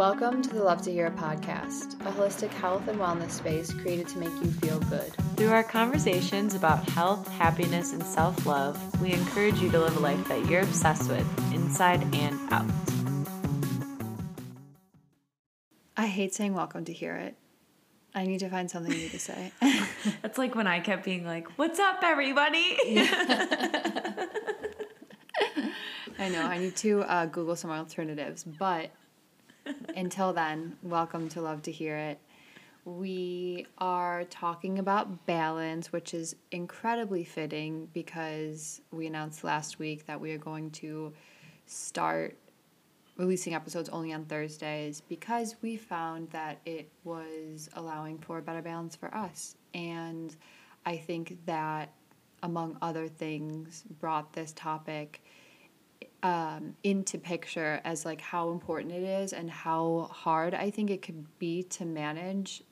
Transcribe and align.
Welcome 0.00 0.40
to 0.40 0.48
the 0.48 0.62
Love 0.62 0.80
to 0.84 0.90
Hear 0.90 1.08
It 1.08 1.16
podcast, 1.16 1.92
a 2.06 2.10
holistic 2.10 2.48
health 2.48 2.88
and 2.88 2.98
wellness 2.98 3.32
space 3.32 3.70
created 3.70 4.08
to 4.08 4.16
make 4.16 4.30
you 4.42 4.50
feel 4.50 4.80
good. 4.88 5.12
Through 5.36 5.50
our 5.50 5.62
conversations 5.62 6.54
about 6.54 6.88
health, 6.88 7.28
happiness, 7.28 7.92
and 7.92 8.02
self 8.02 8.46
love, 8.46 8.78
we 9.02 9.12
encourage 9.12 9.60
you 9.60 9.70
to 9.70 9.78
live 9.78 9.94
a 9.98 10.00
life 10.00 10.26
that 10.28 10.46
you're 10.46 10.62
obsessed 10.62 11.10
with, 11.10 11.52
inside 11.52 12.02
and 12.14 12.50
out. 12.50 12.64
I 15.98 16.06
hate 16.06 16.32
saying 16.32 16.54
welcome 16.54 16.86
to 16.86 16.94
hear 16.94 17.16
it. 17.16 17.36
I 18.14 18.24
need 18.24 18.38
to 18.38 18.48
find 18.48 18.70
something 18.70 18.96
new 18.96 19.10
to 19.10 19.18
say. 19.18 19.52
That's 20.22 20.38
like 20.38 20.54
when 20.54 20.66
I 20.66 20.80
kept 20.80 21.04
being 21.04 21.26
like, 21.26 21.46
What's 21.58 21.78
up, 21.78 21.98
everybody? 22.02 22.78
I 26.18 26.30
know, 26.30 26.46
I 26.46 26.56
need 26.56 26.76
to 26.76 27.02
uh, 27.02 27.26
Google 27.26 27.54
some 27.54 27.70
alternatives, 27.70 28.44
but 28.44 28.92
until 29.96 30.32
then, 30.32 30.76
welcome 30.82 31.28
to 31.30 31.40
Love 31.40 31.62
to 31.62 31.72
Hear 31.72 31.96
It. 31.96 32.18
We 32.84 33.66
are 33.78 34.24
talking 34.24 34.78
about 34.78 35.26
balance, 35.26 35.92
which 35.92 36.14
is 36.14 36.34
incredibly 36.50 37.24
fitting 37.24 37.88
because 37.92 38.80
we 38.90 39.06
announced 39.06 39.44
last 39.44 39.78
week 39.78 40.06
that 40.06 40.20
we 40.20 40.32
are 40.32 40.38
going 40.38 40.70
to 40.72 41.12
start 41.66 42.36
releasing 43.16 43.54
episodes 43.54 43.88
only 43.90 44.12
on 44.12 44.24
Thursdays 44.24 45.02
because 45.08 45.56
we 45.60 45.76
found 45.76 46.30
that 46.30 46.58
it 46.64 46.90
was 47.04 47.68
allowing 47.74 48.18
for 48.18 48.38
a 48.38 48.42
better 48.42 48.62
balance 48.62 48.96
for 48.96 49.14
us. 49.14 49.56
And 49.74 50.34
I 50.86 50.96
think 50.96 51.38
that, 51.46 51.92
among 52.42 52.78
other 52.80 53.08
things, 53.08 53.84
brought 54.00 54.32
this 54.32 54.52
topic 54.52 55.22
um, 56.22 56.74
into 56.84 57.18
picture 57.18 57.80
as 57.84 58.04
like 58.04 58.20
how 58.20 58.50
important 58.50 58.92
it 58.92 59.02
is 59.02 59.32
and 59.32 59.50
how 59.50 60.08
hard 60.12 60.54
I 60.54 60.70
think 60.70 60.90
it 60.90 61.02
could 61.02 61.26
be 61.38 61.62
to 61.64 61.84
manage 61.84 62.62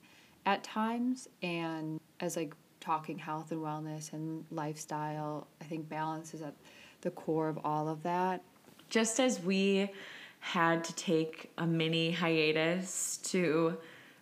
at 0.46 0.62
times. 0.62 1.28
And 1.42 2.00
as 2.20 2.36
like 2.36 2.54
talking 2.80 3.18
health 3.18 3.50
and 3.52 3.60
wellness 3.60 4.12
and 4.12 4.44
lifestyle, 4.50 5.46
I 5.60 5.64
think 5.64 5.88
balance 5.88 6.34
is 6.34 6.42
at 6.42 6.54
the 7.00 7.10
core 7.10 7.48
of 7.48 7.58
all 7.64 7.88
of 7.88 8.02
that. 8.02 8.42
Just 8.88 9.20
as 9.20 9.40
we 9.40 9.90
had 10.40 10.84
to 10.84 10.94
take 10.94 11.50
a 11.58 11.66
mini 11.66 12.10
hiatus 12.10 13.18
to 13.18 13.76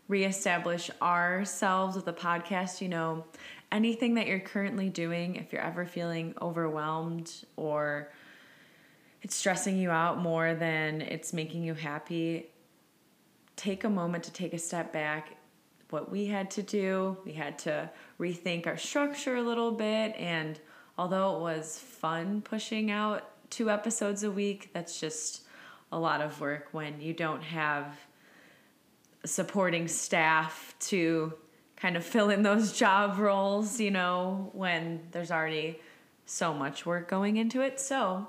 reestablish 0.08 0.90
ourselves 1.02 1.96
with 1.96 2.04
the 2.04 2.12
podcast, 2.12 2.80
you 2.80 2.88
know, 2.88 3.24
anything 3.72 4.14
that 4.14 4.26
you're 4.26 4.40
currently 4.40 4.88
doing, 4.88 5.36
if 5.36 5.52
you're 5.52 5.62
ever 5.62 5.84
feeling 5.84 6.34
overwhelmed 6.40 7.32
or 7.56 8.10
it's 9.26 9.34
stressing 9.34 9.76
you 9.76 9.90
out 9.90 10.20
more 10.20 10.54
than 10.54 11.00
it's 11.00 11.32
making 11.32 11.64
you 11.64 11.74
happy, 11.74 12.46
take 13.56 13.82
a 13.82 13.90
moment 13.90 14.22
to 14.22 14.32
take 14.32 14.54
a 14.54 14.58
step 14.58 14.92
back. 14.92 15.36
What 15.90 16.12
we 16.12 16.26
had 16.26 16.48
to 16.52 16.62
do, 16.62 17.16
we 17.24 17.32
had 17.32 17.58
to 17.60 17.90
rethink 18.20 18.68
our 18.68 18.76
structure 18.76 19.34
a 19.34 19.42
little 19.42 19.72
bit. 19.72 20.14
And 20.16 20.60
although 20.96 21.38
it 21.38 21.40
was 21.40 21.76
fun 21.76 22.40
pushing 22.40 22.92
out 22.92 23.28
two 23.50 23.68
episodes 23.68 24.22
a 24.22 24.30
week, 24.30 24.70
that's 24.72 25.00
just 25.00 25.42
a 25.90 25.98
lot 25.98 26.20
of 26.20 26.40
work 26.40 26.68
when 26.70 27.00
you 27.00 27.12
don't 27.12 27.42
have 27.42 27.98
supporting 29.24 29.88
staff 29.88 30.76
to 30.82 31.34
kind 31.74 31.96
of 31.96 32.04
fill 32.04 32.30
in 32.30 32.44
those 32.44 32.72
job 32.78 33.18
roles, 33.18 33.80
you 33.80 33.90
know, 33.90 34.50
when 34.52 35.00
there's 35.10 35.32
already 35.32 35.80
so 36.26 36.54
much 36.54 36.86
work 36.86 37.08
going 37.08 37.38
into 37.38 37.60
it. 37.60 37.80
So, 37.80 38.28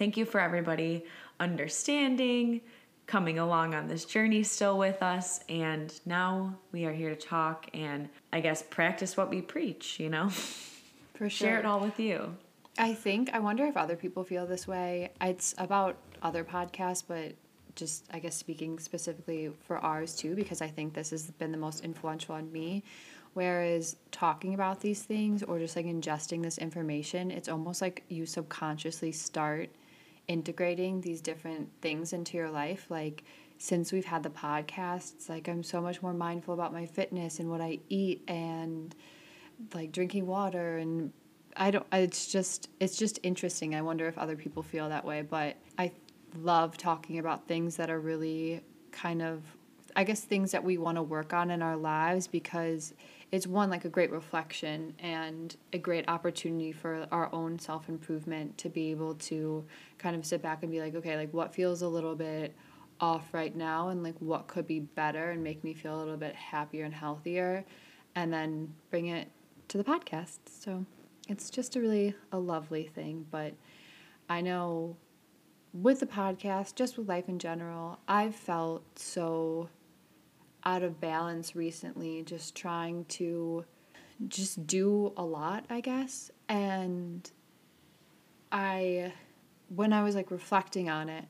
Thank 0.00 0.16
you 0.16 0.24
for 0.24 0.40
everybody 0.40 1.04
understanding, 1.40 2.62
coming 3.06 3.38
along 3.38 3.74
on 3.74 3.86
this 3.86 4.06
journey 4.06 4.42
still 4.42 4.78
with 4.78 5.02
us. 5.02 5.40
And 5.50 5.92
now 6.06 6.56
we 6.72 6.86
are 6.86 6.92
here 6.92 7.10
to 7.10 7.16
talk 7.16 7.68
and 7.74 8.08
I 8.32 8.40
guess 8.40 8.62
practice 8.62 9.18
what 9.18 9.28
we 9.28 9.42
preach, 9.42 10.00
you 10.00 10.08
know? 10.08 10.30
For 11.14 11.28
sure. 11.28 11.48
Share 11.48 11.58
it 11.58 11.66
all 11.66 11.80
with 11.80 12.00
you. 12.00 12.34
I 12.78 12.94
think, 12.94 13.28
I 13.34 13.40
wonder 13.40 13.66
if 13.66 13.76
other 13.76 13.94
people 13.94 14.24
feel 14.24 14.46
this 14.46 14.66
way. 14.66 15.10
It's 15.20 15.54
about 15.58 15.96
other 16.22 16.44
podcasts, 16.44 17.04
but 17.06 17.34
just, 17.76 18.06
I 18.10 18.20
guess, 18.20 18.34
speaking 18.34 18.78
specifically 18.78 19.52
for 19.66 19.76
ours 19.80 20.16
too, 20.16 20.34
because 20.34 20.62
I 20.62 20.68
think 20.68 20.94
this 20.94 21.10
has 21.10 21.30
been 21.32 21.52
the 21.52 21.58
most 21.58 21.84
influential 21.84 22.36
on 22.36 22.50
me. 22.50 22.84
Whereas 23.34 23.96
talking 24.12 24.54
about 24.54 24.80
these 24.80 25.02
things 25.02 25.42
or 25.42 25.58
just 25.58 25.76
like 25.76 25.84
ingesting 25.84 26.42
this 26.42 26.56
information, 26.56 27.30
it's 27.30 27.50
almost 27.50 27.82
like 27.82 28.02
you 28.08 28.24
subconsciously 28.24 29.12
start 29.12 29.68
integrating 30.30 31.00
these 31.00 31.20
different 31.20 31.68
things 31.82 32.12
into 32.12 32.36
your 32.36 32.50
life. 32.50 32.86
Like 32.88 33.24
since 33.58 33.90
we've 33.90 34.04
had 34.04 34.22
the 34.22 34.30
podcasts 34.30 35.28
like 35.28 35.46
i'm 35.46 35.62
so 35.62 35.82
much 35.82 36.00
more 36.00 36.14
mindful 36.14 36.54
about 36.54 36.72
my 36.72 36.86
fitness 36.86 37.40
and 37.40 37.50
what 37.50 37.60
i 37.60 37.78
eat 37.90 38.22
and 38.26 38.94
like 39.74 39.92
drinking 39.92 40.26
water. 40.26 40.78
And 40.78 41.12
i 41.56 41.70
don't 41.72 41.84
it's 41.92 42.30
just 42.30 42.70
it's 42.78 42.96
just 42.96 43.18
interesting. 43.24 43.74
I 43.74 43.82
wonder 43.82 44.06
if 44.06 44.16
other 44.16 44.36
people 44.36 44.62
feel 44.62 44.88
that 44.88 45.04
way. 45.04 45.22
But 45.22 45.56
i 45.78 45.90
love 46.38 46.76
talking 46.76 47.18
about 47.18 47.48
things 47.48 47.76
that 47.76 47.90
are 47.90 47.98
really 47.98 48.62
kind 48.92 49.20
of 49.20 49.42
i 49.96 50.04
guess 50.04 50.20
things 50.20 50.52
that 50.52 50.62
we 50.62 50.78
want 50.78 50.96
to 50.96 51.02
work 51.02 51.32
on 51.32 51.50
in 51.50 51.60
our 51.60 51.76
lives 51.76 52.28
because 52.28 52.94
it's 53.32 53.46
one 53.46 53.70
like 53.70 53.84
a 53.84 53.88
great 53.88 54.10
reflection 54.10 54.94
and 54.98 55.56
a 55.72 55.78
great 55.78 56.08
opportunity 56.08 56.72
for 56.72 57.06
our 57.12 57.32
own 57.32 57.58
self 57.58 57.88
improvement 57.88 58.58
to 58.58 58.68
be 58.68 58.90
able 58.90 59.14
to 59.14 59.64
kind 59.98 60.16
of 60.16 60.24
sit 60.26 60.42
back 60.42 60.62
and 60.62 60.72
be 60.72 60.80
like, 60.80 60.94
okay, 60.94 61.16
like 61.16 61.32
what 61.32 61.54
feels 61.54 61.82
a 61.82 61.88
little 61.88 62.16
bit 62.16 62.54
off 63.00 63.32
right 63.32 63.56
now 63.56 63.88
and 63.88 64.02
like 64.02 64.16
what 64.18 64.46
could 64.46 64.66
be 64.66 64.80
better 64.80 65.30
and 65.30 65.42
make 65.42 65.62
me 65.64 65.72
feel 65.72 65.96
a 65.96 65.98
little 65.98 66.16
bit 66.16 66.34
happier 66.34 66.84
and 66.84 66.92
healthier 66.92 67.64
and 68.14 68.32
then 68.32 68.72
bring 68.90 69.06
it 69.06 69.28
to 69.68 69.78
the 69.78 69.84
podcast. 69.84 70.38
So 70.46 70.84
it's 71.28 71.50
just 71.50 71.76
a 71.76 71.80
really 71.80 72.14
a 72.32 72.38
lovely 72.38 72.90
thing, 72.94 73.26
but 73.30 73.54
I 74.28 74.40
know 74.40 74.96
with 75.72 76.00
the 76.00 76.06
podcast, 76.06 76.74
just 76.74 76.98
with 76.98 77.08
life 77.08 77.28
in 77.28 77.38
general, 77.38 78.00
I've 78.08 78.34
felt 78.34 78.82
so 78.98 79.68
out 80.64 80.82
of 80.82 81.00
balance 81.00 81.56
recently, 81.56 82.22
just 82.22 82.54
trying 82.54 83.04
to 83.06 83.64
just 84.28 84.66
do 84.66 85.12
a 85.16 85.24
lot, 85.24 85.64
I 85.70 85.80
guess. 85.80 86.30
And 86.48 87.30
I, 88.52 89.12
when 89.74 89.92
I 89.92 90.02
was 90.02 90.14
like 90.14 90.30
reflecting 90.30 90.90
on 90.90 91.08
it, 91.08 91.24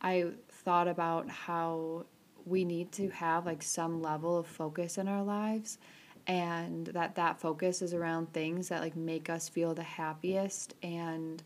I 0.00 0.26
thought 0.50 0.88
about 0.88 1.28
how 1.30 2.04
we 2.44 2.64
need 2.64 2.92
to 2.92 3.08
have 3.08 3.46
like 3.46 3.62
some 3.62 4.02
level 4.02 4.36
of 4.36 4.46
focus 4.46 4.98
in 4.98 5.08
our 5.08 5.22
lives 5.22 5.78
and 6.26 6.86
that 6.88 7.14
that 7.14 7.40
focus 7.40 7.82
is 7.82 7.92
around 7.92 8.32
things 8.32 8.68
that 8.68 8.80
like 8.80 8.96
make 8.96 9.28
us 9.28 9.48
feel 9.48 9.74
the 9.74 9.82
happiest 9.82 10.74
and 10.82 11.42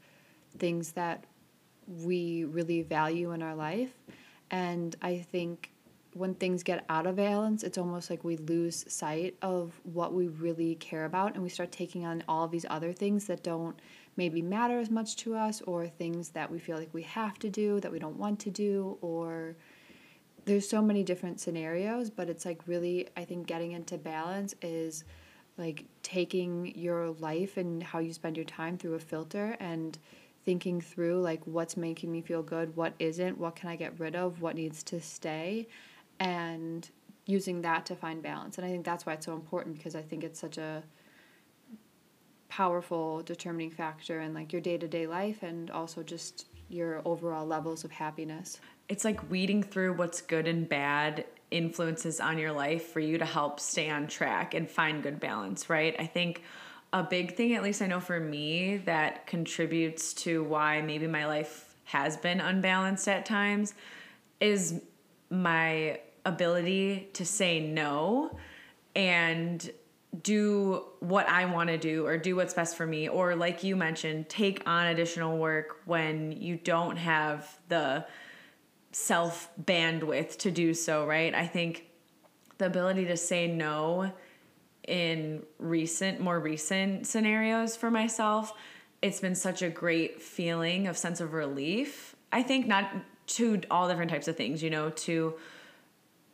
things 0.58 0.92
that 0.92 1.24
we 1.86 2.44
really 2.44 2.82
value 2.82 3.32
in 3.32 3.42
our 3.42 3.54
life 3.54 3.92
and 4.50 4.96
i 5.02 5.18
think 5.18 5.70
when 6.18 6.34
things 6.34 6.62
get 6.62 6.84
out 6.88 7.06
of 7.06 7.16
balance, 7.16 7.62
it's 7.62 7.78
almost 7.78 8.10
like 8.10 8.24
we 8.24 8.36
lose 8.36 8.84
sight 8.88 9.36
of 9.40 9.80
what 9.84 10.12
we 10.12 10.28
really 10.28 10.74
care 10.76 11.04
about 11.04 11.34
and 11.34 11.42
we 11.42 11.48
start 11.48 11.70
taking 11.70 12.04
on 12.04 12.24
all 12.28 12.48
these 12.48 12.66
other 12.68 12.92
things 12.92 13.26
that 13.26 13.42
don't 13.42 13.80
maybe 14.16 14.42
matter 14.42 14.80
as 14.80 14.90
much 14.90 15.14
to 15.16 15.36
us 15.36 15.62
or 15.62 15.86
things 15.86 16.30
that 16.30 16.50
we 16.50 16.58
feel 16.58 16.76
like 16.76 16.92
we 16.92 17.02
have 17.02 17.38
to 17.38 17.48
do 17.48 17.78
that 17.80 17.92
we 17.92 18.00
don't 18.00 18.16
want 18.16 18.38
to 18.40 18.50
do 18.50 18.98
or 19.00 19.54
there's 20.44 20.68
so 20.68 20.82
many 20.82 21.04
different 21.04 21.38
scenarios, 21.38 22.10
but 22.10 22.28
it's 22.28 22.44
like 22.44 22.66
really 22.66 23.08
I 23.16 23.24
think 23.24 23.46
getting 23.46 23.72
into 23.72 23.96
balance 23.96 24.54
is 24.60 25.04
like 25.56 25.84
taking 26.02 26.72
your 26.74 27.10
life 27.10 27.56
and 27.56 27.82
how 27.82 27.98
you 27.98 28.12
spend 28.12 28.36
your 28.36 28.46
time 28.46 28.76
through 28.76 28.94
a 28.94 29.00
filter 29.00 29.56
and 29.60 29.98
thinking 30.44 30.80
through 30.80 31.20
like 31.20 31.46
what's 31.46 31.76
making 31.76 32.10
me 32.10 32.22
feel 32.22 32.42
good, 32.42 32.74
what 32.74 32.94
isn't, 32.98 33.36
what 33.38 33.54
can 33.54 33.68
I 33.68 33.76
get 33.76 34.00
rid 34.00 34.16
of, 34.16 34.40
what 34.40 34.56
needs 34.56 34.82
to 34.84 35.00
stay 35.00 35.68
and 36.20 36.88
using 37.26 37.62
that 37.62 37.86
to 37.86 37.94
find 37.94 38.22
balance. 38.22 38.58
And 38.58 38.66
I 38.66 38.70
think 38.70 38.84
that's 38.84 39.04
why 39.04 39.12
it's 39.14 39.26
so 39.26 39.34
important 39.34 39.76
because 39.76 39.94
I 39.94 40.02
think 40.02 40.24
it's 40.24 40.40
such 40.40 40.58
a 40.58 40.82
powerful 42.48 43.22
determining 43.22 43.70
factor 43.70 44.20
in 44.20 44.32
like 44.32 44.52
your 44.52 44.62
day-to-day 44.62 45.06
life 45.06 45.42
and 45.42 45.70
also 45.70 46.02
just 46.02 46.46
your 46.70 47.02
overall 47.04 47.46
levels 47.46 47.84
of 47.84 47.90
happiness. 47.90 48.60
It's 48.88 49.04
like 49.04 49.30
weeding 49.30 49.62
through 49.62 49.94
what's 49.94 50.22
good 50.22 50.48
and 50.48 50.68
bad 50.68 51.26
influences 51.50 52.20
on 52.20 52.38
your 52.38 52.52
life 52.52 52.86
for 52.88 53.00
you 53.00 53.18
to 53.18 53.24
help 53.24 53.60
stay 53.60 53.90
on 53.90 54.06
track 54.06 54.54
and 54.54 54.68
find 54.68 55.02
good 55.02 55.20
balance, 55.20 55.68
right? 55.70 55.94
I 55.98 56.06
think 56.06 56.42
a 56.92 57.02
big 57.02 57.36
thing, 57.36 57.54
at 57.54 57.62
least 57.62 57.82
I 57.82 57.86
know 57.86 58.00
for 58.00 58.18
me, 58.18 58.78
that 58.78 59.26
contributes 59.26 60.14
to 60.14 60.42
why 60.44 60.80
maybe 60.80 61.06
my 61.06 61.26
life 61.26 61.74
has 61.84 62.16
been 62.16 62.40
unbalanced 62.40 63.08
at 63.08 63.26
times 63.26 63.74
is 64.40 64.80
my 65.30 66.00
ability 66.28 67.08
to 67.14 67.24
say 67.24 67.60
no 67.60 68.36
and 68.94 69.70
do 70.22 70.84
what 71.00 71.28
I 71.28 71.44
want 71.44 71.68
to 71.68 71.78
do 71.78 72.06
or 72.06 72.16
do 72.16 72.34
what's 72.36 72.54
best 72.54 72.76
for 72.76 72.86
me 72.86 73.08
or 73.08 73.36
like 73.36 73.62
you 73.62 73.76
mentioned 73.76 74.28
take 74.28 74.62
on 74.66 74.86
additional 74.86 75.36
work 75.38 75.82
when 75.84 76.32
you 76.32 76.56
don't 76.56 76.96
have 76.96 77.58
the 77.68 78.06
self 78.92 79.50
bandwidth 79.62 80.38
to 80.38 80.50
do 80.50 80.74
so, 80.74 81.06
right? 81.06 81.34
I 81.34 81.46
think 81.46 81.86
the 82.56 82.66
ability 82.66 83.06
to 83.06 83.16
say 83.16 83.46
no 83.46 84.10
in 84.86 85.42
recent, 85.58 86.20
more 86.20 86.40
recent 86.40 87.06
scenarios 87.06 87.76
for 87.76 87.90
myself, 87.90 88.52
it's 89.02 89.20
been 89.20 89.34
such 89.34 89.62
a 89.62 89.68
great 89.68 90.22
feeling 90.22 90.88
of 90.88 90.96
sense 90.96 91.20
of 91.20 91.34
relief. 91.34 92.16
I 92.32 92.42
think 92.42 92.66
not 92.66 92.90
to 93.26 93.60
all 93.70 93.88
different 93.88 94.10
types 94.10 94.26
of 94.26 94.36
things, 94.36 94.62
you 94.62 94.70
know, 94.70 94.90
to 94.90 95.34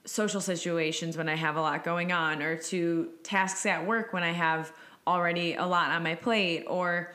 social 0.04 0.40
situations 0.40 1.16
when 1.16 1.28
I 1.28 1.34
have 1.34 1.56
a 1.56 1.60
lot 1.60 1.84
going 1.84 2.12
on, 2.12 2.42
or 2.42 2.56
to 2.56 3.08
tasks 3.22 3.64
at 3.66 3.86
work 3.86 4.12
when 4.12 4.22
I 4.22 4.32
have 4.32 4.72
already 5.06 5.54
a 5.54 5.66
lot 5.66 5.90
on 5.90 6.02
my 6.02 6.14
plate, 6.14 6.64
or 6.66 7.14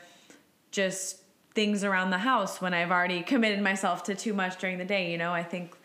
just 0.70 1.18
things 1.54 1.82
around 1.84 2.10
the 2.10 2.18
house 2.18 2.60
when 2.60 2.72
I've 2.74 2.90
already 2.90 3.22
committed 3.22 3.60
myself 3.60 4.04
to 4.04 4.14
too 4.14 4.32
much 4.32 4.58
during 4.58 4.78
the 4.78 4.84
day. 4.84 5.10
You 5.10 5.18
know, 5.18 5.32
I 5.32 5.42
think 5.42 5.76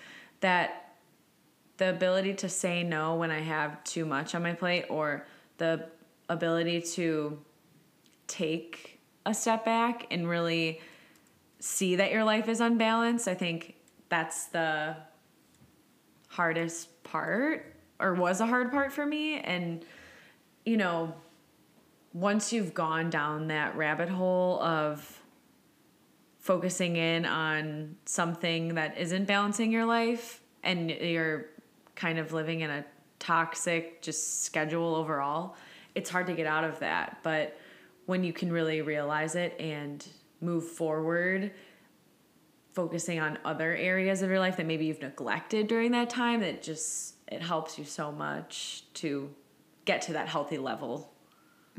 that 0.41 0.93
the 1.77 1.89
ability 1.89 2.35
to 2.35 2.49
say 2.49 2.83
no 2.83 3.15
when 3.15 3.31
I 3.31 3.41
have 3.41 3.83
too 3.83 4.05
much 4.05 4.35
on 4.35 4.43
my 4.43 4.53
plate, 4.53 4.85
or 4.89 5.25
the 5.57 5.87
ability 6.29 6.81
to 6.81 7.39
take 8.27 8.99
a 9.25 9.33
step 9.33 9.65
back 9.65 10.07
and 10.11 10.27
really 10.27 10.81
see 11.59 11.95
that 11.95 12.11
your 12.11 12.23
life 12.23 12.47
is 12.47 12.61
unbalanced, 12.61 13.27
I 13.27 13.33
think 13.33 13.75
that's 14.09 14.45
the 14.47 14.95
hardest 16.29 16.89
part 17.15 17.75
or 17.99 18.13
was 18.13 18.41
a 18.41 18.45
hard 18.45 18.71
part 18.71 18.91
for 18.91 19.05
me 19.05 19.39
and 19.39 19.85
you 20.65 20.77
know 20.77 21.13
once 22.13 22.53
you've 22.53 22.73
gone 22.73 23.09
down 23.09 23.47
that 23.47 23.75
rabbit 23.75 24.09
hole 24.09 24.61
of 24.61 25.21
focusing 26.39 26.95
in 26.95 27.25
on 27.25 27.95
something 28.05 28.75
that 28.75 28.97
isn't 28.97 29.25
balancing 29.25 29.71
your 29.71 29.85
life 29.85 30.41
and 30.63 30.91
you're 30.91 31.47
kind 31.95 32.19
of 32.19 32.33
living 32.33 32.61
in 32.61 32.69
a 32.69 32.85
toxic 33.19 34.01
just 34.01 34.43
schedule 34.43 34.95
overall 34.95 35.55
it's 35.95 36.09
hard 36.09 36.27
to 36.27 36.33
get 36.33 36.45
out 36.45 36.65
of 36.65 36.79
that. 36.79 37.19
But 37.23 37.57
when 38.05 38.23
you 38.23 38.33
can 38.33 38.51
really 38.51 38.81
realize 38.81 39.35
it 39.35 39.59
and 39.59 40.05
move 40.41 40.65
forward 40.65 41.51
focusing 42.75 43.21
on 43.21 43.39
other 43.45 43.73
areas 43.73 44.21
of 44.21 44.29
your 44.29 44.39
life 44.39 44.57
that 44.57 44.65
maybe 44.65 44.85
you've 44.85 45.01
neglected 45.01 45.67
during 45.67 45.91
that 45.91 46.09
time 46.09 46.41
that 46.41 46.61
just 46.61 47.15
it 47.29 47.41
helps 47.41 47.79
you 47.79 47.85
so 47.85 48.11
much 48.11 48.83
to 48.93 49.33
get 49.85 50.01
to 50.01 50.13
that 50.13 50.27
healthy 50.27 50.57
level 50.57 51.13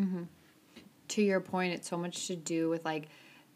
mm-hmm. 0.01 0.23
to 1.07 1.23
your 1.23 1.39
point 1.39 1.75
it's 1.75 1.89
so 1.89 1.99
much 1.99 2.27
to 2.27 2.35
do 2.35 2.71
with 2.71 2.85
like 2.87 3.09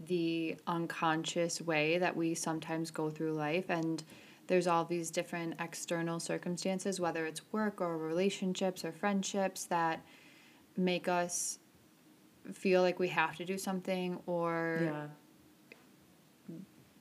the 0.07 0.55
unconscious 0.67 1.61
way 1.63 1.97
that 1.97 2.15
we 2.15 2.35
sometimes 2.35 2.91
go 2.91 3.09
through 3.09 3.33
life 3.33 3.71
and 3.71 4.05
there's 4.47 4.67
all 4.67 4.85
these 4.85 5.11
different 5.11 5.55
external 5.61 6.21
circumstances 6.21 7.01
whether 7.01 7.25
it's 7.25 7.41
work 7.53 7.81
or 7.81 7.97
relationships 7.97 8.85
or 8.85 8.93
friendships 8.93 9.65
that 9.65 10.05
make 10.77 11.09
us 11.09 11.59
feel 12.53 12.83
like 12.83 12.99
we 12.99 13.09
have 13.09 13.35
to 13.37 13.47
do 13.47 13.57
something 13.57 14.19
or 14.27 14.81
yeah 14.83 15.07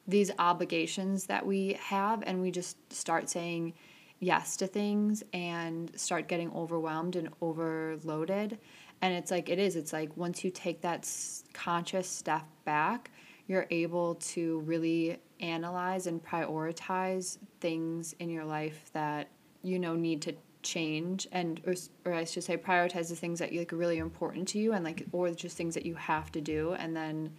these 0.09 0.31
obligations 0.39 1.25
that 1.25 1.45
we 1.45 1.77
have 1.81 2.23
and 2.25 2.41
we 2.41 2.51
just 2.51 2.77
start 2.91 3.29
saying 3.29 3.73
yes 4.19 4.57
to 4.57 4.67
things 4.67 5.23
and 5.33 5.91
start 6.00 6.27
getting 6.27 6.51
overwhelmed 6.53 7.15
and 7.15 7.29
overloaded. 7.41 8.57
And 9.01 9.13
it's 9.13 9.31
like 9.31 9.50
it 9.50 9.59
is 9.59 9.75
it's 9.75 9.94
like 9.94 10.15
once 10.17 10.44
you 10.44 10.51
take 10.51 10.81
that 10.81 11.09
conscious 11.53 12.09
step 12.09 12.45
back 12.65 13.11
you're 13.50 13.65
able 13.71 14.13
to 14.15 14.59
really 14.59 15.17
analyze 15.41 16.06
and 16.06 16.23
prioritize 16.23 17.39
things 17.59 18.13
in 18.19 18.29
your 18.29 18.45
life 18.45 18.91
that 18.94 19.27
you 19.63 19.79
know 19.79 19.95
need 19.95 20.21
to 20.21 20.33
change 20.62 21.27
and 21.31 21.59
or, 21.65 21.73
or 22.05 22.13
I 22.13 22.25
should 22.25 22.44
say 22.44 22.57
prioritize 22.57 23.09
the 23.09 23.15
things 23.15 23.39
that 23.39 23.51
you 23.51 23.59
like 23.59 23.71
really 23.71 23.97
important 23.97 24.47
to 24.50 24.59
you 24.59 24.73
and 24.73 24.85
like 24.85 25.05
or 25.12 25.31
just 25.31 25.57
things 25.57 25.73
that 25.73 25.85
you 25.85 25.95
have 25.95 26.31
to 26.33 26.41
do 26.41 26.73
and 26.73 26.95
then 26.95 27.31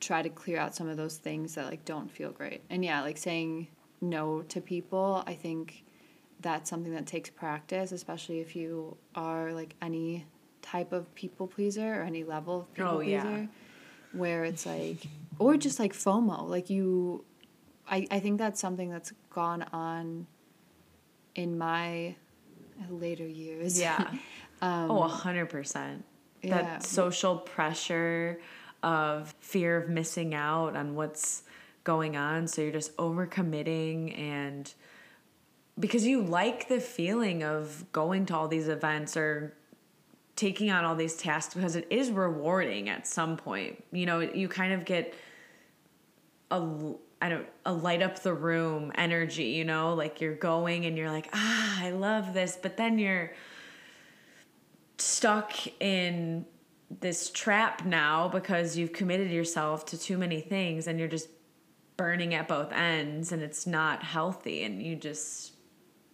try 0.00 0.22
to 0.22 0.28
clear 0.28 0.58
out 0.58 0.74
some 0.74 0.88
of 0.88 0.96
those 0.96 1.16
things 1.16 1.54
that 1.54 1.66
like 1.66 1.84
don't 1.84 2.10
feel 2.10 2.30
great. 2.30 2.62
And 2.70 2.84
yeah, 2.84 3.02
like 3.02 3.16
saying 3.16 3.68
no 4.00 4.42
to 4.42 4.60
people, 4.60 5.22
I 5.26 5.34
think 5.34 5.84
that's 6.40 6.68
something 6.68 6.92
that 6.94 7.06
takes 7.06 7.30
practice, 7.30 7.92
especially 7.92 8.40
if 8.40 8.54
you 8.54 8.96
are 9.14 9.52
like 9.52 9.74
any 9.80 10.26
type 10.62 10.92
of 10.92 11.14
people 11.14 11.46
pleaser 11.46 12.00
or 12.00 12.02
any 12.02 12.24
level 12.24 12.60
of 12.60 12.74
people 12.74 12.92
oh, 12.92 12.96
pleaser. 12.96 13.38
Yeah. 13.38 13.46
Where 14.12 14.44
it's 14.44 14.64
like 14.64 15.08
or 15.38 15.56
just 15.56 15.78
like 15.78 15.92
FOMO. 15.92 16.48
Like 16.48 16.70
you 16.70 17.24
I, 17.88 18.06
I 18.10 18.20
think 18.20 18.38
that's 18.38 18.60
something 18.60 18.90
that's 18.90 19.12
gone 19.30 19.64
on 19.72 20.26
in 21.34 21.58
my 21.58 22.14
later 22.88 23.26
years. 23.26 23.78
Yeah. 23.78 23.98
um, 24.62 24.90
oh, 24.90 25.08
100%. 25.08 26.02
Yeah. 26.42 26.62
That 26.62 26.82
social 26.82 27.38
pressure 27.38 28.40
of 28.84 29.34
fear 29.40 29.78
of 29.78 29.88
missing 29.88 30.34
out 30.34 30.76
on 30.76 30.94
what's 30.94 31.42
going 31.84 32.16
on. 32.16 32.46
So 32.46 32.62
you're 32.62 32.70
just 32.70 32.94
overcommitting 32.98 34.16
and 34.18 34.72
because 35.80 36.06
you 36.06 36.22
like 36.22 36.68
the 36.68 36.78
feeling 36.78 37.42
of 37.42 37.86
going 37.90 38.26
to 38.26 38.36
all 38.36 38.46
these 38.46 38.68
events 38.68 39.16
or 39.16 39.54
taking 40.36 40.70
on 40.70 40.84
all 40.84 40.94
these 40.94 41.16
tasks 41.16 41.54
because 41.54 41.76
it 41.76 41.86
is 41.90 42.10
rewarding 42.10 42.88
at 42.88 43.06
some 43.06 43.36
point. 43.36 43.82
You 43.90 44.06
know, 44.06 44.20
you 44.20 44.48
kind 44.48 44.74
of 44.74 44.84
get 44.84 45.14
a 46.50 46.92
I 47.22 47.30
don't 47.30 47.46
a 47.64 47.72
light 47.72 48.02
up 48.02 48.20
the 48.20 48.34
room 48.34 48.92
energy, 48.96 49.44
you 49.44 49.64
know, 49.64 49.94
like 49.94 50.20
you're 50.20 50.34
going 50.34 50.84
and 50.84 50.96
you're 50.96 51.10
like, 51.10 51.30
"Ah, 51.32 51.82
I 51.82 51.90
love 51.90 52.34
this." 52.34 52.58
But 52.60 52.76
then 52.76 52.98
you're 52.98 53.32
stuck 54.98 55.52
in 55.80 56.44
this 57.00 57.30
trap 57.30 57.84
now 57.84 58.28
because 58.28 58.76
you've 58.76 58.92
committed 58.92 59.30
yourself 59.30 59.86
to 59.86 59.98
too 59.98 60.18
many 60.18 60.40
things 60.40 60.86
and 60.86 60.98
you're 60.98 61.08
just 61.08 61.28
burning 61.96 62.34
at 62.34 62.48
both 62.48 62.72
ends 62.72 63.32
and 63.32 63.42
it's 63.42 63.66
not 63.66 64.02
healthy 64.02 64.64
and 64.64 64.82
you 64.82 64.96
just 64.96 65.52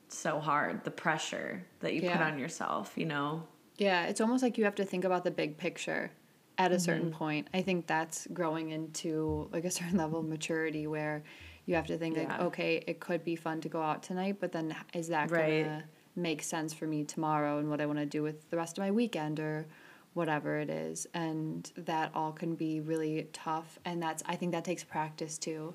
so 0.09 0.39
hard 0.41 0.85
the 0.85 0.91
pressure 0.91 1.65
that 1.81 1.95
you 1.95 2.03
yeah. 2.03 2.17
put 2.17 2.27
on 2.27 2.39
yourself 2.39 2.93
you 2.97 3.07
know 3.07 3.43
yeah 3.79 4.05
it's 4.05 4.21
almost 4.21 4.43
like 4.43 4.59
you 4.59 4.65
have 4.65 4.75
to 4.75 4.85
think 4.85 5.05
about 5.05 5.25
the 5.25 5.31
big 5.31 5.57
picture 5.57 6.11
at 6.59 6.73
a 6.73 6.75
mm-hmm. 6.75 6.85
certain 6.85 7.11
point 7.11 7.49
i 7.55 7.63
think 7.63 7.87
that's 7.87 8.27
growing 8.33 8.71
into 8.71 9.49
like 9.53 9.65
a 9.65 9.71
certain 9.79 9.97
level 9.97 10.21
of 10.21 10.27
maturity 10.27 10.87
where 10.87 11.23
you 11.67 11.75
have 11.75 11.87
to 11.87 11.97
think 11.97 12.17
yeah. 12.17 12.25
like 12.25 12.41
okay 12.41 12.83
it 12.87 13.01
could 13.01 13.25
be 13.25 13.37
fun 13.37 13.61
to 13.61 13.69
go 13.69 13.81
out 13.81 14.03
tonight 14.03 14.37
but 14.41 14.53
then 14.53 14.75
is 14.93 15.09
that 15.09 15.31
right. 15.31 15.65
gonna 15.65 15.85
make 16.17 16.43
sense 16.43 16.75
for 16.75 16.87
me 16.87 17.05
tomorrow 17.05 17.59
and 17.59 17.71
what 17.71 17.81
i 17.81 17.87
want 17.87 17.99
to 17.99 18.07
do 18.07 18.23
with 18.23 18.51
the 18.51 18.57
rest 18.57 18.77
of 18.77 18.83
my 18.83 18.91
weekend 18.91 19.41
or 19.41 19.67
whatever 20.15 20.59
it 20.59 20.69
is 20.69 21.07
and 21.15 21.71
that 21.77 22.11
all 22.15 22.33
can 22.33 22.55
be 22.55 22.81
really 22.81 23.29
tough 23.33 23.79
and 23.85 24.03
that's 24.03 24.23
i 24.27 24.35
think 24.35 24.53
that 24.53 24.65
takes 24.65 24.83
practice 24.83 25.39
too. 25.39 25.73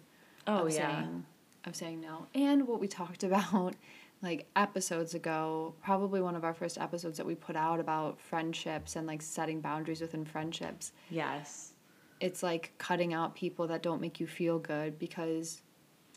Oh 0.48 0.65
of 0.65 0.74
yeah. 0.74 1.01
saying, 1.01 1.25
of 1.65 1.75
saying 1.75 2.01
no. 2.01 2.27
And 2.36 2.68
what 2.68 2.80
we 2.80 2.88
talked 2.88 3.24
about 3.30 3.75
like 4.22 4.48
episodes 4.56 5.13
ago 5.13 5.75
probably 5.84 6.22
one 6.22 6.36
of 6.36 6.44
our 6.44 6.54
first 6.54 6.77
episodes 6.77 7.18
that 7.18 7.25
we 7.25 7.36
put 7.36 7.56
out 7.56 7.80
about 7.80 8.20
friendships 8.20 8.96
and 8.96 9.06
like 9.06 9.22
setting 9.22 9.62
boundaries 9.62 10.01
within 10.01 10.25
friendships. 10.25 10.94
Yes. 11.10 11.74
It's 12.20 12.42
like 12.42 12.74
cutting 12.77 13.13
out 13.13 13.36
people 13.36 13.68
that 13.68 13.84
don't 13.84 14.01
make 14.01 14.20
you 14.20 14.27
feel 14.27 14.58
good 14.58 14.98
because 14.98 15.62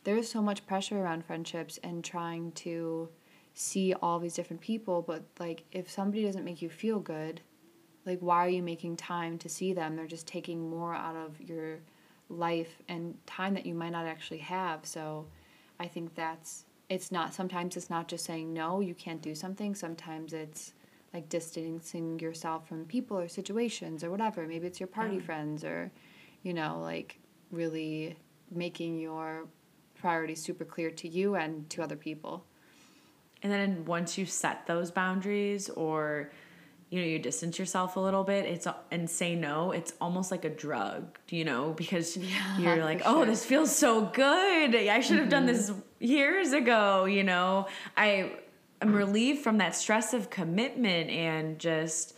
there's 0.05 0.31
so 0.31 0.41
much 0.41 0.65
pressure 0.67 0.99
around 0.99 1.25
friendships 1.25 1.79
and 1.83 2.05
trying 2.05 2.53
to 2.53 3.09
see 3.55 3.93
all 3.95 4.21
these 4.21 4.35
different 4.35 4.63
people 4.63 5.03
but 5.03 5.25
like 5.41 5.65
if 5.73 5.91
somebody 5.91 6.23
doesn't 6.23 6.45
make 6.45 6.63
you 6.63 6.71
feel 6.71 7.01
good 7.01 7.41
like 8.09 8.21
why 8.21 8.47
are 8.47 8.49
you 8.49 8.63
making 8.63 8.97
time 8.97 9.39
to 9.39 9.49
see 9.49 9.73
them? 9.73 9.95
They're 9.95 10.07
just 10.07 10.27
taking 10.27 10.69
more 10.69 10.95
out 10.95 11.15
of 11.15 11.41
your 11.41 11.81
life 12.31 12.83
and 12.89 13.15
time 13.27 13.55
that 13.55 13.67
you 13.67 13.75
might 13.75 13.93
not 13.93 14.07
actually 14.07 14.39
have. 14.39 14.85
So 14.87 15.27
i 15.81 15.87
think 15.87 16.13
that's 16.17 16.65
it's 16.89 17.13
not 17.13 17.33
sometimes 17.33 17.77
it's 17.77 17.89
not 17.89 18.09
just 18.09 18.25
saying 18.25 18.53
no 18.53 18.81
you 18.81 18.95
can't 18.95 19.23
do 19.23 19.35
something. 19.35 19.75
Sometimes 19.75 20.33
it's 20.33 20.73
like 21.15 21.29
distancing 21.29 22.19
yourself 22.19 22.67
from 22.67 22.85
people 22.87 23.19
or 23.19 23.29
situations 23.29 24.03
or 24.03 24.11
whatever. 24.11 24.47
Maybe 24.47 24.67
it's 24.67 24.81
your 24.81 24.89
party 24.89 25.17
yeah. 25.17 25.23
friends 25.23 25.65
or 25.65 25.93
you 26.43 26.55
know 26.55 26.81
like 26.83 27.19
really 27.51 28.17
making 28.51 28.99
your 28.99 29.47
priorities 30.01 30.43
super 30.43 30.65
clear 30.65 30.91
to 30.91 31.09
you 31.09 31.35
and 31.35 31.69
to 31.71 31.83
other 31.83 31.97
people. 31.97 32.45
And 33.43 33.53
then 33.53 33.85
once 33.85 34.19
you 34.19 34.27
set 34.27 34.67
those 34.67 34.91
boundaries 34.91 35.69
or 35.71 36.31
you 36.91 37.01
know 37.01 37.07
you 37.07 37.19
distance 37.19 37.59
yourself 37.59 37.97
a 37.97 38.01
little 38.01 38.25
bit 38.25 38.47
it's 38.47 38.67
and 38.91 39.09
say 39.09 39.35
no 39.35 39.73
it's 39.73 39.93
almost 40.01 40.31
like 40.31 40.45
a 40.45 40.51
drug 40.51 41.19
you 41.29 41.45
know? 41.45 41.73
Because 41.73 42.17
yeah, 42.17 42.59
you're 42.59 42.85
like 42.85 43.03
oh 43.05 43.25
this 43.25 43.45
feels 43.45 43.75
so 43.75 44.07
good. 44.07 44.75
I 44.75 45.01
should 45.01 45.17
have 45.17 45.25
mm-hmm. 45.25 45.31
done 45.31 45.47
this 45.47 45.73
years 45.99 46.53
ago 46.53 47.05
you 47.05 47.25
know? 47.25 47.69
I 47.97 48.33
i'm 48.81 48.95
relieved 48.95 49.43
from 49.43 49.59
that 49.59 49.75
stress 49.75 50.15
of 50.15 50.31
commitment 50.31 51.11
and 51.11 51.59
just 51.59 52.15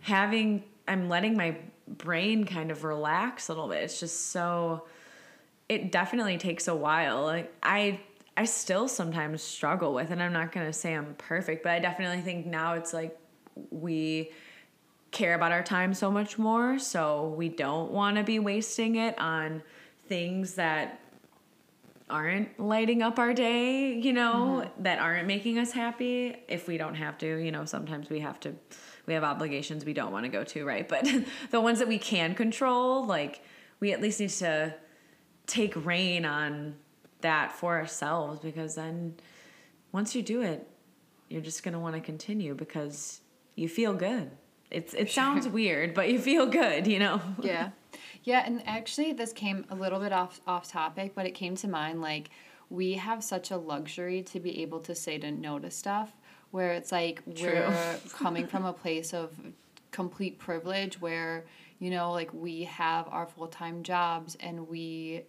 having 0.00 0.64
i'm 0.88 1.08
letting 1.08 1.36
my 1.36 1.56
brain 1.86 2.44
kind 2.44 2.70
of 2.70 2.84
relax 2.84 3.48
a 3.48 3.52
little 3.52 3.68
bit. 3.68 3.82
It's 3.82 4.00
just 4.00 4.30
so 4.30 4.86
it 5.68 5.92
definitely 5.92 6.38
takes 6.38 6.68
a 6.68 6.74
while. 6.74 7.22
Like 7.22 7.52
i 7.62 8.00
I 8.34 8.46
still 8.46 8.88
sometimes 8.88 9.42
struggle 9.42 9.92
with, 9.92 10.10
and 10.10 10.22
I'm 10.22 10.32
not 10.32 10.52
gonna 10.52 10.72
say 10.72 10.94
I'm 10.94 11.14
perfect, 11.16 11.62
but 11.62 11.72
I 11.72 11.78
definitely 11.78 12.22
think 12.22 12.46
now 12.46 12.74
it's 12.74 12.92
like 12.92 13.16
we 13.70 14.30
care 15.10 15.34
about 15.34 15.52
our 15.52 15.62
time 15.62 15.94
so 15.94 16.10
much 16.10 16.38
more, 16.38 16.78
so 16.78 17.34
we 17.36 17.48
don't 17.48 17.90
want 17.90 18.16
to 18.16 18.24
be 18.24 18.38
wasting 18.38 18.96
it 18.96 19.18
on 19.18 19.62
things 20.08 20.54
that 20.54 21.00
aren't 22.10 22.60
lighting 22.60 23.02
up 23.02 23.18
our 23.18 23.32
day, 23.32 23.94
you 23.94 24.12
know, 24.12 24.62
mm-hmm. 24.64 24.82
that 24.82 24.98
aren't 24.98 25.26
making 25.26 25.58
us 25.58 25.72
happy 25.72 26.36
if 26.46 26.68
we 26.68 26.76
don't 26.76 26.94
have 26.94 27.16
to, 27.18 27.36
you 27.36 27.50
know, 27.50 27.64
sometimes 27.64 28.10
we 28.10 28.20
have 28.20 28.38
to 28.40 28.54
we 29.06 29.14
have 29.14 29.24
obligations 29.24 29.84
we 29.84 29.92
don't 29.92 30.12
want 30.12 30.24
to 30.24 30.28
go 30.28 30.44
to, 30.44 30.64
right? 30.64 30.88
But 30.88 31.08
the 31.50 31.60
ones 31.60 31.78
that 31.80 31.88
we 31.88 31.98
can 31.98 32.34
control, 32.34 33.04
like 33.04 33.42
we 33.80 33.92
at 33.92 34.00
least 34.00 34.20
need 34.20 34.30
to 34.30 34.74
take 35.46 35.74
rein 35.84 36.24
on 36.24 36.76
that 37.22 37.52
for 37.52 37.76
ourselves 37.78 38.40
because 38.40 38.74
then 38.74 39.14
once 39.90 40.14
you 40.14 40.22
do 40.22 40.42
it, 40.42 40.68
you're 41.28 41.40
just 41.40 41.62
going 41.62 41.72
to 41.72 41.80
want 41.80 41.94
to 41.94 42.00
continue 42.00 42.54
because 42.54 43.21
you 43.54 43.68
feel 43.68 43.94
good. 43.94 44.30
It's 44.70 44.94
it 44.94 44.98
sure. 45.10 45.24
sounds 45.24 45.48
weird, 45.48 45.94
but 45.94 46.08
you 46.10 46.18
feel 46.18 46.46
good, 46.46 46.86
you 46.86 46.98
know. 46.98 47.20
Yeah. 47.42 47.70
Yeah, 48.24 48.44
and 48.46 48.62
actually 48.68 49.12
this 49.12 49.32
came 49.32 49.66
a 49.68 49.74
little 49.74 49.98
bit 49.98 50.12
off 50.12 50.40
off 50.46 50.70
topic, 50.70 51.12
but 51.14 51.26
it 51.26 51.32
came 51.32 51.56
to 51.56 51.68
mind 51.68 52.00
like 52.00 52.30
we 52.70 52.94
have 52.94 53.22
such 53.22 53.50
a 53.50 53.56
luxury 53.56 54.22
to 54.22 54.40
be 54.40 54.62
able 54.62 54.80
to 54.80 54.94
say 54.94 55.18
to 55.18 55.30
no 55.30 55.58
to 55.58 55.70
stuff 55.70 56.16
where 56.52 56.72
it's 56.72 56.92
like 56.92 57.22
True. 57.34 57.52
we're 57.52 57.98
coming 58.12 58.46
from 58.46 58.64
a 58.64 58.72
place 58.72 59.12
of 59.12 59.32
complete 59.90 60.38
privilege 60.38 61.00
where 61.00 61.44
you 61.80 61.90
know 61.90 62.12
like 62.12 62.32
we 62.32 62.64
have 62.64 63.08
our 63.08 63.26
full-time 63.26 63.82
jobs 63.82 64.36
and 64.40 64.68
we 64.68 65.24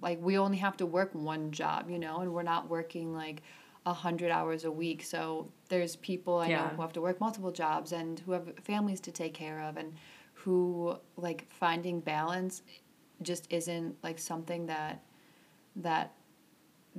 like 0.00 0.18
we 0.22 0.38
only 0.38 0.56
have 0.58 0.76
to 0.76 0.86
work 0.86 1.14
one 1.14 1.50
job 1.50 1.90
you 1.90 1.98
know 1.98 2.20
and 2.20 2.32
we're 2.32 2.42
not 2.42 2.70
working 2.70 3.14
like 3.14 3.42
a 3.86 3.92
hundred 3.92 4.32
hours 4.32 4.64
a 4.64 4.70
week 4.70 5.02
so 5.02 5.48
there's 5.68 5.94
people 5.96 6.38
i 6.38 6.48
yeah. 6.48 6.56
know 6.56 6.68
who 6.68 6.82
have 6.82 6.92
to 6.92 7.00
work 7.00 7.20
multiple 7.20 7.52
jobs 7.52 7.92
and 7.92 8.18
who 8.20 8.32
have 8.32 8.52
families 8.62 9.00
to 9.00 9.12
take 9.12 9.32
care 9.32 9.62
of 9.62 9.76
and 9.76 9.94
who 10.34 10.94
like 11.16 11.46
finding 11.48 12.00
balance 12.00 12.62
just 13.22 13.46
isn't 13.48 13.94
like 14.02 14.18
something 14.18 14.66
that 14.66 15.02
that 15.76 16.12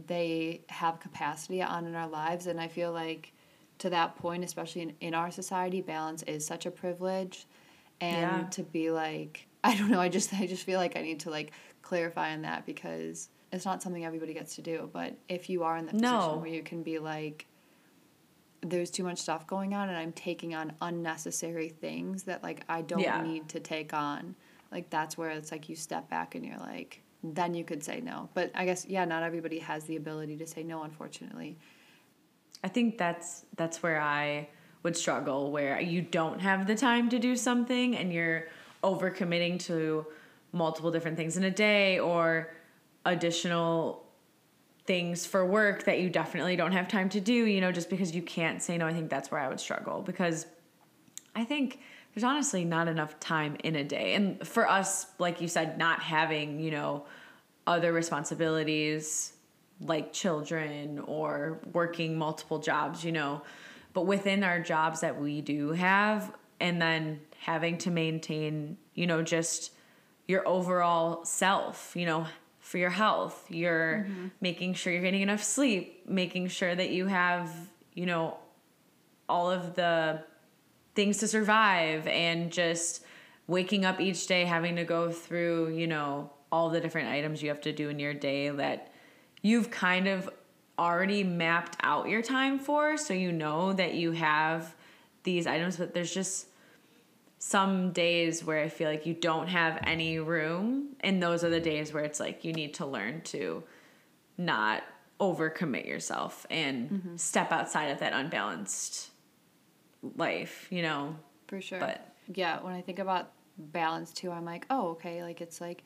they 0.07 0.61
have 0.69 0.99
capacity 0.99 1.61
on 1.61 1.85
in 1.85 1.93
our 1.93 2.07
lives 2.07 2.47
and 2.47 2.59
i 2.59 2.67
feel 2.67 2.93
like 2.93 3.33
to 3.79 3.89
that 3.89 4.15
point 4.15 4.43
especially 4.43 4.81
in, 4.81 4.93
in 5.01 5.13
our 5.13 5.29
society 5.29 5.81
balance 5.81 6.23
is 6.23 6.45
such 6.45 6.65
a 6.65 6.71
privilege 6.71 7.47
and 7.99 8.43
yeah. 8.43 8.47
to 8.49 8.63
be 8.63 8.91
like 8.91 9.45
i 9.65 9.75
don't 9.75 9.91
know 9.91 9.99
i 9.99 10.07
just 10.07 10.33
i 10.35 10.47
just 10.47 10.63
feel 10.63 10.79
like 10.79 10.95
i 10.95 11.01
need 11.01 11.19
to 11.19 11.29
like 11.29 11.51
clarify 11.81 12.31
on 12.31 12.43
that 12.43 12.65
because 12.65 13.27
it's 13.51 13.65
not 13.65 13.81
something 13.81 14.05
everybody 14.05 14.33
gets 14.33 14.55
to 14.55 14.61
do 14.61 14.89
but 14.93 15.13
if 15.29 15.49
you 15.49 15.63
are 15.63 15.77
in 15.77 15.85
the 15.85 15.91
position 15.91 16.41
where 16.41 16.49
you 16.49 16.63
can 16.63 16.83
be 16.83 16.99
like 16.99 17.45
there's 18.61 18.89
too 18.89 19.03
much 19.03 19.19
stuff 19.19 19.45
going 19.47 19.73
on 19.73 19.89
and 19.89 19.97
i'm 19.97 20.11
taking 20.11 20.55
on 20.55 20.73
unnecessary 20.81 21.69
things 21.69 22.23
that 22.23 22.43
like 22.43 22.63
i 22.67 22.81
don't 22.81 22.99
yeah. 22.99 23.21
need 23.21 23.47
to 23.47 23.59
take 23.59 23.93
on 23.93 24.35
like 24.71 24.89
that's 24.89 25.17
where 25.17 25.29
it's 25.29 25.51
like 25.51 25.69
you 25.69 25.75
step 25.75 26.09
back 26.09 26.35
and 26.35 26.45
you're 26.45 26.57
like 26.57 27.01
then 27.23 27.53
you 27.53 27.63
could 27.63 27.83
say 27.83 28.01
no. 28.01 28.29
But 28.33 28.51
I 28.53 28.65
guess 28.65 28.85
yeah, 28.85 29.05
not 29.05 29.23
everybody 29.23 29.59
has 29.59 29.85
the 29.85 29.95
ability 29.95 30.37
to 30.37 30.47
say 30.47 30.63
no, 30.63 30.83
unfortunately. 30.83 31.57
I 32.63 32.67
think 32.67 32.97
that's 32.97 33.45
that's 33.55 33.81
where 33.83 34.01
I 34.01 34.49
would 34.83 34.95
struggle 34.95 35.51
where 35.51 35.79
you 35.79 36.01
don't 36.01 36.39
have 36.39 36.67
the 36.67 36.75
time 36.75 37.09
to 37.09 37.19
do 37.19 37.35
something 37.35 37.95
and 37.95 38.13
you're 38.13 38.45
overcommitting 38.83 39.59
to 39.59 40.05
multiple 40.51 40.91
different 40.91 41.17
things 41.17 41.35
in 41.35 41.43
a 41.43 41.51
day 41.51 41.99
or 41.99 42.51
additional 43.07 44.05
things 44.85 45.25
for 45.25 45.45
work 45.45 45.83
that 45.83 45.99
you 45.99 46.09
definitely 46.09 46.55
don't 46.55 46.71
have 46.71 46.87
time 46.87 47.09
to 47.09 47.19
do, 47.19 47.33
you 47.33 47.59
know, 47.59 47.71
just 47.71 47.89
because 47.89 48.15
you 48.15 48.21
can't 48.21 48.61
say 48.61 48.77
no. 48.77 48.87
I 48.87 48.93
think 48.93 49.09
that's 49.09 49.31
where 49.31 49.41
I 49.41 49.47
would 49.47 49.59
struggle 49.59 50.01
because 50.01 50.45
I 51.35 51.43
think 51.43 51.79
there's 52.13 52.23
honestly 52.23 52.63
not 52.63 52.87
enough 52.87 53.19
time 53.19 53.57
in 53.63 53.75
a 53.75 53.83
day. 53.83 54.13
And 54.15 54.45
for 54.47 54.69
us, 54.69 55.07
like 55.19 55.41
you 55.41 55.47
said, 55.47 55.77
not 55.77 56.01
having, 56.01 56.59
you 56.59 56.71
know, 56.71 57.05
other 57.65 57.91
responsibilities 57.91 59.33
like 59.81 60.13
children 60.13 60.99
or 60.99 61.59
working 61.73 62.17
multiple 62.17 62.59
jobs, 62.59 63.03
you 63.03 63.11
know, 63.11 63.41
but 63.93 64.05
within 64.05 64.43
our 64.43 64.59
jobs 64.59 65.01
that 65.01 65.19
we 65.21 65.41
do 65.41 65.71
have, 65.71 66.33
and 66.59 66.81
then 66.81 67.19
having 67.39 67.77
to 67.77 67.91
maintain, 67.91 68.77
you 68.95 69.05
know, 69.05 69.21
just 69.21 69.71
your 70.27 70.47
overall 70.47 71.23
self, 71.23 71.95
you 71.95 72.05
know, 72.05 72.25
for 72.67 72.77
your 72.77 72.89
health, 72.89 73.45
you're 73.47 74.05
mm-hmm. 74.05 74.27
making 74.41 74.73
sure 74.73 74.91
you're 74.91 75.01
getting 75.01 75.21
enough 75.21 75.41
sleep, 75.41 76.03
making 76.05 76.49
sure 76.49 76.75
that 76.75 76.89
you 76.89 77.07
have, 77.07 77.49
you 77.93 78.05
know, 78.05 78.37
all 79.29 79.49
of 79.49 79.73
the 79.75 80.21
things 80.93 81.19
to 81.19 81.29
survive 81.29 82.05
and 82.07 82.51
just 82.51 83.05
waking 83.47 83.85
up 83.85 84.01
each 84.01 84.27
day 84.27 84.43
having 84.43 84.75
to 84.75 84.83
go 84.83 85.09
through, 85.09 85.69
you 85.69 85.87
know, 85.87 86.29
all 86.51 86.69
the 86.69 86.81
different 86.81 87.07
items 87.07 87.41
you 87.41 87.47
have 87.47 87.61
to 87.61 87.71
do 87.71 87.87
in 87.87 87.99
your 87.99 88.13
day 88.13 88.49
that 88.49 88.91
you've 89.41 89.71
kind 89.71 90.05
of 90.05 90.29
already 90.77 91.23
mapped 91.23 91.77
out 91.83 92.09
your 92.09 92.21
time 92.21 92.59
for 92.59 92.97
so 92.97 93.13
you 93.13 93.31
know 93.31 93.71
that 93.71 93.93
you 93.93 94.11
have 94.11 94.75
these 95.23 95.47
items 95.47 95.77
but 95.77 95.93
there's 95.93 96.13
just 96.13 96.47
some 97.39 97.91
days 97.91 98.43
where 98.43 98.59
I 98.63 98.69
feel 98.69 98.89
like 98.89 99.05
you 99.05 99.13
don't 99.13 99.47
have 99.47 99.79
any 99.83 100.19
room 100.19 100.95
and 101.01 101.21
those 101.21 101.43
are 101.43 101.49
the 101.49 101.59
days 101.59 101.93
where 101.93 102.03
it's 102.03 102.19
like 102.19 102.43
you 102.43 102.53
need 102.53 102.73
to 102.75 102.85
learn 102.85 103.21
to 103.25 103.63
not 104.37 104.83
overcommit 105.19 105.85
yourself 105.85 106.45
and 106.49 106.89
mm-hmm. 106.89 107.15
step 107.15 107.51
outside 107.51 107.85
of 107.85 107.99
that 107.99 108.13
unbalanced 108.13 109.09
life, 110.15 110.67
you 110.69 110.81
know. 110.81 111.15
For 111.47 111.61
sure. 111.61 111.79
But 111.79 112.15
yeah, 112.33 112.61
when 112.61 112.73
I 112.73 112.81
think 112.81 112.99
about 112.99 113.31
balance 113.57 114.11
too, 114.11 114.31
I'm 114.31 114.45
like, 114.45 114.65
oh, 114.69 114.89
okay, 114.89 115.23
like 115.23 115.41
it's 115.41 115.61
like 115.61 115.83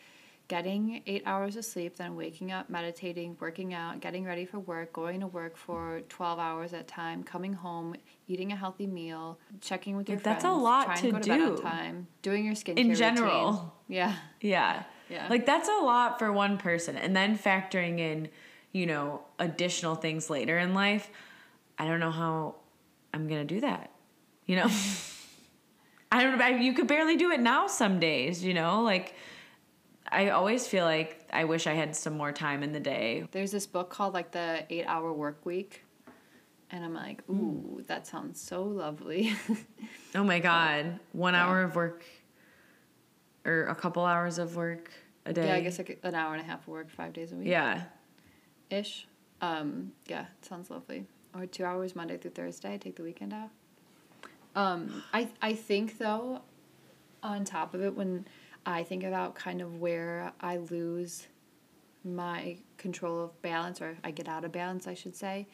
getting 0.51 1.01
eight 1.07 1.23
hours 1.25 1.55
of 1.55 1.63
sleep, 1.63 1.95
then 1.95 2.13
waking 2.13 2.51
up, 2.51 2.69
meditating, 2.69 3.37
working 3.39 3.73
out, 3.73 4.01
getting 4.01 4.25
ready 4.25 4.43
for 4.43 4.59
work, 4.59 4.91
going 4.91 5.21
to 5.21 5.27
work 5.27 5.55
for 5.55 6.01
12 6.09 6.39
hours 6.39 6.73
at 6.73 6.81
a 6.81 6.83
time, 6.83 7.23
coming 7.23 7.53
home, 7.53 7.95
eating 8.27 8.51
a 8.51 8.55
healthy 8.57 8.85
meal, 8.85 9.39
checking 9.61 9.95
with 9.95 10.09
your 10.09 10.17
like, 10.17 10.23
friends. 10.23 10.43
That's 10.43 10.53
a 10.53 10.57
lot 10.57 10.87
trying 10.87 10.97
to, 10.97 11.05
to 11.05 11.11
go 11.11 11.17
to 11.19 11.23
do. 11.23 11.29
bed 11.29 11.41
on 11.51 11.61
time, 11.61 12.07
doing 12.21 12.43
your 12.43 12.53
skincare 12.53 12.79
in 12.79 12.93
general. 12.95 13.51
Routine. 13.51 13.69
Yeah. 13.87 14.15
Yeah. 14.41 14.83
Yeah. 15.07 15.27
Like 15.29 15.45
that's 15.45 15.69
a 15.69 15.83
lot 15.85 16.19
for 16.19 16.33
one 16.33 16.57
person. 16.57 16.97
And 16.97 17.15
then 17.15 17.37
factoring 17.37 17.99
in, 17.99 18.27
you 18.73 18.85
know, 18.85 19.21
additional 19.39 19.95
things 19.95 20.29
later 20.29 20.57
in 20.57 20.73
life. 20.73 21.09
I 21.79 21.87
don't 21.87 22.01
know 22.01 22.11
how 22.11 22.55
I'm 23.13 23.29
going 23.29 23.47
to 23.47 23.53
do 23.53 23.61
that. 23.61 23.91
You 24.47 24.57
know? 24.57 24.69
I 26.11 26.23
don't 26.23 26.37
know. 26.37 26.47
You 26.47 26.73
could 26.73 26.87
barely 26.87 27.15
do 27.15 27.31
it 27.31 27.39
now 27.39 27.67
some 27.67 28.01
days, 28.01 28.43
you 28.43 28.53
know? 28.53 28.81
Like, 28.81 29.15
I 30.11 30.29
always 30.29 30.67
feel 30.67 30.85
like 30.85 31.27
I 31.31 31.45
wish 31.45 31.67
I 31.67 31.73
had 31.73 31.95
some 31.95 32.17
more 32.17 32.31
time 32.31 32.63
in 32.63 32.73
the 32.73 32.79
day. 32.79 33.27
There's 33.31 33.51
this 33.51 33.65
book 33.65 33.89
called, 33.89 34.13
like, 34.13 34.31
The 34.31 34.65
Eight 34.69 34.85
Hour 34.85 35.13
Work 35.13 35.45
Week. 35.45 35.83
And 36.69 36.85
I'm 36.85 36.93
like, 36.93 37.23
hmm. 37.25 37.39
ooh, 37.39 37.79
mm. 37.79 37.87
that 37.87 38.07
sounds 38.07 38.39
so 38.39 38.63
lovely. 38.63 39.33
oh 40.15 40.23
my 40.23 40.39
God. 40.39 40.99
One 41.11 41.33
yeah. 41.33 41.45
hour 41.45 41.63
of 41.63 41.75
work 41.75 42.03
or 43.45 43.65
a 43.65 43.75
couple 43.75 44.05
hours 44.05 44.37
of 44.37 44.55
work 44.55 44.91
a 45.25 45.33
day. 45.33 45.47
Yeah, 45.47 45.55
I 45.55 45.61
guess 45.61 45.77
like 45.77 45.99
an 46.03 46.15
hour 46.15 46.33
and 46.33 46.41
a 46.41 46.45
half 46.45 46.61
of 46.61 46.67
work 46.67 46.89
five 46.89 47.13
days 47.13 47.31
a 47.31 47.35
week. 47.35 47.47
Yeah. 47.47 47.83
Ish. 48.69 49.07
Um, 49.41 49.91
yeah, 50.07 50.25
sounds 50.41 50.69
lovely. 50.69 51.05
Or 51.35 51.45
two 51.45 51.65
hours 51.65 51.95
Monday 51.95 52.17
through 52.17 52.31
Thursday, 52.31 52.77
take 52.77 52.95
the 52.95 53.03
weekend 53.03 53.33
off. 53.33 53.51
Um, 54.55 55.03
I 55.13 55.29
I 55.41 55.53
think 55.53 55.97
though, 55.97 56.41
on 57.23 57.45
top 57.45 57.73
of 57.73 57.81
it, 57.81 57.95
when 57.95 58.25
I 58.65 58.83
think 58.83 59.03
about 59.03 59.35
kind 59.35 59.61
of 59.61 59.79
where 59.79 60.31
I 60.39 60.57
lose 60.57 61.27
my 62.03 62.57
control 62.77 63.23
of 63.23 63.41
balance, 63.41 63.81
or 63.81 63.97
I 64.03 64.11
get 64.11 64.27
out 64.27 64.45
of 64.45 64.51
balance, 64.51 64.87
I 64.87 64.93
should 64.93 65.15
say, 65.15 65.47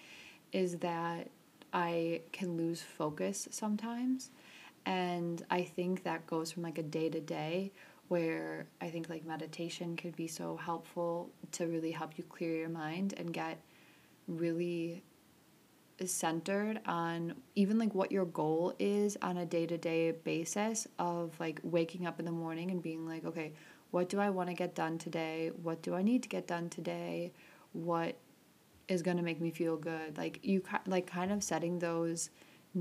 is 0.51 0.77
that 0.77 1.29
I 1.73 2.21
can 2.31 2.57
lose 2.57 2.81
focus 2.81 3.47
sometimes. 3.51 4.31
And 4.85 5.45
I 5.49 5.63
think 5.63 6.03
that 6.03 6.25
goes 6.27 6.51
from 6.51 6.63
like 6.63 6.77
a 6.77 6.83
day 6.83 7.09
to 7.09 7.19
day 7.19 7.73
where 8.07 8.67
I 8.79 8.89
think 8.89 9.09
like 9.09 9.25
meditation 9.25 9.97
could 9.97 10.15
be 10.15 10.27
so 10.27 10.55
helpful 10.55 11.29
to 11.53 11.67
really 11.67 11.91
help 11.91 12.17
you 12.17 12.23
clear 12.23 12.55
your 12.55 12.69
mind 12.69 13.13
and 13.17 13.33
get 13.33 13.61
really 14.27 15.03
is 15.99 16.13
centered 16.13 16.79
on 16.85 17.33
even 17.55 17.77
like 17.77 17.93
what 17.95 18.11
your 18.11 18.25
goal 18.25 18.73
is 18.79 19.17
on 19.21 19.37
a 19.37 19.45
day-to-day 19.45 20.11
basis 20.23 20.87
of 20.99 21.37
like 21.39 21.59
waking 21.63 22.05
up 22.05 22.19
in 22.19 22.25
the 22.25 22.31
morning 22.31 22.71
and 22.71 22.81
being 22.81 23.07
like 23.07 23.25
okay 23.25 23.51
what 23.91 24.09
do 24.09 24.19
i 24.19 24.29
want 24.29 24.47
to 24.47 24.53
get 24.53 24.75
done 24.75 24.97
today 24.97 25.51
what 25.63 25.81
do 25.81 25.95
i 25.95 26.01
need 26.01 26.21
to 26.21 26.29
get 26.29 26.47
done 26.47 26.69
today 26.69 27.31
what 27.73 28.15
is 28.87 29.01
going 29.01 29.17
to 29.17 29.23
make 29.23 29.41
me 29.41 29.51
feel 29.51 29.75
good 29.75 30.17
like 30.17 30.39
you 30.43 30.61
like 30.85 31.07
kind 31.07 31.31
of 31.31 31.43
setting 31.43 31.79
those 31.79 32.29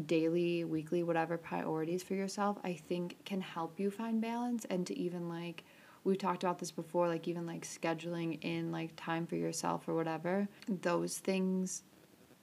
daily 0.04 0.64
weekly 0.64 1.02
whatever 1.02 1.38
priorities 1.38 2.02
for 2.02 2.14
yourself 2.14 2.58
i 2.64 2.72
think 2.72 3.16
can 3.24 3.40
help 3.40 3.80
you 3.80 3.90
find 3.90 4.20
balance 4.20 4.66
and 4.66 4.86
to 4.86 4.98
even 4.98 5.28
like 5.28 5.64
we've 6.06 6.18
talked 6.18 6.44
about 6.44 6.58
this 6.60 6.70
before, 6.70 7.08
like 7.08 7.26
even 7.26 7.46
like 7.46 7.66
scheduling 7.66 8.38
in 8.42 8.70
like 8.70 8.92
time 8.96 9.26
for 9.26 9.34
yourself 9.34 9.88
or 9.88 9.94
whatever. 9.94 10.48
Those 10.68 11.18
things, 11.18 11.82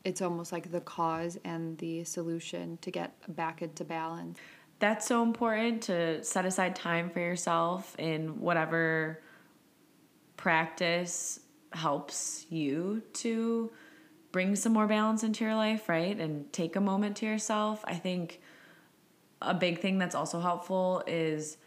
it's 0.03 0.21
almost 0.21 0.51
like 0.51 0.71
the 0.71 0.81
cause 0.81 1.37
and 1.45 1.77
the 1.77 2.03
solution 2.03 2.77
to 2.81 2.91
get 2.91 3.13
back 3.35 3.61
into 3.61 3.83
balance. 3.83 4.37
That's 4.79 5.07
so 5.07 5.23
important 5.23 5.83
to 5.83 6.23
set 6.23 6.45
aside 6.45 6.75
time 6.75 7.09
for 7.09 7.19
yourself 7.19 7.95
in 7.97 8.41
whatever 8.41 9.21
practice 10.35 11.39
helps 11.71 12.45
you 12.49 13.01
to 13.13 13.71
bring 14.31 14.55
some 14.55 14.73
more 14.73 14.87
balance 14.87 15.23
into 15.23 15.45
your 15.45 15.55
life, 15.55 15.87
right? 15.87 16.19
And 16.19 16.51
take 16.51 16.75
a 16.75 16.81
moment 16.81 17.17
to 17.17 17.25
yourself. 17.25 17.83
I 17.85 17.95
think 17.95 18.41
a 19.41 19.53
big 19.53 19.79
thing 19.79 19.99
that's 19.99 20.15
also 20.15 20.39
helpful 20.39 21.03
is 21.07 21.57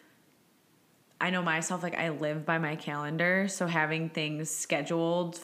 I 1.20 1.30
know 1.30 1.42
myself, 1.42 1.82
like 1.82 1.96
I 1.96 2.10
live 2.10 2.44
by 2.44 2.58
my 2.58 2.76
calendar. 2.76 3.48
So 3.48 3.66
having 3.66 4.10
things 4.10 4.50
scheduled 4.50 5.40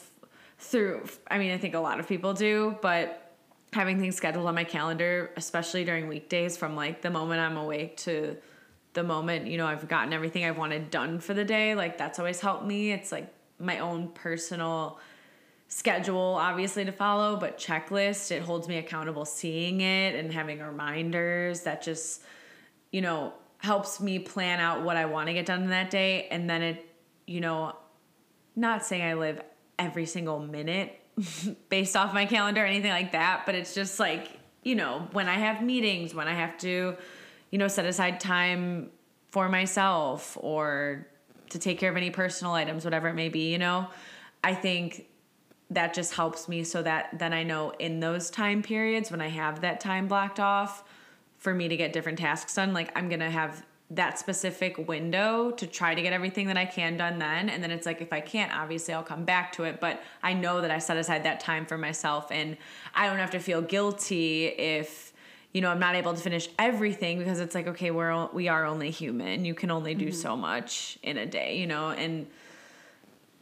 through, 0.62 1.04
I 1.31 1.38
mean, 1.38 1.52
I 1.52 1.59
think 1.59 1.75
a 1.75 1.81
lot 1.81 2.00
of 2.00 2.09
people 2.09 2.33
do, 2.33 2.76
but 2.81 3.37
having 3.73 3.99
things 3.99 4.16
scheduled 4.16 4.47
on 4.47 4.54
my 4.54 4.64
calendar, 4.64 5.31
especially 5.37 5.85
during 5.85 6.09
weekdays 6.09 6.57
from 6.57 6.76
like 6.76 7.02
the 7.02 7.11
moment 7.11 7.40
I'm 7.40 7.57
awake 7.57 7.97
to 7.99 8.37
the 8.92 9.02
moment, 9.02 9.47
you 9.47 9.59
know, 9.59 9.66
I've 9.66 9.88
gotten 9.88 10.12
everything 10.12 10.45
I've 10.45 10.59
wanted 10.59 10.90
done 10.90 11.19
for 11.19 11.35
the 11.35 11.45
day, 11.45 11.75
like 11.75 11.99
that's 11.99 12.19
always 12.19 12.40
helped 12.40 12.64
me. 12.64 12.92
It's 12.92 13.11
like 13.11 13.33
my 13.59 13.78
own 13.78 14.09
personal 14.09 14.99
schedule 15.69 16.37
obviously 16.38 16.85
to 16.85 16.92
follow 16.92 17.35
but 17.37 17.57
checklist 17.57 18.31
it 18.31 18.42
holds 18.42 18.69
me 18.69 18.76
accountable 18.76 19.25
seeing 19.25 19.81
it 19.81 20.14
and 20.14 20.31
having 20.31 20.61
reminders 20.61 21.62
that 21.62 21.83
just 21.83 22.23
you 22.90 23.00
know 23.00 23.33
helps 23.57 23.99
me 23.99 24.19
plan 24.19 24.61
out 24.61 24.83
what 24.83 24.99
i 24.99 25.07
want 25.07 25.28
to 25.28 25.33
get 25.33 25.47
done 25.47 25.62
in 25.62 25.71
that 25.71 25.88
day 25.88 26.28
and 26.31 26.50
then 26.50 26.61
it 26.61 26.87
you 27.26 27.40
know 27.40 27.75
not 28.54 28.85
saying 28.85 29.02
i 29.02 29.14
live 29.14 29.40
every 29.83 30.07
single 30.07 30.39
minute 30.39 30.99
based 31.69 31.97
off 31.97 32.15
my 32.15 32.27
calendar 32.27 32.62
or 32.62 32.67
anything 32.67 32.91
like 32.91 33.12
that 33.12 33.43
but 33.47 33.55
it's 33.55 33.75
just 33.75 34.01
like 34.01 34.29
you 34.62 34.75
know 34.75 35.07
when 35.12 35.29
i 35.29 35.35
have 35.35 35.62
meetings 35.62 36.15
when 36.15 36.29
i 36.29 36.33
have 36.35 36.57
to 36.57 36.97
you 37.51 37.59
know 37.59 37.69
set 37.69 37.85
aside 37.85 38.19
time 38.19 38.91
for 39.31 39.49
myself 39.49 40.37
or 40.41 41.07
to 41.51 41.59
take 41.59 41.79
care 41.79 41.91
of 41.91 41.97
any 41.97 42.11
personal 42.11 42.55
items 42.55 42.85
whatever 42.85 43.09
it 43.09 43.15
may 43.15 43.29
be 43.29 43.53
you 43.53 43.59
know 43.59 43.87
i 44.43 44.55
think 44.55 45.07
that 45.75 45.95
just 45.95 46.15
helps 46.15 46.49
me 46.49 46.65
so 46.65 46.83
that 46.83 47.19
then 47.19 47.33
I 47.33 47.43
know 47.43 47.71
in 47.79 48.01
those 48.01 48.31
time 48.31 48.62
periods 48.62 49.11
when 49.11 49.21
I 49.21 49.29
have 49.29 49.62
that 49.62 49.81
time 49.81 50.07
blocked 50.07 50.41
off 50.41 50.85
for 51.39 51.55
me 51.55 51.69
to 51.69 51.77
get 51.77 51.93
different 51.93 52.19
tasks 52.19 52.55
done, 52.55 52.73
like 52.73 52.97
I'm 52.97 53.09
gonna 53.09 53.31
have 53.31 53.65
that 53.95 54.19
specific 54.19 54.89
window 54.89 55.51
to 55.51 55.67
try 55.67 55.95
to 55.95 56.01
get 56.01 56.13
everything 56.13 56.47
that 56.47 56.57
I 56.57 56.65
can 56.65 56.97
done 56.97 57.19
then. 57.19 57.49
And 57.49 57.63
then 57.63 57.71
it's 57.71 57.85
like, 57.85 58.01
if 58.01 58.13
I 58.13 58.21
can't, 58.21 58.53
obviously 58.57 58.95
I'll 58.95 59.03
come 59.03 59.25
back 59.25 59.53
to 59.53 59.65
it. 59.65 59.81
But 59.81 60.03
I 60.23 60.33
know 60.33 60.61
that 60.63 60.71
I 60.71 60.79
set 60.79 60.97
aside 60.97 61.25
that 61.25 61.41
time 61.41 61.67
for 61.67 61.77
myself 61.77 62.31
and 62.31 62.57
I 62.95 63.07
don't 63.07 63.19
have 63.19 63.33
to 63.33 63.39
feel 63.39 63.61
guilty 63.61 64.47
if, 64.47 65.13
you 65.53 65.61
know, 65.61 65.69
I'm 65.69 65.79
not 65.79 65.95
able 65.95 66.15
to 66.15 66.21
finish 66.21 66.49
everything 66.59 67.19
because 67.19 67.39
it's 67.39 67.55
like, 67.55 67.67
okay, 67.67 67.91
we're, 67.91 68.27
we 68.29 68.49
are 68.49 68.65
only 68.65 68.91
human. 68.91 69.45
You 69.45 69.55
can 69.55 69.71
only 69.71 69.95
do 69.95 70.07
mm-hmm. 70.07 70.15
so 70.15 70.37
much 70.37 70.99
in 71.03 71.19
a 71.19 71.27
day, 71.27 71.59
you 71.59 71.67
know? 71.67 71.91
And 71.91 72.27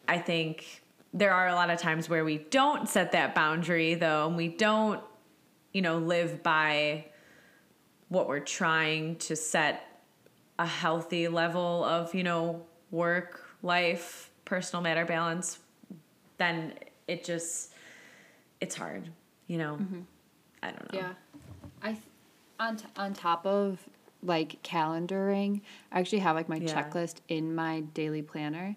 I 0.09 0.19
think 0.19 0.83
there 1.14 1.33
are 1.33 1.49
a 1.49 1.54
lot 1.54 1.71
of 1.71 1.78
times 1.78 2.09
where 2.09 2.25
we 2.25 2.38
don't 2.38 2.88
set 2.88 3.12
that 3.12 3.35
boundary 3.35 3.95
though 3.95 4.26
and 4.26 4.37
we 4.37 4.49
don't 4.49 5.00
you 5.73 5.83
know 5.83 5.99
live 5.99 6.42
by 6.42 7.04
what 8.09 8.28
we're 8.28 8.40
trying 8.40 9.16
to 9.16 9.35
set 9.35 9.89
a 10.60 10.66
healthy 10.66 11.26
level 11.26 11.82
of 11.84 12.14
you 12.14 12.22
know 12.22 12.62
work 12.90 13.42
life 13.62 14.30
personal 14.44 14.82
matter 14.82 15.06
balance 15.06 15.58
then 16.36 16.74
it 17.08 17.24
just 17.24 17.72
it's 18.60 18.74
hard 18.74 19.10
you 19.46 19.56
know 19.56 19.78
mm-hmm. 19.80 20.00
i 20.62 20.70
don't 20.70 20.92
know 20.92 21.00
yeah 21.00 21.12
i 21.82 21.92
th- 21.92 22.02
on 22.58 22.76
t- 22.76 22.84
on 22.99 23.14
top 23.14 23.46
of 23.46 23.80
like 24.23 24.62
calendaring 24.62 25.62
i 25.92 25.99
actually 25.99 26.18
have 26.18 26.36
like 26.36 26.49
my 26.49 26.56
yeah. 26.56 26.70
checklist 26.70 27.16
in 27.28 27.54
my 27.54 27.80
daily 27.94 28.20
planner 28.20 28.76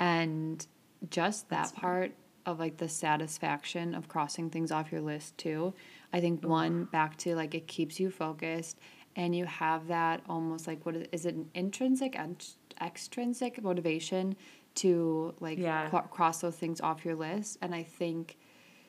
and 0.00 0.66
just 1.10 1.48
that 1.50 1.62
That's 1.62 1.72
part 1.72 2.12
of 2.46 2.58
like 2.58 2.76
the 2.78 2.88
satisfaction 2.88 3.94
of 3.94 4.08
crossing 4.08 4.50
things 4.50 4.72
off 4.72 4.90
your 4.90 5.00
list 5.00 5.36
too. 5.38 5.74
I 6.12 6.20
think 6.20 6.44
one 6.44 6.84
back 6.84 7.16
to 7.18 7.36
like 7.36 7.54
it 7.54 7.66
keeps 7.66 8.00
you 8.00 8.10
focused 8.10 8.78
and 9.16 9.34
you 9.34 9.44
have 9.44 9.88
that 9.88 10.22
almost 10.28 10.66
like 10.66 10.84
what 10.86 10.96
is, 10.96 11.06
is 11.12 11.26
it 11.26 11.34
an 11.34 11.48
intrinsic 11.54 12.18
and 12.18 12.44
extrinsic 12.80 13.62
motivation 13.62 14.36
to 14.76 15.34
like 15.40 15.58
yeah. 15.58 15.90
cl- 15.90 16.02
cross 16.04 16.40
those 16.40 16.56
things 16.56 16.80
off 16.80 17.04
your 17.04 17.14
list 17.14 17.58
and 17.60 17.74
I 17.74 17.82
think 17.82 18.36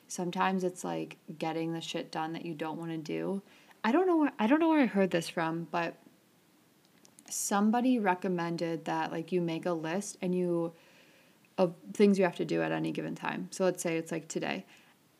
sometimes 0.08 0.62
it's 0.62 0.84
like 0.84 1.16
getting 1.38 1.72
the 1.72 1.80
shit 1.80 2.12
done 2.12 2.32
that 2.34 2.44
you 2.44 2.54
don't 2.54 2.78
want 2.78 2.90
to 2.90 2.98
do. 2.98 3.42
I 3.82 3.92
don't 3.92 4.06
know 4.06 4.16
where 4.16 4.32
I 4.38 4.46
don't 4.46 4.60
know 4.60 4.68
where 4.68 4.82
I 4.82 4.86
heard 4.86 5.10
this 5.10 5.28
from, 5.28 5.66
but 5.70 5.96
somebody 7.28 7.98
recommended 7.98 8.84
that 8.84 9.10
like 9.10 9.32
you 9.32 9.40
make 9.40 9.66
a 9.66 9.72
list 9.72 10.18
and 10.20 10.34
you 10.34 10.72
of 11.58 11.74
things 11.94 12.18
you 12.18 12.24
have 12.24 12.36
to 12.36 12.44
do 12.44 12.62
at 12.62 12.72
any 12.72 12.92
given 12.92 13.14
time. 13.14 13.48
So 13.50 13.64
let's 13.64 13.82
say 13.82 13.96
it's 13.96 14.12
like 14.12 14.28
today. 14.28 14.64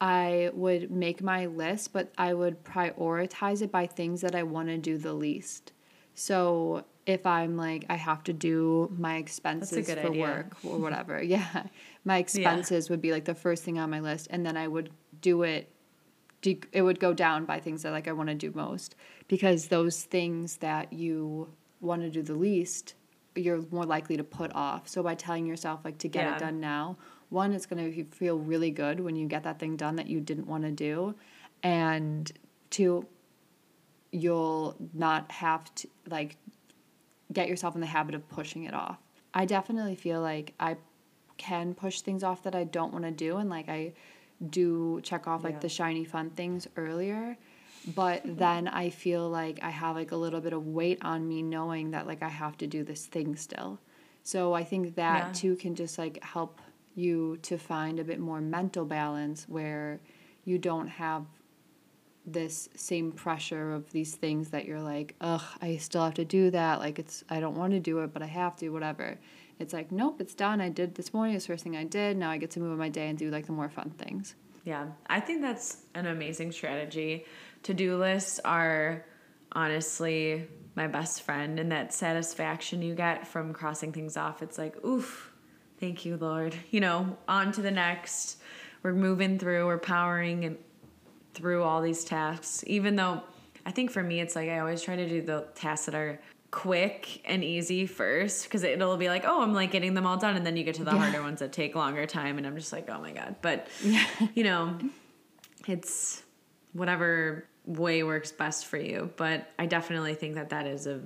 I 0.02 0.50
would 0.52 0.90
make 0.90 1.22
my 1.22 1.46
list, 1.46 1.92
but 1.92 2.12
I 2.18 2.34
would 2.34 2.64
prioritize 2.64 3.62
it 3.62 3.70
by 3.70 3.86
things 3.86 4.20
that 4.22 4.34
I 4.34 4.42
want 4.42 4.66
to 4.66 4.76
do 4.76 4.98
the 4.98 5.12
least. 5.12 5.70
So 6.16 6.84
if 7.06 7.24
I'm 7.24 7.56
like 7.56 7.86
I 7.88 7.94
have 7.94 8.24
to 8.24 8.32
do 8.32 8.92
my 8.98 9.14
expenses 9.16 9.88
for 9.88 10.08
idea. 10.08 10.20
work 10.20 10.56
or 10.64 10.78
whatever, 10.78 11.22
yeah, 11.22 11.66
my 12.04 12.18
expenses 12.18 12.88
yeah. 12.88 12.92
would 12.92 13.00
be 13.00 13.12
like 13.12 13.26
the 13.26 13.34
first 13.36 13.62
thing 13.62 13.78
on 13.78 13.90
my 13.90 14.00
list, 14.00 14.26
and 14.30 14.44
then 14.44 14.56
I 14.56 14.66
would 14.66 14.90
do 15.20 15.44
it. 15.44 15.70
It 16.42 16.82
would 16.82 16.98
go 16.98 17.14
down 17.14 17.44
by 17.44 17.60
things 17.60 17.84
that 17.84 17.92
like 17.92 18.08
I 18.08 18.12
want 18.12 18.28
to 18.28 18.34
do 18.34 18.50
most 18.56 18.96
because 19.28 19.68
those 19.68 20.02
things 20.02 20.56
that 20.56 20.92
you 20.92 21.48
want 21.80 22.02
to 22.02 22.10
do 22.10 22.22
the 22.22 22.34
least 22.34 22.94
you're 23.34 23.64
more 23.70 23.86
likely 23.86 24.16
to 24.16 24.24
put 24.24 24.54
off. 24.54 24.88
So 24.88 25.02
by 25.02 25.14
telling 25.14 25.46
yourself 25.46 25.80
like 25.84 25.98
to 25.98 26.08
get 26.08 26.24
yeah. 26.24 26.36
it 26.36 26.38
done 26.38 26.60
now, 26.60 26.96
one 27.32 27.52
it's 27.52 27.66
going 27.66 27.92
to 27.92 28.04
feel 28.04 28.38
really 28.38 28.70
good 28.70 29.00
when 29.00 29.16
you 29.16 29.26
get 29.26 29.42
that 29.44 29.58
thing 29.58 29.76
done 29.76 29.96
that 29.96 30.06
you 30.06 30.20
didn't 30.20 30.46
want 30.46 30.64
to 30.64 30.70
do, 30.70 31.14
and 31.62 32.30
two, 32.70 33.06
you'll 34.10 34.76
not 34.92 35.30
have 35.32 35.74
to 35.76 35.88
like 36.08 36.36
get 37.32 37.48
yourself 37.48 37.74
in 37.74 37.80
the 37.80 37.86
habit 37.86 38.14
of 38.14 38.28
pushing 38.28 38.64
it 38.64 38.74
off. 38.74 38.98
I 39.34 39.46
definitely 39.46 39.96
feel 39.96 40.20
like 40.20 40.52
I 40.60 40.76
can 41.38 41.74
push 41.74 42.02
things 42.02 42.22
off 42.22 42.42
that 42.42 42.54
I 42.54 42.64
don't 42.64 42.92
want 42.92 43.04
to 43.04 43.10
do 43.10 43.38
and 43.38 43.48
like 43.48 43.68
I 43.68 43.94
do 44.50 45.00
check 45.02 45.26
off 45.26 45.42
like 45.42 45.54
yeah. 45.54 45.60
the 45.60 45.68
shiny 45.68 46.04
fun 46.04 46.30
things 46.30 46.68
earlier 46.76 47.36
but 47.94 48.24
mm-hmm. 48.24 48.36
then 48.36 48.68
I 48.68 48.90
feel 48.90 49.28
like 49.28 49.58
I 49.62 49.70
have 49.70 49.96
like 49.96 50.12
a 50.12 50.16
little 50.16 50.40
bit 50.40 50.52
of 50.52 50.66
weight 50.66 50.98
on 51.02 51.26
me 51.26 51.42
knowing 51.42 51.90
that 51.92 52.06
like 52.06 52.22
I 52.22 52.28
have 52.28 52.56
to 52.58 52.66
do 52.66 52.84
this 52.84 53.06
thing 53.06 53.36
still. 53.36 53.80
So 54.22 54.54
I 54.54 54.62
think 54.62 54.94
that 54.94 55.26
yeah. 55.26 55.32
too 55.32 55.56
can 55.56 55.74
just 55.74 55.98
like 55.98 56.22
help 56.22 56.60
you 56.94 57.38
to 57.42 57.58
find 57.58 57.98
a 57.98 58.04
bit 58.04 58.20
more 58.20 58.40
mental 58.40 58.84
balance 58.84 59.46
where 59.48 60.00
you 60.44 60.58
don't 60.58 60.88
have 60.88 61.24
this 62.24 62.68
same 62.76 63.12
pressure 63.12 63.72
of 63.72 63.90
these 63.90 64.14
things 64.14 64.50
that 64.50 64.64
you're 64.64 64.80
like, 64.80 65.14
ugh, 65.20 65.42
I 65.60 65.76
still 65.78 66.04
have 66.04 66.14
to 66.14 66.24
do 66.24 66.50
that. 66.50 66.78
Like 66.78 66.98
it's 66.98 67.24
I 67.28 67.40
don't 67.40 67.56
want 67.56 67.72
to 67.72 67.80
do 67.80 68.00
it, 68.00 68.12
but 68.12 68.22
I 68.22 68.26
have 68.26 68.56
to, 68.56 68.68
whatever. 68.70 69.18
It's 69.58 69.72
like, 69.72 69.92
nope, 69.92 70.20
it's 70.20 70.34
done. 70.34 70.60
I 70.60 70.68
did 70.68 70.94
this 70.94 71.12
morning, 71.12 71.36
it's 71.36 71.46
the 71.46 71.52
first 71.52 71.64
thing 71.64 71.76
I 71.76 71.84
did. 71.84 72.16
Now 72.16 72.30
I 72.30 72.38
get 72.38 72.50
to 72.52 72.60
move 72.60 72.72
on 72.72 72.78
my 72.78 72.88
day 72.88 73.08
and 73.08 73.18
do 73.18 73.30
like 73.30 73.46
the 73.46 73.52
more 73.52 73.68
fun 73.68 73.90
things. 73.90 74.34
Yeah. 74.64 74.86
I 75.06 75.20
think 75.20 75.42
that's 75.42 75.78
an 75.94 76.06
amazing 76.06 76.52
strategy 76.52 77.26
to 77.64 77.74
do 77.74 77.96
lists 77.96 78.40
are 78.44 79.04
honestly 79.52 80.46
my 80.74 80.86
best 80.86 81.22
friend 81.22 81.58
and 81.58 81.72
that 81.72 81.92
satisfaction 81.92 82.82
you 82.82 82.94
get 82.94 83.26
from 83.26 83.52
crossing 83.52 83.92
things 83.92 84.16
off. 84.16 84.42
It's 84.42 84.58
like, 84.58 84.84
oof, 84.84 85.31
thank 85.82 86.04
you, 86.04 86.16
Lord. 86.16 86.54
You 86.70 86.78
know, 86.78 87.18
on 87.26 87.50
to 87.52 87.60
the 87.60 87.70
next. 87.72 88.40
We're 88.84 88.92
moving 88.92 89.36
through, 89.36 89.66
we're 89.66 89.78
powering 89.78 90.44
and 90.44 90.56
through 91.34 91.64
all 91.64 91.82
these 91.82 92.04
tasks. 92.04 92.62
Even 92.68 92.94
though 92.94 93.20
I 93.66 93.72
think 93.72 93.90
for 93.90 94.00
me, 94.00 94.20
it's 94.20 94.36
like 94.36 94.48
I 94.48 94.60
always 94.60 94.80
try 94.80 94.94
to 94.94 95.08
do 95.08 95.20
the 95.20 95.48
tasks 95.56 95.86
that 95.86 95.96
are 95.96 96.20
quick 96.52 97.20
and 97.24 97.42
easy 97.42 97.86
first 97.86 98.44
because 98.44 98.62
it'll 98.62 98.96
be 98.96 99.08
like, 99.08 99.24
oh, 99.26 99.42
I'm 99.42 99.54
like 99.54 99.72
getting 99.72 99.94
them 99.94 100.06
all 100.06 100.16
done. 100.16 100.36
And 100.36 100.46
then 100.46 100.56
you 100.56 100.62
get 100.62 100.76
to 100.76 100.84
the 100.84 100.92
yeah. 100.92 100.98
harder 100.98 101.20
ones 101.20 101.40
that 101.40 101.52
take 101.52 101.74
longer 101.74 102.06
time. 102.06 102.38
And 102.38 102.46
I'm 102.46 102.56
just 102.56 102.72
like, 102.72 102.88
oh 102.88 103.00
my 103.00 103.10
God. 103.10 103.34
But, 103.42 103.66
yeah. 103.82 104.06
you 104.36 104.44
know, 104.44 104.78
it's 105.66 106.22
whatever 106.74 107.44
way 107.66 108.04
works 108.04 108.30
best 108.30 108.66
for 108.66 108.76
you. 108.76 109.10
But 109.16 109.50
I 109.58 109.66
definitely 109.66 110.14
think 110.14 110.36
that 110.36 110.50
that 110.50 110.64
is 110.68 110.86
a 110.86 111.00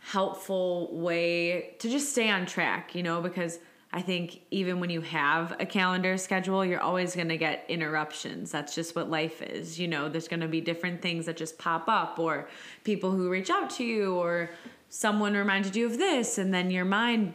helpful 0.00 0.94
way 0.98 1.76
to 1.78 1.88
just 1.88 2.10
stay 2.10 2.28
on 2.28 2.44
track, 2.44 2.94
you 2.94 3.02
know, 3.02 3.22
because 3.22 3.58
I 3.92 4.00
think 4.00 4.40
even 4.50 4.80
when 4.80 4.88
you 4.88 5.02
have 5.02 5.54
a 5.60 5.66
calendar 5.66 6.16
schedule, 6.16 6.64
you're 6.64 6.80
always 6.80 7.14
going 7.14 7.28
to 7.28 7.36
get 7.36 7.66
interruptions. 7.68 8.50
That's 8.50 8.74
just 8.74 8.96
what 8.96 9.10
life 9.10 9.42
is. 9.42 9.78
You 9.78 9.86
know, 9.88 10.08
there's 10.08 10.28
going 10.28 10.40
to 10.40 10.48
be 10.48 10.62
different 10.62 11.02
things 11.02 11.26
that 11.26 11.36
just 11.36 11.58
pop 11.58 11.88
up, 11.88 12.18
or 12.18 12.48
people 12.84 13.10
who 13.10 13.28
reach 13.28 13.50
out 13.50 13.68
to 13.70 13.84
you, 13.84 14.14
or 14.14 14.50
someone 14.88 15.34
reminded 15.34 15.76
you 15.76 15.86
of 15.86 15.98
this, 15.98 16.38
and 16.38 16.54
then 16.54 16.70
your 16.70 16.86
mind 16.86 17.34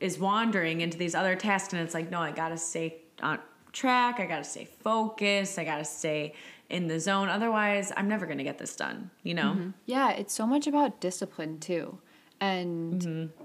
is 0.00 0.18
wandering 0.18 0.80
into 0.80 0.98
these 0.98 1.14
other 1.14 1.36
tasks 1.36 1.72
and 1.72 1.80
it's 1.80 1.94
like 1.94 2.10
no 2.10 2.18
i 2.18 2.32
gotta 2.32 2.58
stay 2.58 2.96
on 3.22 3.38
track 3.70 4.18
i 4.18 4.26
gotta 4.26 4.42
stay 4.42 4.64
focused 4.64 5.60
i 5.60 5.64
gotta 5.64 5.84
stay 5.84 6.34
in 6.70 6.88
the 6.88 6.98
zone 6.98 7.28
otherwise 7.28 7.92
i'm 7.96 8.08
never 8.08 8.26
gonna 8.26 8.42
get 8.42 8.58
this 8.58 8.74
done 8.74 9.10
you 9.22 9.32
know 9.32 9.52
mm-hmm. 9.52 9.70
Yeah, 9.86 10.10
it's 10.10 10.34
so 10.34 10.46
much 10.46 10.66
about 10.66 11.00
discipline 11.00 11.58
too. 11.60 11.98
And 12.40 13.30
I 13.40 13.41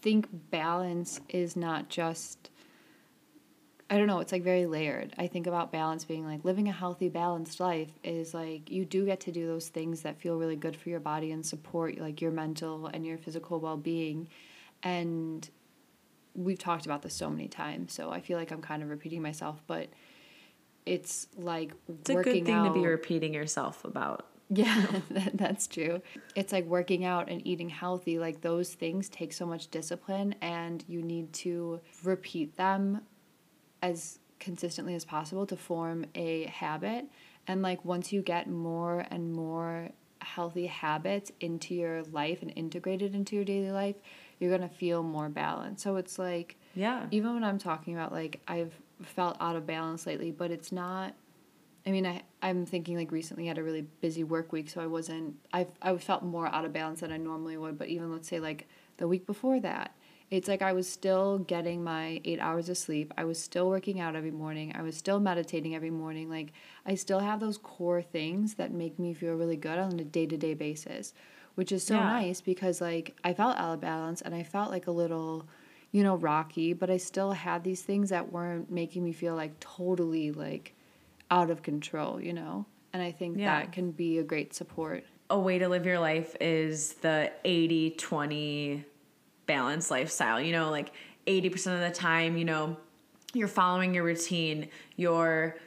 think 0.00 0.28
balance 0.50 1.20
is 1.28 1.56
not 1.56 1.88
just 1.88 2.50
I 3.90 3.96
don't 3.96 4.06
know, 4.06 4.18
it's 4.18 4.32
like 4.32 4.42
very 4.42 4.66
layered. 4.66 5.14
I 5.16 5.28
think 5.28 5.46
about 5.46 5.72
balance 5.72 6.04
being 6.04 6.26
like 6.26 6.44
living 6.44 6.68
a 6.68 6.72
healthy, 6.72 7.08
balanced 7.08 7.58
life 7.58 7.88
is 8.04 8.34
like 8.34 8.70
you 8.70 8.84
do 8.84 9.06
get 9.06 9.20
to 9.20 9.32
do 9.32 9.46
those 9.46 9.68
things 9.68 10.02
that 10.02 10.20
feel 10.20 10.36
really 10.36 10.56
good 10.56 10.76
for 10.76 10.90
your 10.90 11.00
body 11.00 11.32
and 11.32 11.44
support 11.44 11.98
like 11.98 12.20
your 12.20 12.30
mental 12.30 12.86
and 12.86 13.06
your 13.06 13.16
physical 13.16 13.60
well-being. 13.60 14.28
And 14.82 15.48
we've 16.34 16.58
talked 16.58 16.84
about 16.84 17.00
this 17.00 17.14
so 17.14 17.30
many 17.30 17.48
times, 17.48 17.94
so 17.94 18.10
I 18.10 18.20
feel 18.20 18.36
like 18.36 18.50
I'm 18.50 18.60
kind 18.60 18.82
of 18.82 18.90
repeating 18.90 19.22
myself, 19.22 19.62
but 19.66 19.88
it's 20.84 21.26
like 21.38 21.72
it's 21.88 22.10
a 22.10 22.14
working 22.14 22.44
good 22.44 22.46
thing 22.46 22.64
to 22.64 22.72
be 22.72 22.86
repeating 22.86 23.32
yourself 23.32 23.84
about 23.86 24.26
yeah, 24.50 24.86
that, 25.10 25.36
that's 25.36 25.66
true. 25.66 26.00
It's 26.34 26.52
like 26.52 26.64
working 26.64 27.04
out 27.04 27.28
and 27.28 27.46
eating 27.46 27.68
healthy. 27.68 28.18
Like 28.18 28.40
those 28.40 28.74
things 28.74 29.08
take 29.08 29.32
so 29.32 29.46
much 29.46 29.68
discipline, 29.70 30.34
and 30.40 30.84
you 30.88 31.02
need 31.02 31.32
to 31.34 31.80
repeat 32.04 32.56
them 32.56 33.02
as 33.82 34.18
consistently 34.40 34.94
as 34.94 35.04
possible 35.04 35.46
to 35.46 35.56
form 35.56 36.06
a 36.14 36.44
habit. 36.46 37.06
And 37.46 37.62
like 37.62 37.84
once 37.84 38.12
you 38.12 38.22
get 38.22 38.48
more 38.48 39.06
and 39.10 39.32
more 39.32 39.90
healthy 40.20 40.66
habits 40.66 41.32
into 41.40 41.74
your 41.74 42.02
life 42.04 42.42
and 42.42 42.52
integrated 42.56 43.14
into 43.14 43.36
your 43.36 43.44
daily 43.44 43.70
life, 43.70 43.96
you're 44.38 44.50
gonna 44.50 44.68
feel 44.68 45.02
more 45.02 45.28
balanced. 45.28 45.82
So 45.82 45.96
it's 45.96 46.18
like 46.18 46.56
yeah 46.74 47.06
even 47.10 47.34
when 47.34 47.44
I'm 47.44 47.58
talking 47.58 47.94
about 47.94 48.12
like 48.12 48.40
I've 48.46 48.72
felt 49.02 49.36
out 49.40 49.56
of 49.56 49.66
balance 49.66 50.06
lately, 50.06 50.30
but 50.30 50.50
it's 50.50 50.72
not. 50.72 51.14
I 51.86 51.90
mean, 51.90 52.06
I 52.06 52.22
I'm 52.42 52.66
thinking 52.66 52.96
like 52.96 53.10
recently 53.12 53.44
I 53.44 53.48
had 53.48 53.58
a 53.58 53.62
really 53.62 53.82
busy 54.00 54.24
work 54.24 54.52
week, 54.52 54.68
so 54.68 54.80
I 54.80 54.86
wasn't. 54.86 55.36
I 55.52 55.66
I 55.82 55.96
felt 55.96 56.22
more 56.22 56.46
out 56.48 56.64
of 56.64 56.72
balance 56.72 57.00
than 57.00 57.12
I 57.12 57.16
normally 57.16 57.56
would. 57.56 57.78
But 57.78 57.88
even 57.88 58.12
let's 58.12 58.28
say 58.28 58.40
like 58.40 58.68
the 58.98 59.08
week 59.08 59.26
before 59.26 59.60
that, 59.60 59.94
it's 60.30 60.48
like 60.48 60.60
I 60.62 60.72
was 60.72 60.88
still 60.88 61.38
getting 61.38 61.82
my 61.82 62.20
eight 62.24 62.40
hours 62.40 62.68
of 62.68 62.76
sleep. 62.76 63.12
I 63.16 63.24
was 63.24 63.38
still 63.38 63.68
working 63.68 64.00
out 64.00 64.16
every 64.16 64.30
morning. 64.30 64.72
I 64.74 64.82
was 64.82 64.96
still 64.96 65.20
meditating 65.20 65.74
every 65.74 65.90
morning. 65.90 66.28
Like 66.28 66.52
I 66.84 66.94
still 66.94 67.20
have 67.20 67.40
those 67.40 67.58
core 67.58 68.02
things 68.02 68.54
that 68.54 68.72
make 68.72 68.98
me 68.98 69.14
feel 69.14 69.34
really 69.34 69.56
good 69.56 69.78
on 69.78 69.98
a 69.98 70.04
day 70.04 70.26
to 70.26 70.36
day 70.36 70.54
basis, 70.54 71.14
which 71.54 71.72
is 71.72 71.82
so 71.84 71.94
Yeah. 71.94 72.06
nice 72.06 72.40
because 72.40 72.80
like 72.80 73.16
I 73.24 73.32
felt 73.34 73.56
out 73.56 73.74
of 73.74 73.80
balance 73.80 74.20
and 74.20 74.34
I 74.34 74.42
felt 74.42 74.70
like 74.70 74.86
a 74.86 74.92
little 74.92 75.46
you 75.90 76.02
know, 76.02 76.16
rocky, 76.16 76.74
but 76.74 76.90
I 76.90 76.98
still 76.98 77.32
had 77.32 77.64
these 77.64 77.80
things 77.80 78.10
that 78.10 78.30
weren't 78.30 78.70
making 78.70 79.02
me 79.02 79.12
feel 79.12 79.34
like 79.34 79.58
totally 79.58 80.30
like 80.32 80.74
out 81.30 81.50
of 81.50 81.62
control, 81.62 82.20
you 82.20 82.32
know? 82.32 82.64
And 82.92 83.02
I 83.02 83.12
think 83.12 83.38
Yeah. 83.38 83.60
that 83.60 83.72
can 83.72 83.90
be 83.92 84.18
a 84.18 84.22
great 84.22 84.54
support. 84.54 85.04
a 85.30 85.38
way 85.38 85.58
to 85.58 85.68
live 85.68 85.84
your 85.84 85.98
life 85.98 86.34
is 86.40 86.94
the 86.94 87.30
80 87.44 87.90
20 87.90 88.82
balanced 89.44 89.90
lifestyle. 89.90 90.40
You 90.40 90.52
know, 90.52 90.70
like 90.70 90.90
80% 91.26 91.74
of 91.74 91.80
the 91.80 91.90
time, 91.94 92.38
you 92.38 92.46
know, 92.46 92.78
you're 93.34 93.46
following 93.46 93.92
your 93.92 94.04
routine, 94.04 94.68
you're 94.96 95.58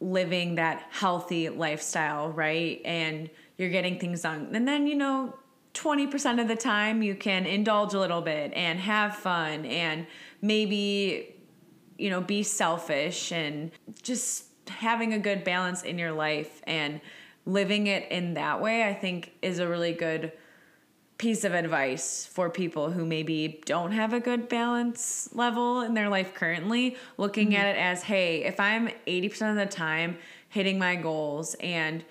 living 0.00 0.56
that 0.56 0.84
healthy 0.90 1.48
lifestyle, 1.48 2.30
right? 2.32 2.80
And 2.84 3.30
you're 3.56 3.70
getting 3.70 4.00
things 4.00 4.22
done. 4.22 4.50
And 4.52 4.66
then, 4.66 4.88
you 4.88 4.96
know, 4.96 5.34
20% 5.74 6.40
of 6.40 6.48
the 6.48 6.56
time 6.56 7.00
you 7.00 7.14
can 7.14 7.46
indulge 7.46 7.94
a 7.94 8.00
little 8.00 8.20
bit 8.20 8.52
and 8.54 8.80
have 8.80 9.14
fun 9.14 9.64
and 9.64 10.08
maybe, 10.42 11.36
you 11.98 12.10
know, 12.10 12.20
be 12.20 12.42
selfish 12.42 13.30
and 13.30 13.70
just 14.02 14.46
having 14.68 15.12
a 15.12 15.18
good 15.18 15.44
balance 15.44 15.82
in 15.82 15.98
your 15.98 16.12
life 16.12 16.62
and 16.66 17.00
living 17.46 17.86
it 17.86 18.10
in 18.10 18.34
that 18.34 18.60
way, 18.60 18.84
I 18.84 18.94
think 18.94 19.32
is 19.42 19.58
a 19.58 19.68
really 19.68 19.92
good 19.92 20.32
piece 21.18 21.42
of 21.42 21.52
advice 21.52 22.26
for 22.26 22.48
people 22.48 22.92
who 22.92 23.04
maybe 23.04 23.60
don't 23.66 23.90
have 23.90 24.12
a 24.12 24.20
good 24.20 24.48
balance 24.48 25.28
level 25.32 25.80
in 25.80 25.94
their 25.94 26.08
life 26.08 26.32
currently, 26.32 26.96
looking 27.16 27.56
at 27.56 27.66
mm-hmm. 27.66 27.78
it 27.78 27.82
as, 27.82 28.04
hey, 28.04 28.44
if 28.44 28.60
I'm 28.60 28.88
80% 29.06 29.50
of 29.50 29.56
the 29.56 29.66
time 29.66 30.16
hitting 30.48 30.78
my 30.78 30.94
goals 30.94 31.56
and 31.60 32.04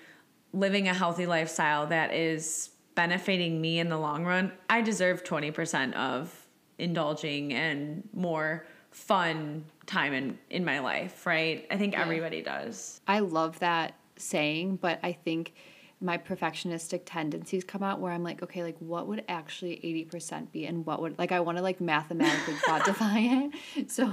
living 0.52 0.88
a 0.88 0.94
healthy 0.94 1.26
lifestyle 1.26 1.86
that 1.86 2.12
is 2.12 2.70
benefiting 2.94 3.60
me 3.60 3.78
in 3.78 3.88
the 3.88 3.96
long 3.96 4.24
run, 4.24 4.52
I 4.68 4.82
deserve 4.82 5.24
20% 5.24 5.94
of 5.94 6.46
indulging 6.78 7.54
and 7.54 8.08
more 8.12 8.66
fun 8.90 9.64
time 9.88 10.12
in, 10.12 10.38
in 10.50 10.64
my 10.64 10.78
life, 10.78 11.26
right? 11.26 11.66
I 11.70 11.76
think 11.76 11.98
everybody 11.98 12.42
does. 12.42 13.00
I 13.08 13.18
love 13.20 13.58
that 13.58 13.94
saying, 14.16 14.76
but 14.76 15.00
I 15.02 15.12
think 15.12 15.54
my 16.00 16.16
perfectionistic 16.16 17.02
tendencies 17.06 17.64
come 17.64 17.82
out 17.82 17.98
where 17.98 18.12
I'm 18.12 18.22
like, 18.22 18.40
okay, 18.42 18.62
like 18.62 18.76
what 18.78 19.08
would 19.08 19.24
actually 19.28 19.80
80% 20.12 20.52
be 20.52 20.64
and 20.66 20.86
what 20.86 21.00
would 21.02 21.18
like 21.18 21.32
I 21.32 21.40
want 21.40 21.58
to 21.58 21.62
like 21.62 21.80
mathematically 21.80 22.54
quantify 22.66 23.50
it. 23.76 23.90
So 23.90 24.08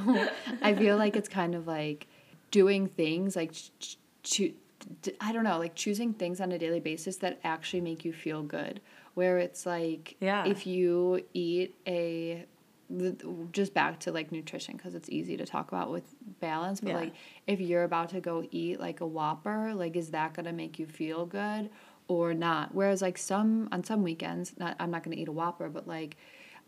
I 0.63 0.73
feel 0.73 0.97
like 0.97 1.15
it's 1.15 1.29
kind 1.29 1.53
of 1.53 1.67
like 1.67 2.07
doing 2.49 2.87
things 2.87 3.35
like 3.35 3.51
ch- 3.51 3.71
ch- 3.79 3.97
choo- 4.23 4.53
d- 5.03 5.13
I 5.21 5.31
don't 5.31 5.43
know, 5.43 5.59
like 5.59 5.75
choosing 5.75 6.13
things 6.13 6.41
on 6.41 6.51
a 6.53 6.57
daily 6.57 6.79
basis 6.79 7.17
that 7.17 7.39
actually 7.43 7.81
make 7.81 8.03
you 8.03 8.13
feel 8.13 8.41
good. 8.41 8.81
Where 9.13 9.37
it's 9.37 9.65
like 9.67 10.15
Yeah. 10.19 10.45
if 10.47 10.65
you 10.65 11.23
eat 11.35 11.75
a 11.85 12.45
th- 12.99 13.15
just 13.51 13.73
back 13.73 13.99
to 14.01 14.11
like 14.11 14.31
nutrition 14.31 14.77
because 14.77 14.95
it's 14.95 15.09
easy 15.09 15.35
to 15.37 15.45
talk 15.45 15.69
about 15.71 15.91
with 15.91 16.03
balance 16.39 16.79
but 16.81 16.89
Yeah. 16.89 16.97
like 16.97 17.13
if 17.47 17.59
you're 17.59 17.83
about 17.83 18.09
to 18.09 18.19
go 18.21 18.45
eat 18.51 18.79
like 18.79 19.01
a 19.01 19.07
whopper 19.07 19.73
like 19.73 19.95
is 19.95 20.11
that 20.11 20.33
going 20.33 20.45
to 20.45 20.53
make 20.53 20.77
you 20.79 20.85
feel 20.85 21.25
good 21.25 21.69
or 22.07 22.33
not 22.33 22.73
whereas 22.75 23.01
like 23.01 23.17
some 23.17 23.67
on 23.71 23.83
some 23.83 24.03
weekends 24.03 24.53
not 24.59 24.75
i'm 24.79 24.91
not 24.91 25.03
going 25.03 25.15
to 25.15 25.21
eat 25.21 25.27
a 25.27 25.31
whopper 25.31 25.69
but 25.69 25.87
like 25.87 26.17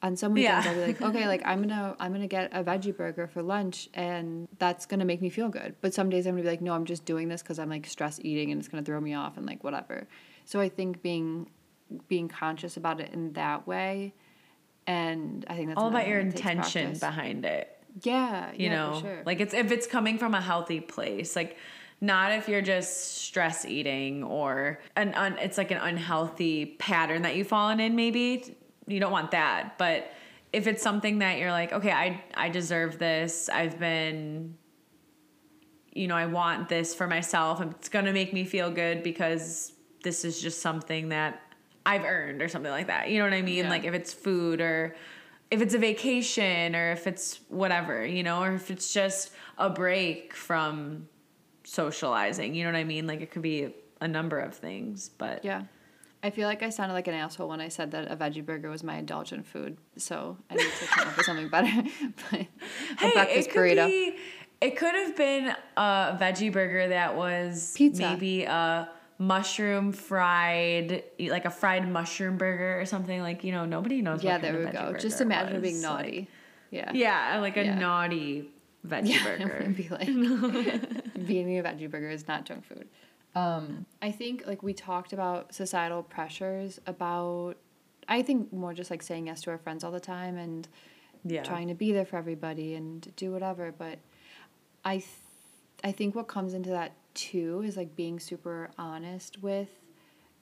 on 0.02 0.16
some 0.16 0.34
weekends 0.34 0.66
Yeah. 0.66 0.72
i'll 0.72 0.78
be 0.78 0.86
like 0.88 1.02
okay 1.02 1.28
like 1.28 1.42
i'm 1.46 1.62
gonna 1.68 1.96
i'm 2.00 2.12
gonna 2.14 2.28
get 2.28 2.50
a 2.54 2.64
veggie 2.64 2.96
burger 2.96 3.28
for 3.28 3.42
lunch 3.44 3.90
and 3.94 4.48
that's 4.60 4.86
gonna 4.86 5.06
make 5.06 5.22
me 5.22 5.30
feel 5.30 5.50
good 5.50 5.76
but 5.82 5.94
some 5.94 6.10
days 6.10 6.26
i'm 6.26 6.34
gonna 6.34 6.44
be 6.44 6.50
like 6.50 6.62
no 6.62 6.74
i'm 6.74 6.86
just 6.86 7.06
doing 7.06 7.30
this 7.30 7.42
because 7.44 7.60
i'm 7.60 7.70
like 7.70 7.86
stress 7.86 8.20
eating 8.24 8.52
and 8.52 8.60
it's 8.60 8.68
gonna 8.68 8.84
throw 8.84 9.00
me 9.00 9.14
off 9.14 9.38
and 9.38 9.46
like 9.46 9.64
whatever 9.64 10.08
so 10.46 10.60
i 10.60 10.68
think 10.70 11.02
being 11.04 11.50
being 12.08 12.28
conscious 12.28 12.76
about 12.78 13.00
it 13.00 13.14
in 13.14 13.34
that 13.34 13.66
way 13.68 14.14
and 14.88 15.46
i 15.50 15.56
think 15.56 15.68
that's 15.68 15.80
All 15.80 15.90
about 15.90 16.08
your 16.08 16.22
thing 16.22 16.32
that 16.32 16.38
takes 16.38 16.76
intention 16.76 16.98
behind 16.98 17.46
it. 17.46 17.78
yeah 18.04 18.52
you 18.52 18.70
yeah, 18.70 18.76
know 18.76 18.94
for 18.96 19.02
sure. 19.02 19.24
like 19.26 19.40
it's 19.40 19.54
if 19.54 19.72
it's 19.72 19.86
coming 19.86 20.18
from 20.18 20.34
a 20.34 20.42
healthy 20.42 20.80
place 20.80 21.36
like 21.36 21.58
not 22.00 22.32
if 22.32 22.48
you're 22.48 22.62
just 22.62 23.18
stress 23.24 23.66
eating 23.66 24.24
or 24.24 24.80
an 24.96 25.14
un, 25.16 25.38
it's 25.40 25.58
like 25.58 25.72
an 25.72 25.78
unhealthy 25.78 26.66
pattern 26.78 27.24
that 27.24 27.36
you've 27.36 27.48
fallen 27.48 27.80
in 27.80 27.96
maybe. 27.96 28.56
You 28.86 29.00
don't 29.00 29.12
want 29.12 29.32
that. 29.32 29.78
But 29.78 30.12
if 30.54 30.68
it's 30.68 30.82
something 30.82 31.20
that 31.20 31.40
you're 31.40 31.52
like 31.52 31.74
okay 31.74 31.92
i 31.92 32.24
i 32.36 32.50
deserve 32.50 33.00
this. 33.00 33.50
I've 33.50 33.80
been 33.80 34.56
you 35.94 36.08
know 36.08 36.16
i 36.16 36.28
want 36.28 36.70
this 36.70 36.94
for 36.94 37.08
myself. 37.08 37.62
It's 37.62 37.90
going 37.90 38.06
to 38.06 38.14
make 38.14 38.32
me 38.32 38.46
feel 38.46 38.70
good 38.70 39.02
because 39.02 39.74
this 40.04 40.24
is 40.24 40.40
just 40.40 40.62
something 40.62 41.10
that 41.10 41.42
i've 41.88 42.04
earned 42.06 42.42
or 42.44 42.48
something 42.48 42.72
like 42.72 42.88
that 42.88 43.10
you 43.10 43.18
know 43.18 43.24
what 43.24 43.34
i 43.34 43.42
mean 43.42 43.64
Yeah. 43.66 43.70
like 43.70 43.84
if 43.86 43.94
it's 43.94 44.14
food 44.14 44.62
or 44.62 44.96
if 45.50 45.62
it's 45.62 45.74
a 45.74 45.78
vacation 45.80 46.76
or 46.76 46.92
if 46.92 47.08
it's 47.08 47.40
whatever 47.50 48.06
you 48.06 48.22
know 48.22 48.44
or 48.44 48.52
if 48.54 48.70
it's 48.70 48.94
just 48.94 49.32
a 49.58 49.70
break 49.70 50.34
from 50.36 51.08
socializing 51.64 52.54
you 52.56 52.64
know 52.64 52.72
what 52.72 52.78
i 52.78 52.84
mean 52.84 53.08
like 53.08 53.22
it 53.22 53.32
could 53.32 53.42
be 53.42 53.74
a 54.02 54.08
number 54.08 54.40
of 54.40 54.54
things 54.56 55.10
but 55.18 55.44
Yeah. 55.44 55.64
I 56.24 56.32
feel 56.32 56.48
like 56.48 56.64
I 56.64 56.70
sounded 56.72 56.96
like 56.96 57.08
an 57.08 57.14
asshole 57.14 57.48
when 57.48 57.62
I 57.62 57.68
said 57.70 57.92
that 57.92 58.12
a 58.12 58.16
veggie 58.18 58.44
burger 58.44 58.72
was 58.72 58.84
my 58.84 58.98
indulgent 58.98 59.46
food. 59.46 59.78
So 59.98 60.36
I 60.50 60.56
need 60.56 60.64
to 60.82 60.86
come 60.88 61.08
up 61.08 61.16
with 61.16 61.26
something 61.28 61.48
better. 61.48 61.70
but 62.32 62.40
a 62.42 62.48
hey, 62.98 63.12
breakfast 63.14 63.48
it 63.50 63.52
could 63.54 63.60
burrito. 63.78 63.88
be 63.88 64.16
it 64.60 64.76
could 64.78 64.96
have 64.96 65.16
been 65.16 65.56
a 65.78 66.18
veggie 66.20 66.52
burger 66.52 66.88
that 66.90 67.16
was 67.16 67.72
Pizza. 67.78 68.02
maybe 68.02 68.44
a 68.46 68.90
mushroom 69.20 69.92
fried 69.92 71.04
like 71.20 71.46
a 71.46 71.50
fried 71.50 71.90
mushroom 71.90 72.38
burger 72.38 72.80
or 72.80 72.86
something 72.86 73.22
like 73.22 73.44
you 73.44 73.52
know 73.52 73.66
nobody 73.66 74.02
knows 74.02 74.24
yeah, 74.24 74.34
what 74.34 74.42
there 74.42 74.58
we 74.60 74.66
go. 74.66 74.96
Just 75.00 75.22
imagine 75.22 75.62
being 75.62 75.82
naughty. 75.82 76.20
like- 76.20 76.28
yeah. 76.70 76.92
yeah 76.94 77.40
like 77.40 77.56
a 77.58 77.64
Yeah. 77.64 77.80
naughty 77.80 78.50
veggie 78.86 79.08
Yeah, 79.10 79.28
it 79.28 79.40
burger 79.40 79.64
would 79.66 79.76
be 79.78 79.88
like 79.90 80.08
being 81.28 81.58
a 81.58 81.64
veggie 81.64 81.90
burger 81.90 82.10
is 82.10 82.28
not 82.28 82.46
junk 82.46 82.66
food. 82.66 82.88
Um, 83.36 83.86
I 84.02 84.12
think 84.12 84.44
like 84.46 84.62
we 84.64 84.74
talked 84.74 85.14
about 85.14 85.54
societal 85.54 86.04
pressures 86.04 86.80
about 86.86 87.56
I 88.08 88.22
think 88.22 88.52
more 88.54 88.74
just 88.74 88.92
like 88.92 89.02
saying 89.02 89.28
yes 89.28 89.42
to 89.44 89.52
our 89.52 89.58
friends 89.58 89.84
all 89.84 89.92
the 89.92 90.00
time 90.00 90.38
and 90.38 90.68
yeah 91.24 91.44
trying 91.44 91.68
to 91.70 91.74
be 91.74 91.92
there 91.92 92.06
for 92.06 92.18
everybody 92.18 92.76
and 92.76 93.12
do 93.16 93.32
whatever. 93.32 93.74
But 93.78 94.00
I, 94.86 94.98
th- 94.98 95.06
I 95.84 95.92
think 95.92 96.16
what 96.16 96.28
comes 96.28 96.54
into 96.54 96.70
that 96.70 96.94
too 97.18 97.62
is 97.66 97.76
like 97.76 97.96
being 97.98 98.20
super 98.20 98.70
honest 98.78 99.42
with 99.42 99.68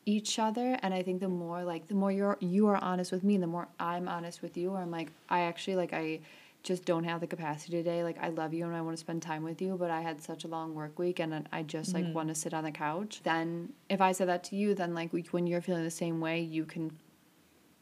each 0.05 0.37
other. 0.37 0.77
And 0.83 0.93
i 0.93 1.01
think 1.01 1.19
the 1.19 1.27
more 1.29 1.63
like 1.63 1.87
the 1.87 1.95
more 1.95 2.11
you're 2.11 2.37
you 2.39 2.67
are 2.67 2.77
honest 2.77 3.11
with 3.11 3.23
me 3.23 3.37
the 3.37 3.47
more 3.47 3.67
i'm 3.79 4.07
honest 4.07 4.41
with 4.43 4.55
you 4.55 4.75
i'm 4.75 4.91
like 4.91 5.09
i 5.29 5.39
actually 5.41 5.75
like 5.75 5.93
i 5.93 6.19
just 6.61 6.83
don't 6.83 7.03
have 7.03 7.21
the 7.21 7.27
capacity 7.27 7.77
today. 7.77 8.03
Like 8.03 8.17
i 8.19 8.29
love 8.29 8.51
you 8.53 8.65
and 8.65 8.75
i 8.75 8.81
want 8.81 8.97
to 8.97 8.99
spend 8.99 9.21
time 9.21 9.43
with 9.43 9.61
you 9.61 9.77
but 9.79 9.89
i 9.91 10.01
had 10.01 10.21
such 10.21 10.43
a 10.45 10.47
long 10.47 10.73
work 10.75 10.97
week 10.99 11.19
and 11.19 11.47
i 11.51 11.61
just 11.63 11.93
like 11.93 12.03
mm-hmm. 12.03 12.13
want 12.13 12.29
to 12.29 12.35
sit 12.35 12.53
on 12.53 12.63
the 12.63 12.71
couch. 12.71 13.21
Then 13.23 13.73
if 13.89 14.01
i 14.01 14.11
said 14.11 14.27
that 14.27 14.43
to 14.45 14.55
you 14.55 14.75
then 14.75 14.93
like 14.93 15.11
when 15.31 15.47
you're 15.47 15.61
feeling 15.61 15.83
the 15.83 15.91
same 15.91 16.19
way 16.19 16.41
you 16.41 16.65
can 16.65 16.91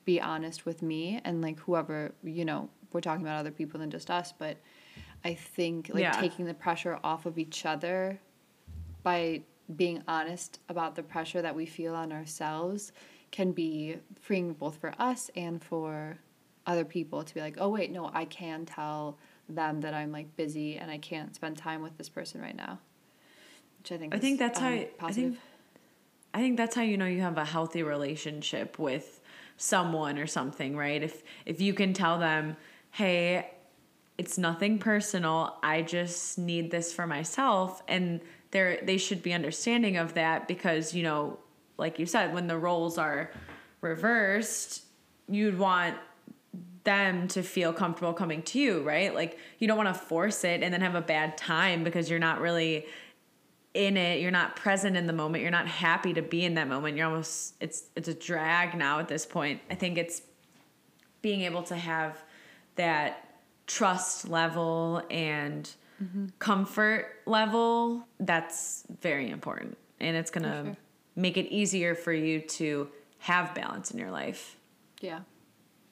be 0.06 0.20
honest 0.20 0.66
with 0.66 0.82
me 0.82 1.22
and 1.24 1.42
like 1.42 1.60
whoever 1.60 2.14
you 2.24 2.46
know 2.46 2.70
we're 2.92 3.02
talking 3.02 3.26
about 3.26 3.40
other 3.40 3.52
people 3.52 3.80
than 3.80 3.90
just 3.90 4.10
us. 4.12 4.34
But 4.38 4.58
i 5.24 5.34
think 5.34 5.90
like 5.94 6.02
Yeah. 6.02 6.12
taking 6.20 6.46
the 6.46 6.54
pressure 6.54 7.00
off 7.04 7.26
of 7.26 7.38
each 7.38 7.66
other 7.66 8.20
by 9.04 9.42
being 9.76 10.04
honest 10.08 10.60
about 10.70 10.96
the 10.96 11.04
pressure 11.04 11.42
that 11.42 11.56
we 11.56 11.66
feel 11.66 11.96
on 11.96 12.12
ourselves 12.12 12.92
can 13.32 13.52
be 13.52 13.98
freeing 14.20 14.54
both 14.54 14.78
for 14.78 14.94
us 15.00 15.32
and 15.36 15.64
for 15.64 16.18
other 16.66 16.86
people 16.86 17.24
to 17.24 17.34
be 17.34 17.42
like, 17.42 17.56
oh 17.60 17.70
wait, 17.70 17.92
no, 17.92 18.10
I 18.14 18.26
can 18.26 18.66
tell 18.66 19.18
them 19.50 19.82
that 19.82 19.94
I'm 19.94 20.12
like 20.12 20.36
busy 20.36 20.78
and 20.78 20.90
I 20.90 20.98
can't 20.98 21.36
spend 21.36 21.58
time 21.58 21.82
with 21.82 21.98
this 21.98 22.10
person 22.10 22.42
right 22.42 22.56
now. 22.56 22.80
Which 23.80 23.92
I 23.92 23.98
think 23.98 24.14
I 24.14 24.18
is, 24.18 24.22
think 24.22 24.40
that's 24.40 24.60
um, 24.60 24.64
how 24.64 24.70
I 24.72 24.88
positive. 24.98 25.32
think 25.34 25.40
I 26.34 26.40
think 26.40 26.58
that's 26.58 26.76
how 26.76 26.82
you 26.82 26.98
know 26.98 27.06
you 27.06 27.22
have 27.22 27.38
a 27.38 27.46
healthy 27.46 27.84
relationship 27.84 28.80
with 28.80 29.22
someone 29.58 30.18
or 30.18 30.28
something, 30.28 30.76
right? 30.76 31.04
If 31.04 31.24
if 31.46 31.60
you 31.62 31.74
can 31.74 31.94
tell 31.94 32.18
them, 32.18 32.56
"Hey, 32.92 33.52
it's 34.18 34.38
nothing 34.38 34.80
personal. 34.80 35.58
I 35.62 35.82
just 35.82 36.38
need 36.38 36.72
this 36.72 36.94
for 36.94 37.06
myself." 37.06 37.82
And 37.88 38.22
they 38.54 38.80
they 38.84 38.98
should 38.98 39.22
be 39.22 39.34
understanding 39.34 39.98
of 39.98 40.14
that 40.14 40.48
because, 40.48 40.94
you 40.94 41.04
know, 41.04 41.40
like 41.78 42.00
you 42.00 42.06
said, 42.06 42.34
when 42.34 42.48
the 42.48 42.58
roles 42.58 42.98
are 42.98 43.32
reversed, 43.82 44.84
you'd 45.28 45.60
want 45.60 45.98
them 46.86 47.28
to 47.30 47.42
feel 47.42 47.74
comfortable 47.74 48.14
coming 48.14 48.42
to 48.44 48.60
you, 48.60 48.82
right? 48.84 49.14
Like 49.14 49.38
you 49.60 49.68
don't 49.68 49.78
want 49.78 49.90
to 49.90 50.00
force 50.00 50.44
it 50.44 50.64
and 50.64 50.74
then 50.74 50.82
have 50.82 50.96
a 50.96 51.02
bad 51.02 51.38
time 51.38 51.84
because 51.84 52.10
you're 52.10 52.20
not 52.20 52.40
really 52.40 52.86
in 53.74 53.98
it 53.98 54.22
you're 54.22 54.32
not 54.32 54.56
present 54.56 54.96
in 54.96 55.08
the 55.08 55.14
moment 55.14 55.42
you're 55.42 55.52
not 55.52 55.68
happy 55.68 56.14
to 56.14 56.22
be 56.22 56.46
in 56.46 56.54
that 56.54 56.68
moment 56.68 56.96
you're 56.96 57.08
almost 57.08 57.56
it's 57.60 57.86
it's 57.96 58.08
a 58.08 58.14
drag 58.14 58.78
now 58.78 59.00
at 59.00 59.08
this 59.08 59.26
point 59.26 59.60
i 59.72 59.74
think 59.74 59.98
it's 59.98 60.22
being 61.24 61.42
able 61.42 61.64
to 61.64 61.76
have 61.76 62.24
that 62.76 63.40
trust 63.66 64.30
level 64.30 65.02
and 65.10 65.74
comfort 66.40 67.06
level 67.26 68.06
that's 68.20 68.84
very 69.02 69.30
important 69.30 69.78
and 70.00 70.16
it's 70.18 70.32
going 70.32 70.44
to 70.44 70.64
sure. 70.66 70.78
make 71.16 71.38
it 71.38 71.48
easier 71.52 71.96
for 71.96 72.12
you 72.14 72.40
to 72.42 72.90
have 73.20 73.54
balance 73.56 73.92
in 73.92 73.98
your 74.00 74.12
life 74.12 74.58
Yeah. 75.02 75.22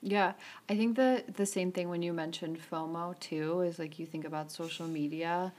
Yeah. 0.01 0.33
I 0.69 0.75
think 0.75 0.95
the 0.95 1.23
the 1.35 1.45
same 1.45 1.71
thing 1.71 1.89
when 1.89 2.01
you 2.01 2.13
mentioned 2.13 2.57
FOMO 2.71 3.19
too 3.19 3.61
is 3.61 3.77
like 3.79 3.99
you 3.99 4.05
think 4.05 4.25
about 4.25 4.51
social 4.51 4.87
media 4.87 5.53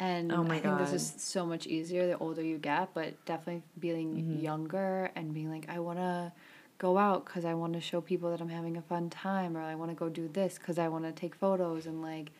and 0.00 0.30
Oh 0.30 0.44
my 0.44 0.56
I 0.56 0.60
think 0.60 0.78
this 0.78 0.92
is 0.92 1.14
so 1.18 1.44
much 1.44 1.66
easier 1.66 2.06
the 2.06 2.16
older 2.18 2.42
you 2.42 2.58
get, 2.58 2.94
but 2.94 3.08
definitely 3.24 3.62
being 3.78 4.14
Mm-hmm. 4.14 4.40
younger 4.48 5.10
and 5.16 5.34
being 5.34 5.50
like 5.50 5.66
I 5.68 5.78
want 5.80 5.98
to 5.98 6.32
go 6.78 6.96
out 6.96 7.24
cuz 7.24 7.44
I 7.44 7.54
want 7.54 7.72
to 7.74 7.80
show 7.80 8.00
people 8.00 8.30
that 8.30 8.40
I'm 8.40 8.48
having 8.60 8.76
a 8.76 8.82
fun 8.82 9.10
time 9.10 9.56
or 9.56 9.60
I 9.62 9.74
want 9.74 9.90
to 9.90 9.96
go 9.96 10.08
do 10.08 10.28
this 10.28 10.58
cuz 10.58 10.78
I 10.78 10.88
want 10.88 11.04
to 11.04 11.12
take 11.12 11.34
photos 11.34 11.86
and 11.86 12.00
like 12.02 12.30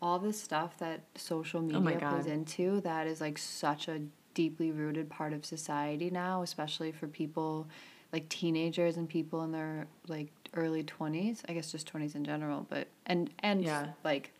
all 0.00 0.18
this 0.18 0.40
stuff 0.40 0.78
that 0.78 1.00
social 1.16 1.60
oh 1.60 1.62
media 1.80 2.00
Oh 2.02 2.08
plays 2.10 2.26
into 2.26 2.80
that 2.82 3.06
is 3.06 3.20
like 3.20 3.38
such 3.38 3.88
a 3.88 4.00
deeply 4.34 4.70
rooted 4.70 5.08
part 5.10 5.32
of 5.32 5.44
society 5.44 6.10
now, 6.10 6.42
especially 6.42 6.92
for 6.92 7.08
people 7.08 7.66
like 8.12 8.28
teenagers 8.28 8.96
and 8.96 9.08
people 9.08 9.42
in 9.42 9.52
their 9.52 9.86
like 10.06 10.28
early 10.54 10.82
20s 10.82 11.42
i 11.46 11.52
guess 11.52 11.70
just 11.70 11.92
20s 11.92 12.14
in 12.14 12.24
general 12.24 12.64
but 12.70 12.88
and 13.04 13.28
and 13.40 13.62
Yeah. 13.64 13.88
like 14.02 14.32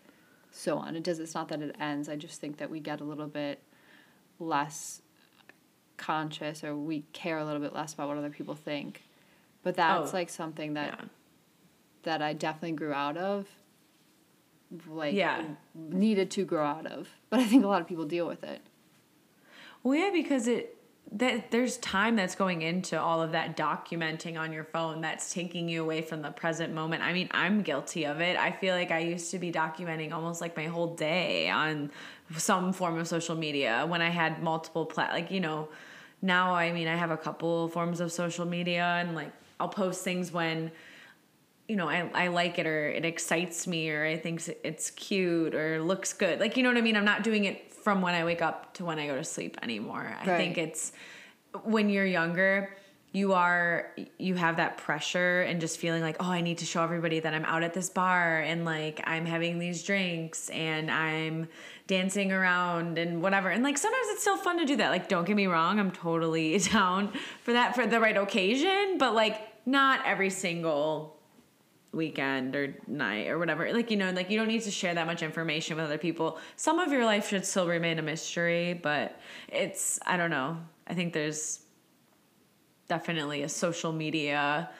so 0.50 0.78
on. 0.78 0.96
It 0.96 1.02
does 1.02 1.18
it's 1.18 1.34
not 1.34 1.48
that 1.48 1.60
it 1.60 1.76
ends. 1.78 2.08
I 2.08 2.16
just 2.16 2.40
think 2.40 2.56
that 2.56 2.70
we 2.70 2.80
get 2.80 3.00
a 3.02 3.04
little 3.04 3.26
bit 3.26 3.62
less 4.40 5.02
conscious 5.98 6.64
or 6.64 6.74
we 6.76 7.04
care 7.12 7.38
a 7.38 7.44
little 7.44 7.60
bit 7.60 7.74
less 7.74 7.92
about 7.92 8.08
what 8.08 8.16
other 8.16 8.30
people 8.30 8.54
think. 8.54 9.02
But 9.62 9.74
that's 9.76 10.10
Oh, 10.12 10.16
like 10.16 10.30
something 10.30 10.74
that 10.74 10.94
yeah. 10.98 11.04
that 12.04 12.22
i 12.22 12.32
definitely 12.32 12.72
grew 12.72 12.92
out 12.92 13.16
of 13.18 13.46
like 14.88 15.14
Yeah. 15.14 15.42
needed 15.74 16.30
to 16.32 16.44
grow 16.44 16.64
out 16.64 16.86
of 16.86 17.08
but 17.30 17.40
i 17.40 17.44
think 17.44 17.64
a 17.64 17.68
lot 17.68 17.80
of 17.80 17.86
people 17.88 18.04
deal 18.04 18.26
with 18.26 18.42
it 18.44 18.60
Well, 19.82 19.94
yeah, 19.98 20.10
because 20.12 20.48
it 20.48 20.74
that 21.10 21.50
there's 21.50 21.78
time 21.78 22.16
that's 22.16 22.34
going 22.34 22.60
into 22.60 23.00
all 23.00 23.22
of 23.22 23.32
that 23.32 23.56
documenting 23.56 24.38
on 24.38 24.52
your 24.52 24.64
phone 24.64 25.00
that's 25.00 25.32
taking 25.32 25.66
you 25.66 25.82
away 25.82 26.02
from 26.02 26.20
the 26.20 26.30
present 26.30 26.74
moment. 26.74 27.02
I 27.02 27.14
mean, 27.14 27.28
I'm 27.30 27.62
guilty 27.62 28.04
of 28.04 28.20
it. 28.20 28.36
I 28.36 28.52
feel 28.52 28.74
like 28.74 28.90
I 28.90 28.98
used 28.98 29.30
to 29.30 29.38
be 29.38 29.50
documenting 29.50 30.12
almost 30.12 30.42
like 30.42 30.54
my 30.54 30.66
whole 30.66 30.94
day 30.94 31.48
on 31.48 31.90
some 32.36 32.74
form 32.74 32.98
of 32.98 33.08
social 33.08 33.36
media 33.36 33.86
when 33.88 34.02
I 34.02 34.10
had 34.10 34.42
multiple 34.42 34.84
plat 34.84 35.12
like, 35.12 35.30
you 35.30 35.40
know, 35.40 35.70
now 36.20 36.54
I 36.54 36.72
mean, 36.72 36.88
I 36.88 36.96
have 36.96 37.10
a 37.10 37.16
couple 37.16 37.68
forms 37.68 38.00
of 38.00 38.12
social 38.12 38.44
media 38.44 38.84
and 39.00 39.14
like 39.14 39.32
I'll 39.58 39.70
post 39.70 40.04
things 40.04 40.30
when 40.30 40.70
you 41.68 41.76
know, 41.76 41.88
I, 41.88 42.10
I 42.14 42.28
like 42.28 42.58
it 42.58 42.66
or 42.66 42.88
it 42.88 43.04
excites 43.04 43.66
me 43.66 43.90
or 43.90 44.04
I 44.04 44.16
think 44.16 44.42
it's 44.64 44.90
cute 44.90 45.54
or 45.54 45.82
looks 45.82 46.14
good. 46.14 46.40
Like, 46.40 46.56
you 46.56 46.62
know 46.62 46.70
what 46.70 46.78
I 46.78 46.80
mean? 46.80 46.96
I'm 46.96 47.04
not 47.04 47.22
doing 47.22 47.44
it 47.44 47.72
from 47.72 48.00
when 48.00 48.14
I 48.14 48.24
wake 48.24 48.42
up 48.42 48.74
to 48.74 48.84
when 48.86 48.98
I 48.98 49.06
go 49.06 49.14
to 49.14 49.24
sleep 49.24 49.58
anymore. 49.62 50.16
I 50.18 50.24
think 50.24 50.56
it's 50.56 50.92
when 51.64 51.90
you're 51.90 52.06
younger, 52.06 52.74
you 53.12 53.32
are 53.32 53.94
you 54.18 54.34
have 54.34 54.56
that 54.56 54.76
pressure 54.78 55.42
and 55.42 55.60
just 55.60 55.78
feeling 55.78 56.02
like, 56.02 56.16
oh, 56.20 56.30
I 56.30 56.40
need 56.40 56.58
to 56.58 56.64
show 56.64 56.82
everybody 56.82 57.20
that 57.20 57.34
I'm 57.34 57.44
out 57.44 57.62
at 57.62 57.74
this 57.74 57.90
bar 57.90 58.40
and 58.40 58.64
like 58.64 59.00
I'm 59.04 59.26
having 59.26 59.58
these 59.58 59.82
drinks 59.82 60.50
and 60.50 60.90
I'm 60.90 61.48
dancing 61.86 62.32
around 62.32 62.98
and 62.98 63.22
whatever. 63.22 63.48
And 63.50 63.62
like 63.62 63.78
sometimes 63.78 64.06
it's 64.08 64.22
still 64.22 64.36
fun 64.36 64.58
to 64.58 64.64
do 64.64 64.76
that. 64.76 64.90
Like 64.90 65.08
don't 65.08 65.26
get 65.26 65.36
me 65.36 65.46
wrong, 65.46 65.78
I'm 65.78 65.90
totally 65.90 66.58
down 66.72 67.12
for 67.42 67.52
that 67.52 67.74
for 67.74 67.86
the 67.86 68.00
right 68.00 68.16
occasion, 68.16 68.96
but 68.98 69.14
like 69.14 69.66
not 69.66 70.00
every 70.06 70.30
single 70.30 71.17
weekend 71.92 72.54
or 72.54 72.74
night 72.86 73.28
or 73.28 73.38
whatever. 73.38 73.72
Like, 73.72 73.90
you 73.90 73.96
know, 73.96 74.10
like 74.10 74.30
you 74.30 74.38
don't 74.38 74.48
need 74.48 74.62
to 74.62 74.70
share 74.70 74.94
that 74.94 75.06
much 75.06 75.22
information 75.22 75.76
with 75.76 75.86
other 75.86 75.98
people. 75.98 76.38
Some 76.56 76.78
of 76.78 76.92
your 76.92 77.04
life 77.04 77.28
should 77.28 77.46
still 77.46 77.66
remain 77.66 77.98
a 77.98 78.02
mystery, 78.02 78.74
but 78.74 79.18
it's, 79.48 79.98
I 80.06 80.16
don't 80.16 80.30
know. 80.30 80.58
I 80.86 80.94
think 80.94 81.12
there's 81.12 81.60
definitely 82.88 83.42
a 83.42 83.48
social 83.48 83.92
media 83.92 84.70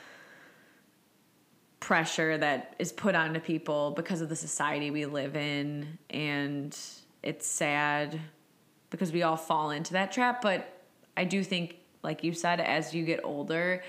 pressure 1.81 2.37
that 2.38 2.75
is 2.79 2.92
put 2.92 3.14
onto 3.14 3.40
people 3.40 3.92
because 3.92 4.21
of 4.21 4.29
the 4.29 4.37
society 4.37 4.90
we 4.90 5.07
live 5.07 5.37
in. 5.37 5.99
And 6.11 6.77
it's 7.23 7.47
sad 7.47 8.21
because 8.90 9.12
we 9.12 9.23
all 9.23 9.37
fall 9.37 9.71
into 9.71 9.92
that 9.94 10.12
trap. 10.12 10.42
But 10.42 10.83
I 11.16 11.25
do 11.25 11.42
think, 11.42 11.77
like 12.03 12.23
you 12.23 12.33
said, 12.33 12.61
as 12.61 12.94
you 12.94 13.05
get 13.05 13.21
older, 13.25 13.83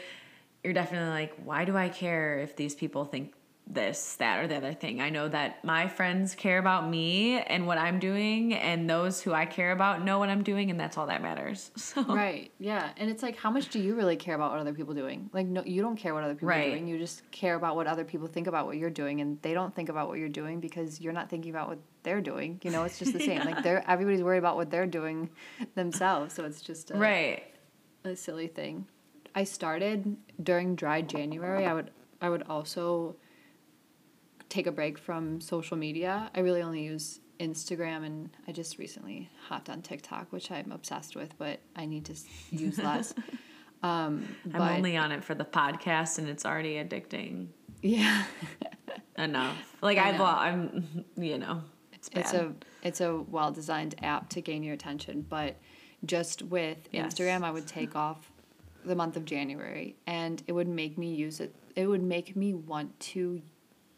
you're 0.63 0.73
definitely 0.73 1.09
like, 1.09 1.33
why 1.43 1.65
do 1.65 1.75
I 1.77 1.89
care 1.89 2.39
if 2.39 2.55
these 2.55 2.75
people 2.75 3.05
think 3.05 3.33
this, 3.71 4.15
that, 4.15 4.39
or 4.43 4.47
the 4.47 4.55
other 4.57 4.73
thing? 4.73 4.99
I 4.99 5.09
know 5.11 5.27
that 5.27 5.63
my 5.63 5.87
friends 5.87 6.33
care 6.33 6.57
about 6.57 6.89
me 6.89 7.39
and 7.39 7.67
what 7.67 7.77
I'm 7.77 7.99
doing, 7.99 8.53
and 8.55 8.89
those 8.89 9.21
who 9.21 9.31
I 9.31 9.45
care 9.45 9.71
about 9.71 10.03
know 10.03 10.17
what 10.17 10.27
I'm 10.27 10.41
doing, 10.43 10.71
and 10.71 10.79
that's 10.79 10.97
all 10.97 11.05
that 11.07 11.21
matters. 11.21 11.69
So, 11.77 12.03
Right. 12.03 12.51
Yeah. 12.59 12.89
And 12.97 13.09
it's 13.11 13.21
like, 13.23 13.37
how 13.37 13.51
much 13.51 13.69
do 13.69 13.79
you 13.79 13.95
really 13.95 14.15
care 14.15 14.33
about 14.35 14.51
what 14.51 14.59
other 14.59 14.73
people 14.73 14.93
are 14.93 14.97
doing? 14.97 15.29
Like, 15.33 15.45
no, 15.45 15.63
you 15.63 15.81
don't 15.83 15.95
care 15.97 16.13
what 16.15 16.23
other 16.23 16.33
people 16.33 16.49
Right. 16.49 16.67
are 16.67 16.71
doing. 16.71 16.87
You 16.87 16.97
just 16.97 17.29
care 17.31 17.55
about 17.55 17.75
what 17.75 17.85
other 17.87 18.03
people 18.03 18.27
think 18.27 18.47
about 18.47 18.65
what 18.65 18.77
you're 18.77 18.89
doing, 18.89 19.21
and 19.21 19.39
they 19.43 19.53
don't 19.53 19.73
think 19.73 19.89
about 19.89 20.07
what 20.07 20.17
you're 20.17 20.29
doing 20.29 20.59
because 20.59 20.99
you're 20.99 21.13
not 21.13 21.29
thinking 21.29 21.51
about 21.51 21.69
what 21.69 21.79
they're 22.03 22.21
doing. 22.21 22.59
You 22.63 22.71
know, 22.71 22.83
it's 22.83 22.97
just 22.97 23.13
the 23.13 23.19
same. 23.29 23.45
Like, 23.45 23.61
they're 23.63 23.83
everybody's 23.89 24.23
worried 24.23 24.39
about 24.39 24.55
what 24.55 24.71
they're 24.71 24.87
doing 24.87 25.29
themselves, 25.75 26.33
so 26.33 26.43
it's 26.43 26.61
just 26.61 26.89
a, 26.91 26.97
right. 26.97 27.43
a 28.03 28.15
silly 28.15 28.47
thing. 28.47 28.87
I 29.35 29.43
started 29.43 30.17
during 30.41 30.75
dry 30.75 31.01
January. 31.01 31.65
I 31.65 31.73
would 31.73 31.91
I 32.21 32.29
would 32.29 32.43
also 32.49 33.15
take 34.49 34.67
a 34.67 34.71
break 34.71 34.97
from 34.97 35.39
social 35.41 35.77
media. 35.77 36.29
I 36.35 36.39
really 36.39 36.61
only 36.61 36.83
use 36.83 37.19
Instagram 37.39 38.05
and 38.05 38.29
I 38.47 38.51
just 38.51 38.77
recently 38.77 39.29
hopped 39.47 39.69
on 39.69 39.81
TikTok, 39.81 40.27
which 40.31 40.51
I'm 40.51 40.71
obsessed 40.71 41.15
with, 41.15 41.37
but 41.37 41.59
I 41.75 41.85
need 41.85 42.05
to 42.05 42.15
use 42.51 42.77
less. 42.89 43.13
um, 43.83 44.27
but 44.45 44.59
I'm 44.61 44.77
only 44.77 44.97
on 44.97 45.11
it 45.11 45.23
for 45.23 45.35
the 45.35 45.45
podcast, 45.45 46.17
and 46.17 46.27
it's 46.27 46.45
already 46.45 46.73
addicting 46.75 47.47
yeah, 47.81 48.25
enough. 49.17 49.55
Like, 49.81 49.97
I 49.97 50.17
lo- 50.17 50.25
I'm, 50.25 51.05
you 51.15 51.37
know, 51.37 51.61
it's 51.93 52.09
bad. 52.09 52.21
it's 52.25 52.33
a 52.33 52.53
it's 52.83 53.01
a 53.01 53.15
well 53.21 53.51
designed 53.51 53.95
app 54.03 54.27
to 54.31 54.41
gain 54.41 54.63
your 54.63 54.73
attention, 54.73 55.25
but 55.29 55.55
just 56.05 56.41
with 56.41 56.77
Yes. 56.91 57.13
Instagram, 57.13 57.43
I 57.43 57.51
would 57.51 57.67
take 57.67 57.95
off 57.95 58.28
the 58.85 58.95
month 58.95 59.17
of 59.17 59.25
January, 59.25 59.95
and 60.07 60.41
it 60.47 60.53
would 60.53 60.67
make 60.67 60.97
me 60.97 61.13
use 61.13 61.39
it. 61.39 61.53
It 61.75 61.87
would 61.87 62.03
make 62.03 62.35
me 62.35 62.53
want 62.53 62.99
to 62.99 63.41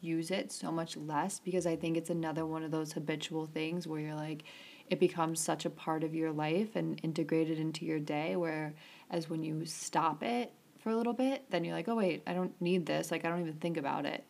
use 0.02 0.32
it 0.32 0.52
so 0.52 0.72
much 0.72 0.98
less 0.98 1.40
because 1.40 1.68
I 1.68 1.76
think 1.76 1.96
it's 1.96 2.10
another 2.10 2.46
one 2.46 2.64
of 2.64 2.72
those 2.72 2.92
habitual 2.92 3.46
things 3.46 3.88
where 3.88 4.00
you're 4.00 4.16
like, 4.16 4.44
it 4.92 5.00
becomes 5.00 5.40
such 5.40 5.66
a 5.66 5.70
part 5.70 6.04
of 6.04 6.14
your 6.14 6.32
life 6.32 6.76
and 6.76 7.00
integrated 7.02 7.58
into 7.58 7.86
your 7.86 8.00
day 8.00 8.36
where 8.36 8.74
as 9.10 9.30
when 9.30 9.42
you 9.42 9.66
stop 9.66 10.22
it 10.22 10.52
for 10.80 10.90
a 10.90 10.96
little 10.96 11.14
bit 11.14 11.44
then 11.50 11.64
you're 11.64 11.74
like 11.76 11.88
oh 11.88 11.96
wait 11.96 12.22
i 12.28 12.34
don't 12.34 12.60
need 12.62 12.86
this 12.86 13.10
like 13.10 13.24
i 13.24 13.30
don't 13.30 13.40
even 13.40 13.54
think 13.54 13.78
about 13.78 14.06
it 14.06 14.24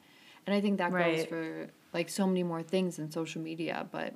and 0.45 0.55
i 0.55 0.61
think 0.61 0.77
that 0.77 0.91
goes 0.91 1.25
for 1.25 1.67
like 1.93 2.09
so 2.09 2.27
many 2.27 2.43
more 2.43 2.61
things 2.61 2.99
in 2.99 3.09
social 3.09 3.41
media 3.41 3.87
but 3.91 4.13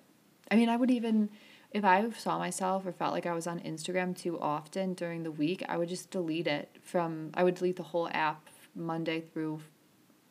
i 0.52 0.56
mean 0.56 0.69
i 0.69 0.76
would 0.76 0.91
even 0.91 1.30
if 1.76 1.84
i 1.84 2.10
saw 2.12 2.40
myself 2.40 2.86
or 2.86 2.92
felt 2.92 3.12
like 3.14 3.26
i 3.26 3.34
was 3.34 3.48
on 3.48 3.60
instagram 3.60 4.16
too 4.18 4.40
often 4.40 4.94
during 4.94 5.24
the 5.24 5.32
week 5.32 5.62
i 5.68 5.76
would 5.78 5.90
just 5.90 6.10
delete 6.10 6.48
it 6.48 6.70
from 6.82 7.30
i 7.34 7.44
would 7.44 7.56
delete 7.56 7.76
the 7.76 7.84
whole 7.84 8.08
app 8.14 8.50
monday 8.76 9.20
through 9.20 9.60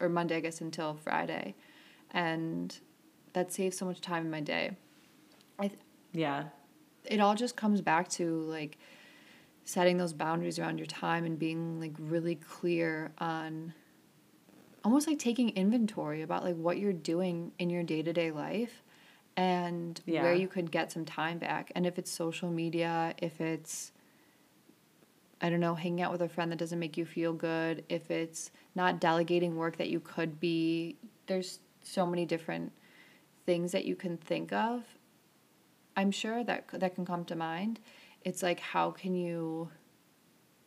or 0.01 0.09
monday 0.09 0.37
i 0.37 0.41
guess 0.41 0.61
until 0.61 0.95
friday. 0.95 1.55
And 2.13 2.77
that 3.33 3.53
saves 3.53 3.77
so 3.77 3.85
much 3.85 4.01
time 4.01 4.25
in 4.25 4.31
my 4.31 4.41
day. 4.41 4.77
I 5.59 5.67
th- 5.69 5.81
Yeah. 6.13 6.45
it 7.05 7.19
all 7.21 7.35
just 7.35 7.57
comes 7.57 7.81
back 7.81 8.09
to 8.11 8.43
like 8.43 8.79
setting 9.65 9.97
those 9.97 10.13
boundaries 10.13 10.61
around 10.61 10.79
your 10.79 10.87
time 10.87 11.25
and 11.25 11.37
being 11.37 11.81
like 11.81 11.93
really 11.99 12.37
clear 12.37 13.11
on 13.19 13.75
almost 14.85 15.09
like 15.09 15.19
taking 15.19 15.49
inventory 15.51 16.23
about 16.23 16.45
like 16.45 16.55
what 16.57 16.79
you're 16.79 16.93
doing 16.93 17.51
in 17.59 17.69
your 17.71 17.83
day-to-day 17.83 18.31
life 18.31 18.84
and 19.37 20.01
Yeah. 20.07 20.23
where 20.23 20.35
you 20.35 20.49
could 20.49 20.71
get 20.71 20.93
some 20.93 21.05
time 21.05 21.39
back 21.39 21.73
and 21.75 21.87
if 21.87 21.99
it's 21.99 22.11
social 22.11 22.51
media 22.51 23.15
if 23.19 23.41
it's 23.41 23.93
i 25.41 25.51
don't 25.51 25.61
know 25.61 25.75
hanging 25.75 26.03
out 26.03 26.13
with 26.13 26.23
a 26.23 26.29
friend 26.29 26.53
that 26.53 26.59
doesn't 26.59 26.79
make 26.79 26.97
you 26.97 27.05
feel 27.05 27.33
good 27.33 27.85
if 27.89 28.11
it's 28.11 28.51
not 28.75 29.01
delegating 29.01 29.57
work 29.57 29.77
that 29.77 29.89
you 29.91 29.99
could 30.01 30.39
be 30.39 30.97
there's 31.27 31.59
so 31.83 32.07
many 32.07 32.25
different 32.25 32.73
things 33.45 33.73
that 33.73 33.85
you 33.85 33.97
can 33.97 34.17
think 34.17 34.53
of 34.53 34.85
I'm 35.97 36.11
sure 36.11 36.43
that 36.45 36.69
that 36.73 36.95
can 36.95 37.05
come 37.05 37.25
to 37.27 37.37
mind. 37.37 37.81
It's 38.23 38.43
like 38.43 38.61
how 38.61 38.91
can 38.91 39.15
you 39.15 39.71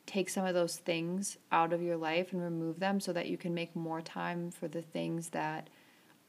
take 0.06 0.30
some 0.30 0.45
of 0.45 0.53
those 0.53 0.77
things 0.77 1.38
out 1.51 1.73
of 1.73 1.82
your 1.82 1.97
life 1.97 2.32
and 2.32 2.41
remove 2.41 2.80
them 2.80 2.99
so 2.99 3.12
that 3.12 3.27
you 3.27 3.38
can 3.38 3.53
make 3.53 3.75
more 3.75 4.01
time 4.01 4.51
for 4.51 4.69
the 4.69 4.82
things 4.82 5.30
that 5.30 5.69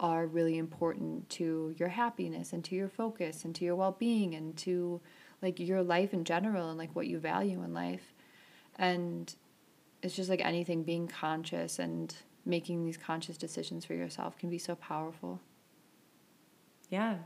are 0.01 0.27
really 0.27 0.59
important 0.59 1.29
to 1.29 1.75
your 1.77 1.89
happiness 1.89 2.53
and 2.53 2.65
to 2.65 2.75
your 2.75 2.89
focus 2.89 3.45
and 3.45 3.55
to 3.55 3.65
your 3.65 3.75
well-being 3.75 4.35
and 4.35 4.57
to 4.57 5.01
like 5.43 5.59
your 5.59 5.83
life 5.83 6.13
in 6.13 6.25
general 6.25 6.69
and 6.69 6.79
like 6.79 6.95
what 6.95 7.07
you 7.07 7.19
value 7.19 7.63
in 7.63 7.75
life. 7.75 8.15
And 8.77 9.35
it's 10.03 10.15
just 10.15 10.31
like 10.31 10.45
anything 10.45 10.85
being 10.85 11.09
conscious 11.09 11.79
and 11.79 12.15
making 12.45 12.85
these 12.85 12.97
conscious 12.97 13.37
decisions 13.37 13.85
for 13.85 13.95
yourself 13.95 14.39
can 14.39 14.51
be 14.51 14.59
so 14.59 14.75
powerful. 14.77 15.41
Yeah. 16.91 17.17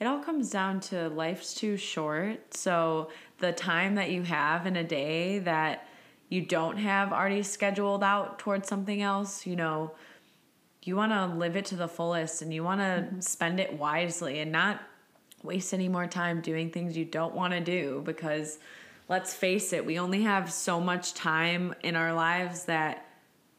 It 0.00 0.06
all 0.06 0.20
comes 0.20 0.50
down 0.50 0.80
to 0.80 1.08
life's 1.08 1.54
too 1.54 1.76
short. 1.76 2.54
So 2.54 3.10
the 3.38 3.52
time 3.52 3.94
that 3.94 4.10
you 4.10 4.22
have 4.22 4.66
in 4.66 4.76
a 4.76 4.84
day 4.84 5.38
that 5.40 5.86
you 6.28 6.42
don't 6.42 6.76
have 6.78 7.12
already 7.12 7.42
scheduled 7.42 8.02
out 8.02 8.38
towards 8.38 8.68
something 8.68 9.00
else, 9.00 9.46
you 9.46 9.56
know, 9.56 9.92
you 10.86 10.96
want 10.96 11.12
to 11.12 11.26
live 11.26 11.56
it 11.56 11.66
to 11.66 11.76
the 11.76 11.88
fullest 11.88 12.42
and 12.42 12.52
you 12.52 12.62
want 12.62 12.80
to 12.80 12.84
mm-hmm. 12.84 13.20
spend 13.20 13.60
it 13.60 13.78
wisely 13.78 14.38
and 14.40 14.52
not 14.52 14.80
waste 15.42 15.74
any 15.74 15.88
more 15.88 16.06
time 16.06 16.40
doing 16.40 16.70
things 16.70 16.96
you 16.96 17.04
don't 17.04 17.34
want 17.34 17.52
to 17.52 17.60
do 17.60 18.02
because 18.04 18.58
let's 19.08 19.34
face 19.34 19.72
it, 19.72 19.84
we 19.84 19.98
only 19.98 20.22
have 20.22 20.52
so 20.52 20.80
much 20.80 21.14
time 21.14 21.74
in 21.82 21.96
our 21.96 22.12
lives 22.12 22.64
that 22.64 23.06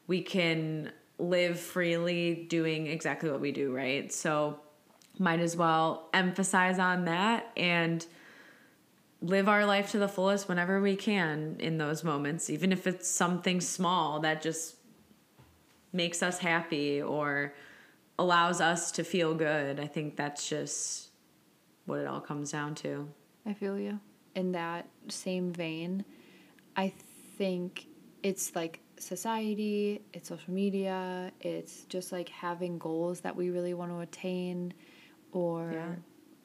we 0.07 0.21
can 0.21 0.91
live 1.19 1.59
freely 1.59 2.45
doing 2.49 2.87
exactly 2.87 3.29
what 3.29 3.41
we 3.41 3.51
do, 3.51 3.73
right? 3.73 4.11
So 4.11 4.59
might 5.19 5.39
as 5.39 5.55
well 5.55 6.09
emphasize 6.13 6.79
on 6.79 7.05
that 7.05 7.51
and 7.57 8.05
live 9.21 9.49
our 9.49 9.65
life 9.65 9.91
to 9.91 9.97
the 9.97 10.07
fullest 10.07 10.47
whenever 10.47 10.79
we 10.79 10.95
can 10.95 11.55
in 11.59 11.77
those 11.77 12.03
moments, 12.03 12.49
even 12.49 12.71
if 12.71 12.85
it's 12.85 13.09
something 13.09 13.59
small 13.59 14.19
that 14.19 14.41
just 14.41 14.76
makes 15.93 16.21
us 16.21 16.39
happy 16.39 17.01
or 17.01 17.53
allows 18.19 18.61
us 18.61 18.91
to 18.93 19.03
feel 19.03 19.35
good. 19.35 19.79
I 19.79 19.87
think 19.87 20.15
that's 20.15 20.47
just 20.47 21.09
what 21.85 21.99
it 21.99 22.07
all 22.07 22.19
comes 22.21 22.51
down 22.51 22.75
to. 22.75 23.07
I 23.45 23.53
feel 23.53 23.77
you. 23.79 23.99
In 24.35 24.51
that 24.51 24.87
same 25.07 25.51
vein, 25.51 26.03
I 26.75 26.93
think 27.37 27.87
it's 28.23 28.55
like 28.55 28.79
society, 28.99 30.01
it's 30.13 30.29
social 30.29 30.53
media, 30.53 31.31
it's 31.41 31.83
just 31.83 32.11
like 32.11 32.29
having 32.29 32.77
goals 32.77 33.21
that 33.21 33.35
we 33.35 33.49
really 33.49 33.73
want 33.73 33.91
to 33.91 33.99
attain 33.99 34.73
or 35.31 35.71
Yeah. 35.73 35.95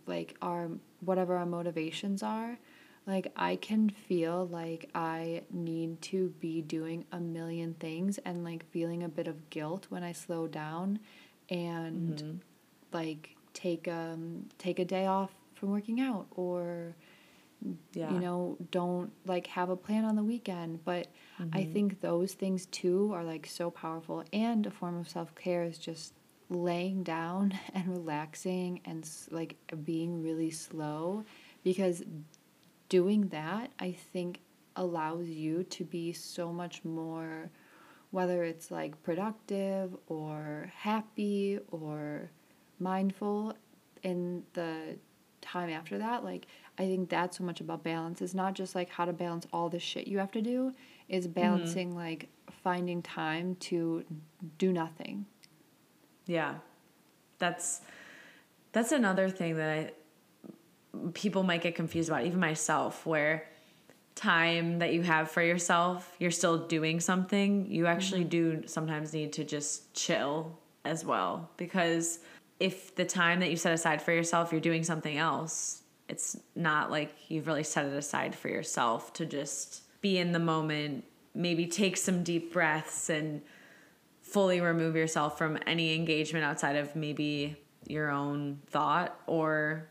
like 0.06 0.36
our 0.42 0.68
whatever 1.00 1.36
our 1.36 1.46
motivations 1.46 2.22
are. 2.22 2.58
Like 3.06 3.32
I 3.36 3.56
can 3.56 3.90
feel 3.90 4.46
like 4.46 4.88
I 4.94 5.42
need 5.50 6.00
to 6.02 6.28
be 6.40 6.62
doing 6.62 7.04
a 7.12 7.18
million 7.20 7.74
things 7.74 8.18
and 8.24 8.44
like 8.44 8.64
feeling 8.70 9.02
a 9.02 9.08
bit 9.08 9.26
of 9.26 9.50
guilt 9.50 9.86
when 9.88 10.02
I 10.04 10.12
slow 10.12 10.46
down 10.46 11.00
and 11.50 12.22
like 12.92 13.36
take 13.54 13.88
um 13.88 14.46
take 14.58 14.78
a 14.78 14.84
day 14.84 15.06
off 15.06 15.30
from 15.54 15.70
working 15.70 16.00
out 16.00 16.26
or 16.32 16.94
Yeah. 17.94 18.10
you 18.10 18.18
know 18.18 18.56
don't 18.70 19.12
like 19.26 19.46
have 19.48 19.68
a 19.70 19.76
plan 19.76 20.04
on 20.04 20.16
the 20.16 20.22
weekend 20.24 20.84
but 20.84 21.06
i 21.52 21.58
Mm-hmm. 21.58 21.72
think 21.72 22.00
those 22.00 22.34
things 22.34 22.66
too 22.66 23.12
are 23.12 23.24
like 23.24 23.46
so 23.46 23.70
powerful 23.70 24.24
and 24.32 24.66
a 24.66 24.70
form 24.70 24.98
of 24.98 25.08
self-care 25.08 25.62
is 25.64 25.78
just 25.78 26.14
laying 26.50 27.02
down 27.02 27.52
and 27.74 27.88
relaxing 27.88 28.80
and 28.84 29.08
like 29.30 29.56
being 29.84 30.22
really 30.22 30.50
slow 30.50 31.24
because 31.64 32.02
doing 32.92 33.22
that 33.28 33.70
i 33.78 33.90
think 34.12 34.40
allows 34.76 35.26
you 35.26 35.64
to 35.64 35.82
be 35.84 36.12
so 36.12 36.52
much 36.52 36.84
more 36.84 37.50
whether 38.10 38.44
it's 38.44 38.70
like 38.70 39.02
productive 39.02 39.96
or 40.06 40.70
happy 40.76 41.58
or 41.70 42.30
mindful 42.78 43.54
in 44.02 44.42
the 44.52 44.98
time 45.40 45.70
after 45.70 45.96
that 45.96 46.22
like 46.22 46.46
i 46.78 46.82
think 46.82 47.08
that's 47.08 47.38
so 47.38 47.44
much 47.44 47.60
about 47.60 47.82
balance. 47.82 48.20
It's 48.20 48.34
not 48.34 48.54
just 48.54 48.74
like 48.74 48.90
how 48.90 49.04
to 49.04 49.12
balance 49.12 49.46
all 49.52 49.68
the 49.68 49.78
shit 49.78 50.06
you 50.06 50.18
have 50.18 50.32
to 50.32 50.42
do. 50.42 50.72
It's 51.08 51.26
mm-hmm. 51.26 51.40
balancing 51.40 51.94
like 51.94 52.28
finding 52.62 53.02
time 53.02 53.56
to 53.56 54.04
do 54.58 54.72
nothing. 54.72 55.26
Yeah. 56.26 56.56
That's 57.38 57.80
that's 58.72 58.92
another 58.92 59.28
thing 59.28 59.56
that 59.56 59.68
I 59.68 59.90
people 61.14 61.42
might 61.42 61.62
get 61.62 61.74
confused 61.74 62.08
about, 62.08 62.24
even 62.24 62.40
myself, 62.40 63.06
where 63.06 63.48
time 64.14 64.78
that 64.78 64.92
you 64.92 65.02
have 65.02 65.30
for 65.30 65.42
yourself, 65.42 66.14
you're 66.18 66.30
still 66.30 66.66
doing 66.66 67.00
something. 67.00 67.70
You 67.70 67.86
actually 67.86 68.22
mm-hmm. 68.22 68.60
do 68.60 68.66
sometimes 68.66 69.12
need 69.12 69.32
to 69.34 69.44
just 69.44 69.94
chill 69.94 70.58
as 70.84 71.04
well 71.04 71.50
because 71.56 72.18
if 72.60 72.94
the 72.94 73.04
time 73.04 73.40
that 73.40 73.50
you 73.50 73.56
set 73.56 73.72
aside 73.72 74.02
for 74.02 74.12
yourself, 74.12 74.52
you're 74.52 74.60
doing 74.60 74.84
something 74.84 75.16
else, 75.16 75.82
it's 76.08 76.38
not 76.54 76.90
like 76.90 77.14
you've 77.28 77.46
really 77.46 77.62
set 77.64 77.86
it 77.86 77.92
aside 77.92 78.34
for 78.34 78.48
yourself 78.48 79.12
to 79.14 79.26
just 79.26 79.82
be 80.00 80.18
in 80.18 80.32
the 80.32 80.38
moment, 80.38 81.04
maybe 81.34 81.66
take 81.66 81.96
some 81.96 82.22
deep 82.22 82.52
breaths 82.52 83.08
and 83.08 83.40
fully 84.20 84.60
remove 84.60 84.94
yourself 84.94 85.38
from 85.38 85.58
any 85.66 85.94
engagement 85.94 86.44
outside 86.44 86.76
of 86.76 86.94
maybe 86.94 87.56
your 87.86 88.10
own 88.10 88.60
thought 88.68 89.18
or 89.26 89.88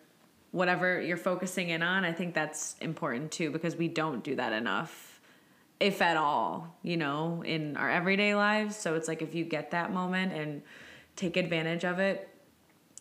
whatever 0.51 1.01
you're 1.01 1.17
focusing 1.17 1.69
in 1.69 1.81
on. 1.81 2.03
I 2.05 2.11
think 2.13 2.33
that's 2.33 2.75
important 2.81 3.31
too 3.31 3.51
because 3.51 3.75
we 3.75 3.87
don't 3.87 4.23
do 4.23 4.35
that 4.35 4.53
enough, 4.53 5.19
if 5.79 6.01
at 6.01 6.17
all, 6.17 6.77
you 6.83 6.97
know, 6.97 7.43
in 7.45 7.77
our 7.77 7.89
everyday 7.89 8.35
lives. 8.35 8.75
So 8.75 8.95
it's 8.95 9.07
like 9.07 9.21
if 9.21 9.33
you 9.33 9.43
get 9.45 9.71
that 9.71 9.91
moment 9.93 10.33
and 10.33 10.61
take 11.15 11.37
advantage 11.37 11.83
of 11.85 11.99
it, 11.99 12.29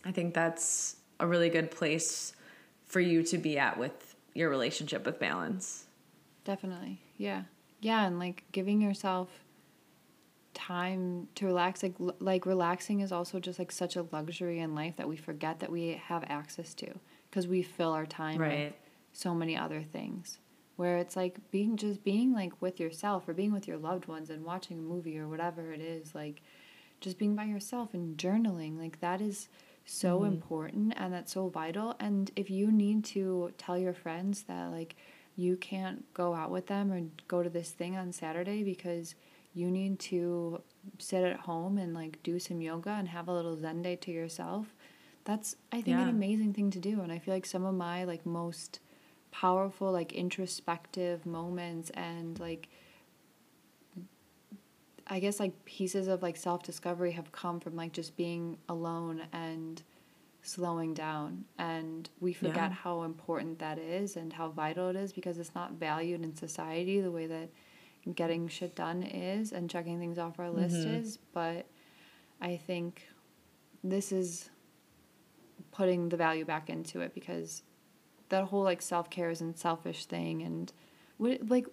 I 0.04 0.12
think 0.12 0.34
that's 0.34 0.96
a 1.18 1.26
really 1.26 1.50
good 1.50 1.70
place 1.70 2.34
for 2.86 3.00
you 3.00 3.22
to 3.24 3.38
be 3.38 3.58
at 3.58 3.78
with 3.78 4.16
your 4.34 4.48
relationship 4.48 5.04
with 5.04 5.18
balance. 5.18 5.86
definitely 6.44 7.00
yeah 7.18 7.42
yeah 7.80 8.06
and 8.06 8.18
like 8.18 8.44
giving 8.52 8.80
yourself 8.80 9.28
time 10.54 11.28
to 11.34 11.46
relax 11.46 11.82
like 11.82 11.94
like 12.18 12.46
relaxing 12.46 13.01
is 13.01 13.12
also 13.12 13.38
just 13.38 13.59
like 13.59 13.70
such 13.70 13.96
a 13.96 14.03
luxury 14.11 14.59
in 14.59 14.74
life 14.74 14.96
that 14.96 15.09
we 15.09 15.16
forget 15.16 15.61
that 15.61 15.70
we 15.70 16.01
have 16.07 16.24
access 16.28 16.74
to 16.74 16.88
because 17.31 17.47
we 17.47 17.62
fill 17.62 17.93
our 17.93 18.07
time 18.07 18.39
with 18.39 18.74
so 19.12 19.35
many 19.35 19.57
other 19.57 19.83
things. 19.83 20.39
Where 20.76 20.97
it's 20.97 21.14
like 21.14 21.39
being 21.51 21.76
just 21.76 22.03
being 22.05 22.33
like 22.33 22.53
with 22.61 22.81
yourself 22.81 23.28
or 23.28 23.35
being 23.35 23.53
with 23.53 23.68
your 23.68 23.76
loved 23.76 24.07
ones 24.07 24.31
and 24.31 24.45
watching 24.45 24.78
a 24.78 24.83
movie 24.83 25.18
or 25.18 25.28
whatever 25.28 25.72
it 25.72 25.81
is 25.81 26.14
like 26.14 26.41
just 27.03 27.18
being 27.18 27.35
by 27.37 27.45
yourself 27.45 27.93
and 27.93 28.16
journaling 28.16 28.78
like 28.78 28.99
that 29.01 29.20
is 29.20 29.49
so 29.85 30.20
mm-hmm. 30.20 30.33
important 30.33 30.95
and 30.97 31.12
that's 31.12 31.33
so 31.33 31.49
vital. 31.49 31.97
And 32.01 32.31
if 32.35 32.49
you 32.49 32.70
need 32.72 33.05
to 33.07 33.53
tell 33.59 33.76
your 33.76 33.93
friends 33.93 34.45
that 34.45 34.70
like 34.70 34.97
you 35.37 35.57
can't 35.57 36.12
go 36.14 36.35
out 36.35 36.51
with 36.51 36.66
them 36.66 36.93
or 36.93 37.03
go 37.28 37.43
to 37.43 37.51
this 37.51 37.70
thing 37.70 37.97
on 37.97 38.12
Saturday 38.12 38.62
because 38.62 39.14
you 39.53 39.70
need 39.70 39.99
to 39.99 40.62
sit 40.99 41.24
at 41.24 41.41
home 41.41 41.78
and 41.78 41.93
like 41.93 42.22
do 42.22 42.39
some 42.39 42.61
yoga 42.61 42.91
and 42.91 43.09
have 43.09 43.28
a 43.28 43.33
little 43.33 43.57
zen 43.57 43.83
day 43.83 43.97
to 43.97 44.11
yourself 44.11 44.74
that's 45.24 45.56
I 45.70 45.80
think 45.82 45.98
an 45.98 46.08
amazing 46.08 46.52
thing 46.54 46.70
to 46.72 46.78
do 46.78 47.00
and 47.02 47.12
I 47.12 47.18
feel 47.18 47.34
like 47.34 47.46
some 47.46 47.64
of 47.64 47.74
my 47.74 48.04
like 48.04 48.24
most 48.26 48.80
powerful 49.30 49.92
like 49.92 50.12
introspective 50.12 51.24
moments 51.26 51.90
and 51.90 52.38
like 52.40 52.68
I 55.06 55.18
guess 55.18 55.40
like 55.40 55.64
pieces 55.64 56.06
of 56.08 56.22
like 56.22 56.36
self-discovery 56.36 57.12
have 57.12 57.32
come 57.32 57.58
from 57.60 57.74
like 57.76 57.92
just 57.92 58.16
being 58.16 58.56
alone 58.68 59.22
and 59.32 59.82
slowing 60.42 60.94
down 60.94 61.44
and 61.58 62.08
we 62.20 62.32
forget 62.32 62.54
Yeah. 62.56 62.72
how 62.72 63.02
important 63.02 63.58
that 63.58 63.78
is 63.78 64.16
and 64.16 64.32
how 64.32 64.48
vital 64.48 64.88
it 64.88 64.96
is 64.96 65.12
because 65.12 65.38
it's 65.38 65.54
not 65.54 65.72
valued 65.72 66.22
in 66.22 66.34
society 66.34 67.00
the 67.00 67.10
way 67.10 67.26
that 67.26 67.50
getting 68.14 68.48
shit 68.48 68.74
done 68.74 69.02
is 69.02 69.52
and 69.52 69.68
checking 69.68 69.98
things 69.98 70.16
off 70.18 70.38
our 70.38 70.50
list 70.50 70.86
Mhm. 70.86 70.98
is 70.98 71.18
but 71.34 71.66
I 72.40 72.56
think 72.56 73.06
this 73.84 74.12
is 74.12 74.48
putting 75.72 76.08
the 76.08 76.16
value 76.16 76.44
back 76.44 76.70
into 76.70 77.00
it 77.00 77.14
because 77.14 77.62
that 78.28 78.44
whole 78.44 78.62
like 78.62 78.80
self-care 78.82 79.30
isn't 79.30 79.58
selfish 79.58 80.06
thing 80.06 80.42
and 80.42 80.72
what 81.18 81.48
like 81.48 81.66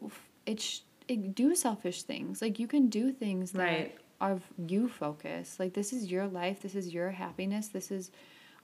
it's 0.46 0.64
sh- 0.64 0.80
it, 1.08 1.36
do 1.36 1.56
selfish 1.56 2.04
things. 2.04 2.42
Like 2.42 2.60
you 2.60 2.68
can 2.68 2.90
do 2.90 3.12
things 3.12 3.52
that 3.54 3.64
Right. 3.64 3.98
are 4.20 4.40
you 4.68 4.90
focus. 4.90 5.58
Like 5.60 5.74
this 5.74 5.94
is 5.94 6.12
your 6.12 6.28
life. 6.28 6.62
This 6.62 6.76
is 6.76 6.94
your 6.94 7.12
happiness. 7.12 7.70
This 7.70 7.92
is 7.92 8.12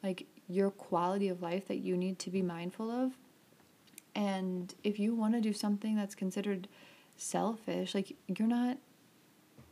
like 0.01 0.25
your 0.49 0.71
quality 0.71 1.29
of 1.29 1.41
life 1.41 1.67
that 1.67 1.77
you 1.77 1.95
need 1.95 2.19
to 2.19 2.29
be 2.29 2.41
mindful 2.41 2.91
of. 2.91 3.13
And 4.15 4.73
if 4.83 4.99
you 4.99 5.15
want 5.15 5.33
to 5.35 5.41
do 5.41 5.53
something 5.53 5.95
that's 5.95 6.15
considered 6.15 6.67
selfish 7.15 7.93
like 7.93 8.15
you're 8.27 8.47
not 8.47 8.77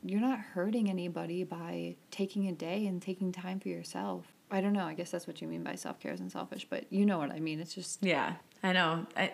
you're 0.04 0.22
not 0.22 0.40
hurting 0.40 0.90
anybody 0.90 1.44
by 1.44 1.96
taking 2.12 2.48
a 2.48 2.52
day 2.52 2.86
and 2.86 3.02
taking 3.02 3.32
time 3.32 3.60
for 3.60 3.70
yourself 3.70 4.26
i 4.52 4.62
don't 4.62 4.74
know 4.74 4.86
i 4.86 4.94
guess 4.94 5.12
that's 5.12 5.28
what 5.28 5.42
you 5.42 5.48
mean 5.48 5.64
by 5.64 5.76
self-care 5.76 6.14
isn't 6.14 6.32
selfish 6.32 6.68
but 6.70 6.86
you 6.92 7.06
know 7.06 7.18
what 7.18 7.32
i 7.32 7.40
mean 7.40 7.60
it's 7.60 7.74
just 7.74 8.04
Yeah, 8.04 8.34
I 8.64 8.74
know. 8.74 9.06
I, 9.16 9.32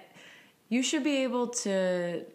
you 0.69 0.83
should 0.83 1.03
be 1.03 1.23
able 1.23 1.47
to 1.47 2.25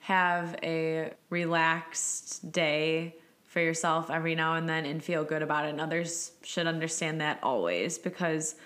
have 0.00 0.56
a 0.62 1.12
relaxed 1.30 2.52
day 2.52 3.16
for 3.44 3.60
yourself 3.60 4.10
every 4.10 4.34
now 4.34 4.54
and 4.54 4.68
then 4.68 4.86
and 4.86 5.02
feel 5.02 5.24
good 5.24 5.42
about 5.42 5.64
it. 5.64 5.70
And 5.70 5.80
others 5.80 6.32
should 6.42 6.66
understand 6.66 7.20
that 7.20 7.38
always 7.42 7.98
because 7.98 8.56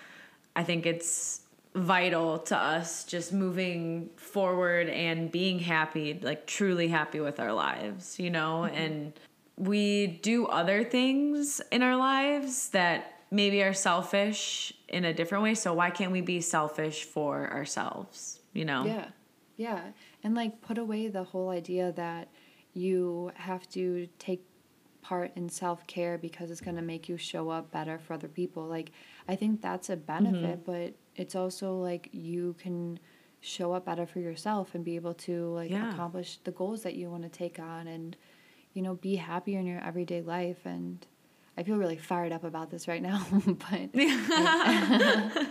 I 0.55 0.63
think 0.63 0.85
it's 0.85 1.41
vital 1.73 2.39
to 2.39 2.57
us 2.57 3.05
just 3.05 3.31
moving 3.31 4.09
forward 4.17 4.89
and 4.89 5.31
being 5.31 5.59
happy, 5.59 6.19
like 6.21 6.45
truly 6.45 6.89
happy 6.89 7.19
with 7.19 7.39
our 7.39 7.53
lives, 7.53 8.19
you 8.19 8.29
know? 8.29 8.65
Mm-hmm. 8.67 8.75
And 8.75 9.13
we 9.55 10.07
do 10.07 10.45
other 10.47 10.83
things 10.83 11.61
in 11.71 11.81
our 11.81 11.95
lives 11.95 12.69
that 12.69 13.20
maybe 13.31 13.63
are 13.63 13.73
selfish 13.73 14.73
in 14.89 15.05
a 15.05 15.13
different 15.13 15.43
way. 15.43 15.55
So 15.55 15.73
why 15.73 15.89
can't 15.89 16.11
we 16.11 16.21
be 16.21 16.41
selfish 16.41 17.05
for 17.05 17.49
ourselves, 17.51 18.41
you 18.53 18.65
know? 18.65 18.85
Yeah. 18.85 19.07
Yeah. 19.55 19.81
And 20.23 20.35
like 20.35 20.61
put 20.61 20.77
away 20.77 21.07
the 21.07 21.23
whole 21.23 21.49
idea 21.49 21.93
that 21.93 22.29
you 22.73 23.31
have 23.35 23.67
to 23.69 24.07
take 24.19 24.43
part 25.01 25.31
in 25.35 25.49
self 25.49 25.87
care 25.87 26.17
because 26.17 26.51
it's 26.51 26.61
going 26.61 26.75
to 26.75 26.81
make 26.81 27.09
you 27.09 27.17
show 27.17 27.49
up 27.49 27.71
better 27.71 27.97
for 27.99 28.13
other 28.13 28.27
people. 28.27 28.65
Like, 28.65 28.91
I 29.27 29.35
think 29.35 29.61
that's 29.61 29.89
a 29.89 29.95
benefit, 29.95 30.63
mm-hmm. 30.63 30.71
but 30.71 30.93
it's 31.15 31.35
also 31.35 31.75
like 31.77 32.09
you 32.11 32.55
can 32.59 32.99
show 33.39 33.73
up 33.73 33.85
better 33.85 34.05
for 34.05 34.19
yourself 34.19 34.75
and 34.75 34.85
be 34.85 34.95
able 34.95 35.15
to 35.15 35.47
like 35.53 35.71
Yeah. 35.71 35.91
accomplish 35.93 36.37
the 36.43 36.51
goals 36.51 36.83
that 36.83 36.95
you 36.95 37.09
want 37.09 37.23
to 37.23 37.29
take 37.29 37.59
on 37.59 37.87
and, 37.87 38.15
you 38.73 38.81
know, 38.81 38.95
be 38.95 39.15
happier 39.15 39.59
in 39.59 39.65
your 39.65 39.81
everyday 39.81 40.21
life. 40.21 40.65
And 40.65 41.05
I 41.61 41.63
feel 41.63 41.77
really 41.77 41.97
fired 41.97 42.31
up 42.31 42.43
about 42.43 42.71
this 42.71 42.87
right 42.87 43.03
now, 43.03 43.23
but 43.45 43.93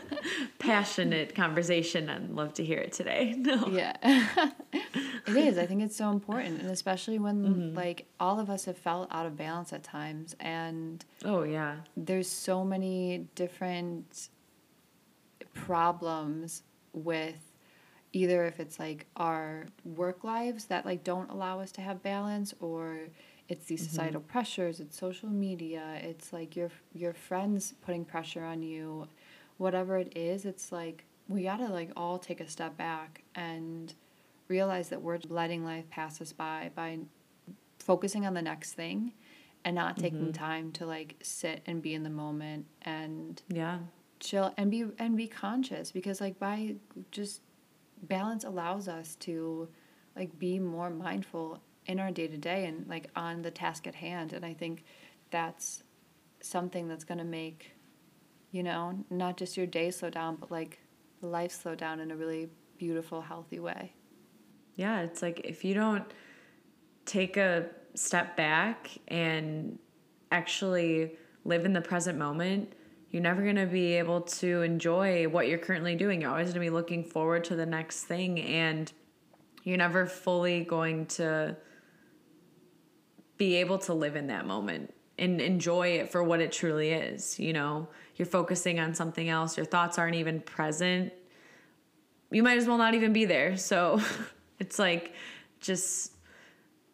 Passionate 0.59 1.37
conversation. 1.37 2.11
I'd 2.11 2.31
love 2.31 2.53
to 2.55 2.65
hear 2.65 2.79
it 2.79 2.93
today. 2.93 3.37
No. 3.41 3.69
Yeah. 3.69 3.95
it 4.03 5.37
is. 5.37 5.57
I 5.57 5.67
think 5.67 5.83
it's 5.83 5.95
so 5.95 6.11
important. 6.11 6.63
And 6.63 6.71
especially 6.71 7.21
when, 7.21 7.45
mm-hmm. 7.45 7.77
like, 7.77 8.07
all 8.19 8.41
of 8.41 8.51
us 8.51 8.65
have 8.65 8.77
felt 8.77 9.07
out 9.13 9.25
of 9.25 9.37
balance 9.37 9.73
at 9.73 9.85
times. 9.85 10.35
And 10.41 11.05
Oh, 11.25 11.45
yeah. 11.45 11.77
there's 11.97 12.29
so 12.29 12.65
many 12.65 13.29
different 13.37 14.31
problems 15.55 16.65
with 16.93 17.39
either 18.13 18.47
if 18.47 18.59
it's 18.59 18.81
like 18.81 19.07
our 19.17 19.67
work 19.85 20.25
lives 20.25 20.65
that 20.65 20.85
like 20.85 21.05
don't 21.05 21.31
allow 21.31 21.61
us 21.61 21.71
to 21.71 21.81
have 21.81 22.03
balance 22.03 22.53
or 22.61 22.99
it's 23.51 23.67
these 23.67 23.83
mm-hmm. 23.83 23.91
societal 23.91 24.21
pressures 24.21 24.81
it's 24.81 24.99
social 24.99 25.29
media 25.29 25.99
it's 26.03 26.33
like 26.33 26.57
your 26.57 26.71
your 26.95 27.13
friends 27.13 27.75
putting 27.83 28.05
pressure 28.05 28.45
on 28.45 28.63
you 28.63 29.07
whatever 29.59 29.99
it 29.99 30.17
is 30.17 30.47
it's 30.47 30.73
like 30.73 31.05
we 31.29 31.43
got 31.43 31.59
to 31.59 31.67
like 31.67 31.91
all 31.97 32.19
take 32.19 32.41
a 32.41 32.49
step 32.49 32.77
back 32.77 33.23
and 33.35 33.95
realize 34.49 34.89
that 34.89 35.03
we're 35.03 35.19
letting 35.29 35.65
life 35.65 35.89
pass 35.91 36.21
us 36.21 36.33
by 36.33 36.71
by 36.75 36.99
focusing 37.79 38.27
on 38.27 38.35
the 38.35 38.43
next 38.43 38.73
thing 38.73 39.13
and 39.65 39.75
not 39.75 39.99
taking 39.99 40.21
mm-hmm. 40.21 40.33
time 40.33 40.73
to 40.73 40.87
like 40.87 41.17
sit 41.23 41.63
and 41.67 41.83
be 41.83 41.93
in 41.95 42.03
the 42.03 42.11
moment 42.11 42.67
and 42.83 43.43
Yeah. 43.49 43.81
chill 44.21 44.55
and 44.57 44.71
be 44.71 44.87
and 44.99 45.17
be 45.17 45.27
conscious 45.27 45.91
because 45.93 46.21
like 46.21 46.39
by 46.39 46.77
just 47.11 47.43
balance 48.03 48.45
allows 48.45 48.89
us 48.89 49.17
to 49.17 49.69
like 50.17 50.39
be 50.39 50.59
more 50.59 50.91
mindful 50.91 51.61
in 51.91 52.01
our 52.01 52.11
day 52.11 52.27
to 52.27 52.37
day 52.37 52.67
and 52.67 52.87
like 52.89 53.09
on 53.17 53.43
the 53.43 53.51
task 53.51 53.87
at 53.87 53.95
hand 53.95 54.33
and 54.33 54.45
i 54.45 54.55
think 54.55 54.85
that's 55.31 55.83
something 56.41 56.89
that's 56.89 57.05
going 57.05 57.19
to 57.19 57.25
make 57.25 57.73
you 58.53 58.63
know 58.63 59.05
not 59.11 59.37
just 59.37 59.57
your 59.57 59.67
day 59.67 59.91
slow 59.91 60.09
down 60.09 60.37
but 60.37 60.51
like 60.51 60.79
life 61.21 61.53
slow 61.53 61.75
down 61.75 62.01
in 62.01 62.11
a 62.11 62.17
really 62.17 62.49
beautiful 62.79 63.21
healthy 63.21 63.59
way 63.59 63.93
Yeah, 64.77 65.03
it's 65.03 65.21
like 65.21 65.43
if 65.45 65.63
you 65.63 65.75
don't 65.75 66.11
take 67.05 67.37
a 67.37 67.67
step 67.95 68.35
back 68.35 68.89
and 69.09 69.79
actually 70.33 71.17
live 71.45 71.67
in 71.67 71.75
the 71.75 71.83
present 71.83 72.19
moment, 72.19 72.73
you're 73.11 73.23
never 73.23 73.43
going 73.43 73.57
to 73.57 73.67
be 73.67 73.95
able 73.95 74.23
to 74.23 74.63
enjoy 74.63 75.29
what 75.29 75.49
you're 75.49 75.59
currently 75.59 75.97
doing. 75.97 76.23
You're 76.23 76.31
always 76.31 76.47
going 76.47 76.55
to 76.55 76.61
be 76.61 76.71
looking 76.71 77.05
forward 77.05 77.45
to 77.45 77.57
the 77.57 77.67
next 77.67 78.05
thing 78.05 78.41
and 78.41 78.91
you're 79.65 79.77
never 79.77 80.07
fully 80.07 80.65
going 80.65 81.05
to 81.07 81.57
be 83.41 83.57
able 83.57 83.79
to 83.79 83.95
live 83.95 84.15
in 84.15 84.29
that 84.29 84.47
moment 84.47 84.95
and 85.19 85.41
enjoy 85.41 85.89
it 85.89 86.13
for 86.13 86.23
what 86.23 86.41
it 86.41 86.53
truly 86.53 86.91
is, 86.93 87.41
you 87.41 87.53
know. 87.53 87.89
You're 88.17 88.27
focusing 88.27 88.79
on 88.79 88.95
something 88.95 89.29
else, 89.29 89.57
your 89.57 89.67
thoughts 89.67 89.99
aren't 89.99 90.15
even 90.15 90.41
present 90.41 91.13
you 92.31 92.43
might 92.43 92.59
as 92.59 92.67
well 92.67 92.79
not 92.79 92.95
even 92.95 93.13
be 93.13 93.25
there. 93.25 93.57
So 93.57 94.01
it's 94.59 94.79
like 94.79 95.13
just 95.61 96.13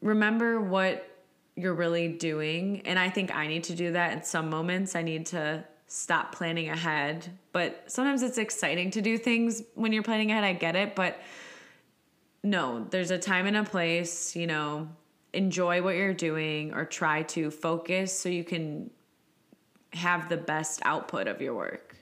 remember 0.00 0.60
what 0.60 1.08
you're 1.54 1.74
really 1.74 2.08
doing. 2.08 2.82
And 2.84 2.98
I 2.98 3.08
think 3.10 3.34
I 3.34 3.46
need 3.46 3.64
to 3.64 3.74
do 3.74 3.92
that 3.92 4.12
in 4.12 4.22
some 4.22 4.50
moments. 4.50 4.94
I 4.94 5.02
need 5.02 5.26
to 5.26 5.64
stop 5.86 6.34
planning 6.34 6.68
ahead. 6.68 7.26
But 7.52 7.84
sometimes 7.86 8.22
it's 8.22 8.38
exciting 8.38 8.90
to 8.92 9.00
do 9.00 9.16
things 9.16 9.62
when 9.74 9.92
you're 9.92 10.02
planning 10.02 10.30
ahead. 10.30 10.44
I 10.44 10.52
get 10.52 10.76
it. 10.76 10.94
But 10.94 11.20
no, 12.42 12.86
there's 12.90 13.10
a 13.10 13.18
time 13.18 13.46
and 13.46 13.56
a 13.56 13.64
place, 13.64 14.36
you 14.36 14.46
know, 14.46 14.88
enjoy 15.36 15.82
what 15.82 15.94
you're 15.96 16.14
doing 16.14 16.72
or 16.72 16.84
try 16.84 17.22
to 17.22 17.50
focus 17.50 18.18
so 18.18 18.28
you 18.28 18.44
can 18.44 18.90
have 19.92 20.28
the 20.28 20.36
best 20.36 20.80
output 20.84 21.28
of 21.28 21.40
your 21.40 21.54
work. 21.54 21.96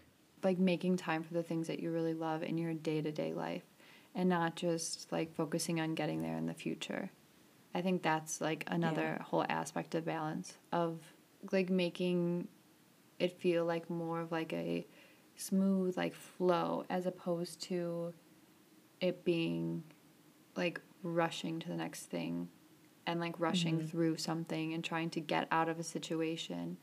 like 0.45 0.59
making 0.59 0.97
time 0.97 1.23
for 1.23 1.33
the 1.35 1.43
things 1.43 1.67
that 1.67 1.81
you 1.81 1.91
really 1.91 2.15
love 2.15 2.43
in 2.43 2.59
your 2.59 2.75
day-to-day 2.75 3.33
life 3.33 3.65
and 4.15 4.29
not 4.29 4.55
just 4.55 5.11
like 5.11 5.35
focusing 5.35 5.81
on 5.81 5.95
getting 5.95 6.23
there 6.23 6.37
in 6.37 6.47
the 6.47 6.55
future. 6.55 7.11
I 7.75 7.81
think 7.81 8.03
that's 8.03 8.41
like 8.41 8.65
another 8.69 9.19
whole 9.25 9.45
aspect 9.49 9.95
of 9.95 10.05
balance 10.05 10.59
of 10.71 11.01
like 11.51 11.71
making 11.71 12.47
it 13.19 13.33
feel 13.41 13.65
like 13.65 13.91
more 13.91 14.21
of 14.21 14.31
like 14.31 14.53
a 14.53 14.87
smooth 15.37 15.97
like 15.97 16.15
flow 16.15 16.85
as 16.91 17.07
opposed 17.07 17.61
to 17.63 18.13
it 19.01 19.25
being 19.25 19.83
like 20.57 20.81
rushing 21.03 21.59
to 21.59 21.69
the 21.69 21.77
next 21.77 22.05
thing 22.05 22.49
and 23.07 23.21
like 23.21 23.39
rushing 23.39 23.79
mm-hmm. 23.79 23.87
through 23.87 24.17
something 24.17 24.75
and 24.75 24.85
trying 24.85 25.11
to 25.11 25.21
get 25.21 25.47
out 25.51 25.69
of 25.69 25.79
a 25.79 25.85
situation 25.85 26.77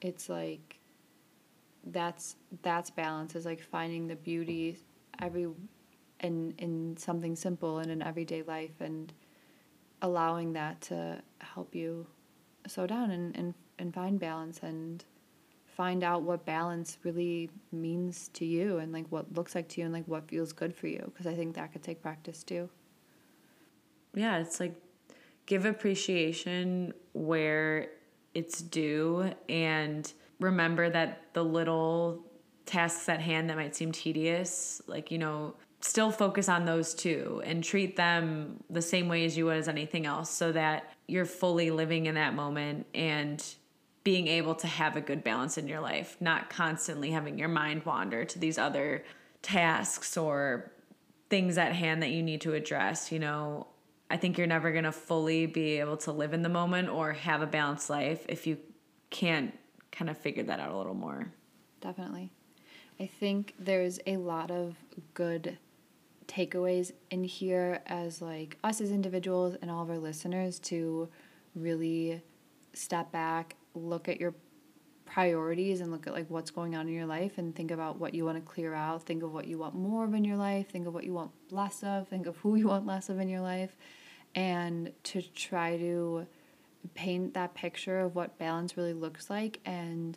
it's 0.00 0.28
like 0.28 0.78
that's 1.86 2.36
that's 2.62 2.90
balance 2.90 3.34
is 3.34 3.44
like 3.44 3.60
finding 3.60 4.06
the 4.06 4.16
beauty 4.16 4.78
every 5.20 5.46
in 6.20 6.54
in 6.58 6.96
something 6.96 7.36
simple 7.36 7.80
in 7.80 7.90
an 7.90 8.02
everyday 8.02 8.42
life 8.42 8.80
and 8.80 9.12
allowing 10.02 10.52
that 10.52 10.80
to 10.80 11.20
help 11.40 11.74
you 11.74 12.06
slow 12.66 12.86
down 12.86 13.10
and, 13.10 13.36
and, 13.36 13.54
and 13.78 13.94
find 13.94 14.20
balance 14.20 14.60
and 14.62 15.04
find 15.66 16.02
out 16.02 16.22
what 16.22 16.44
balance 16.44 16.98
really 17.04 17.50
means 17.72 18.28
to 18.32 18.44
you 18.44 18.78
and 18.78 18.92
like 18.92 19.06
what 19.10 19.32
looks 19.34 19.54
like 19.54 19.68
to 19.68 19.80
you 19.80 19.84
and 19.84 19.94
like 19.94 20.06
what 20.06 20.28
feels 20.28 20.52
good 20.52 20.74
for 20.74 20.86
you 20.86 21.00
because 21.12 21.26
I 21.26 21.34
think 21.34 21.54
that 21.54 21.72
could 21.72 21.82
take 21.82 22.02
practice 22.02 22.42
too. 22.42 22.68
yeah, 24.14 24.38
it's 24.38 24.60
like 24.60 24.74
give 25.48 25.64
appreciation 25.64 26.92
where 27.14 27.88
it's 28.34 28.60
due 28.60 29.32
and 29.48 30.12
remember 30.40 30.90
that 30.90 31.22
the 31.32 31.42
little 31.42 32.22
tasks 32.66 33.08
at 33.08 33.20
hand 33.20 33.48
that 33.48 33.56
might 33.56 33.74
seem 33.74 33.90
tedious, 33.90 34.82
like, 34.86 35.10
you 35.10 35.16
know, 35.16 35.54
still 35.80 36.10
focus 36.10 36.50
on 36.50 36.66
those 36.66 36.92
too 36.92 37.40
and 37.46 37.64
treat 37.64 37.96
them 37.96 38.62
the 38.68 38.82
same 38.82 39.08
way 39.08 39.24
as 39.24 39.38
you 39.38 39.46
would 39.46 39.56
as 39.56 39.68
anything 39.68 40.04
else 40.04 40.28
so 40.28 40.52
that 40.52 40.92
you're 41.06 41.24
fully 41.24 41.70
living 41.70 42.06
in 42.06 42.14
that 42.14 42.34
moment 42.34 42.86
and 42.94 43.42
being 44.04 44.26
able 44.26 44.54
to 44.54 44.66
have 44.66 44.96
a 44.96 45.00
good 45.00 45.24
balance 45.24 45.56
in 45.56 45.66
your 45.66 45.80
life, 45.80 46.18
not 46.20 46.50
constantly 46.50 47.10
having 47.10 47.38
your 47.38 47.48
mind 47.48 47.84
wander 47.86 48.24
to 48.24 48.38
these 48.38 48.58
other 48.58 49.02
tasks 49.40 50.16
or 50.16 50.72
things 51.30 51.56
at 51.56 51.72
hand 51.72 52.02
that 52.02 52.10
you 52.10 52.22
need 52.22 52.42
to 52.42 52.52
address. 52.52 53.10
You 53.10 53.18
know, 53.18 53.66
I 54.10 54.16
think 54.16 54.38
you're 54.38 54.46
never 54.46 54.72
going 54.72 54.84
to 54.84 54.92
fully 54.92 55.46
be 55.46 55.80
able 55.80 55.98
to 55.98 56.12
live 56.12 56.32
in 56.32 56.42
the 56.42 56.48
moment 56.48 56.88
or 56.88 57.12
have 57.12 57.42
a 57.42 57.46
balanced 57.46 57.90
life 57.90 58.24
if 58.28 58.46
you 58.46 58.58
can't 59.10 59.56
kind 59.92 60.10
of 60.10 60.16
figure 60.16 60.42
that 60.44 60.60
out 60.60 60.70
a 60.70 60.76
little 60.76 60.94
more. 60.94 61.32
Definitely. 61.80 62.30
I 63.00 63.06
think 63.06 63.54
there's 63.58 64.00
a 64.06 64.16
lot 64.16 64.50
of 64.50 64.76
good 65.14 65.58
takeaways 66.26 66.92
in 67.10 67.24
here 67.24 67.80
as 67.86 68.20
like 68.20 68.58
us 68.64 68.80
as 68.80 68.90
individuals 68.90 69.56
and 69.60 69.70
all 69.70 69.82
of 69.82 69.90
our 69.90 69.98
listeners 69.98 70.58
to 70.60 71.08
really 71.54 72.22
step 72.74 73.10
back, 73.12 73.56
look 73.74 74.08
at 74.08 74.20
your 74.20 74.34
priorities 75.18 75.80
and 75.80 75.90
look 75.90 76.06
at 76.06 76.12
like 76.12 76.30
what's 76.30 76.52
going 76.52 76.76
on 76.76 76.86
in 76.86 76.94
your 76.94 77.04
life 77.04 77.38
and 77.38 77.52
think 77.52 77.72
about 77.72 77.98
what 77.98 78.14
you 78.14 78.24
want 78.24 78.36
to 78.36 78.52
clear 78.52 78.72
out, 78.72 79.02
think 79.02 79.24
of 79.24 79.32
what 79.32 79.48
you 79.48 79.58
want 79.58 79.74
more 79.74 80.04
of 80.04 80.14
in 80.14 80.22
your 80.22 80.36
life, 80.36 80.68
think 80.68 80.86
of 80.86 80.94
what 80.94 81.02
you 81.02 81.12
want 81.12 81.32
less 81.50 81.82
of, 81.82 82.06
think 82.06 82.28
of 82.28 82.36
who 82.36 82.54
you 82.54 82.68
want 82.68 82.86
less 82.86 83.08
of 83.08 83.18
in 83.18 83.28
your 83.28 83.40
life. 83.40 83.76
And 84.36 84.92
to 85.02 85.20
try 85.20 85.76
to 85.76 86.24
paint 86.94 87.34
that 87.34 87.52
picture 87.54 87.98
of 87.98 88.14
what 88.14 88.38
balance 88.38 88.76
really 88.76 88.92
looks 88.92 89.28
like 89.28 89.58
and 89.64 90.16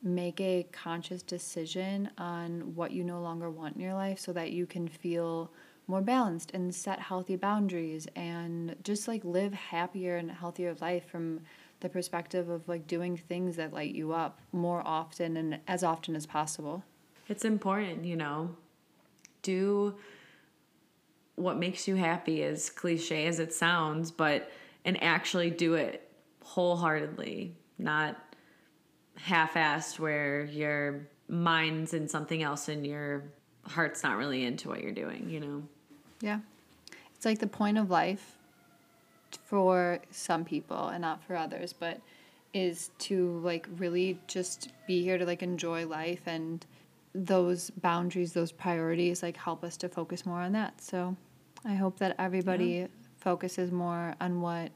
make 0.00 0.40
a 0.40 0.64
conscious 0.70 1.22
decision 1.22 2.08
on 2.16 2.76
what 2.76 2.92
you 2.92 3.02
no 3.02 3.20
longer 3.20 3.50
want 3.50 3.74
in 3.74 3.82
your 3.82 3.94
life 3.94 4.20
so 4.20 4.32
that 4.32 4.52
you 4.52 4.64
can 4.64 4.86
feel 4.86 5.50
more 5.88 6.02
balanced 6.02 6.52
and 6.54 6.72
set 6.72 7.00
healthy 7.00 7.34
boundaries 7.34 8.06
and 8.14 8.76
just 8.84 9.08
like 9.08 9.24
live 9.24 9.52
happier 9.52 10.18
and 10.18 10.30
healthier 10.30 10.76
life 10.80 11.08
from 11.10 11.40
the 11.80 11.88
perspective 11.88 12.48
of 12.48 12.68
like 12.68 12.86
doing 12.86 13.16
things 13.16 13.56
that 13.56 13.72
light 13.72 13.94
you 13.94 14.12
up 14.12 14.40
more 14.52 14.82
often 14.84 15.36
and 15.36 15.60
as 15.68 15.84
often 15.84 16.16
as 16.16 16.26
possible. 16.26 16.84
It's 17.28 17.44
important, 17.44 18.04
you 18.04 18.16
know. 18.16 18.56
Do 19.42 19.94
what 21.34 21.58
makes 21.58 21.86
you 21.86 21.96
happy 21.96 22.42
as 22.42 22.70
cliche 22.70 23.26
as 23.26 23.38
it 23.38 23.52
sounds, 23.52 24.10
but 24.10 24.50
and 24.84 25.02
actually 25.02 25.50
do 25.50 25.74
it 25.74 26.10
wholeheartedly, 26.42 27.54
not 27.78 28.16
half-assed 29.16 29.98
where 29.98 30.44
your 30.44 31.08
mind's 31.28 31.92
in 31.92 32.08
something 32.08 32.42
else 32.42 32.68
and 32.68 32.86
your 32.86 33.24
heart's 33.64 34.02
not 34.02 34.16
really 34.16 34.44
into 34.44 34.68
what 34.68 34.80
you're 34.80 34.92
doing, 34.92 35.28
you 35.28 35.40
know. 35.40 35.62
Yeah. 36.20 36.40
It's 37.14 37.24
like 37.24 37.40
the 37.40 37.46
point 37.46 37.78
of 37.78 37.90
life 37.90 38.35
for 39.44 40.00
some 40.10 40.44
people 40.44 40.88
and 40.88 41.02
not 41.02 41.22
for 41.24 41.36
others, 41.36 41.72
but 41.72 42.00
is 42.54 42.90
to 42.98 43.38
like 43.40 43.68
really 43.76 44.18
just 44.26 44.70
be 44.86 45.02
here 45.02 45.18
to 45.18 45.26
like 45.26 45.42
enjoy 45.42 45.86
life 45.86 46.22
and 46.26 46.64
those 47.14 47.70
boundaries, 47.70 48.32
those 48.32 48.52
priorities 48.52 49.22
like 49.22 49.36
help 49.36 49.64
us 49.64 49.76
to 49.78 49.88
focus 49.88 50.26
more 50.26 50.40
on 50.40 50.52
that. 50.52 50.80
So 50.80 51.16
I 51.64 51.74
hope 51.74 51.98
that 51.98 52.14
everybody 52.18 52.66
yeah. 52.66 52.86
focuses 53.18 53.70
more 53.72 54.14
on 54.20 54.40
what 54.40 54.70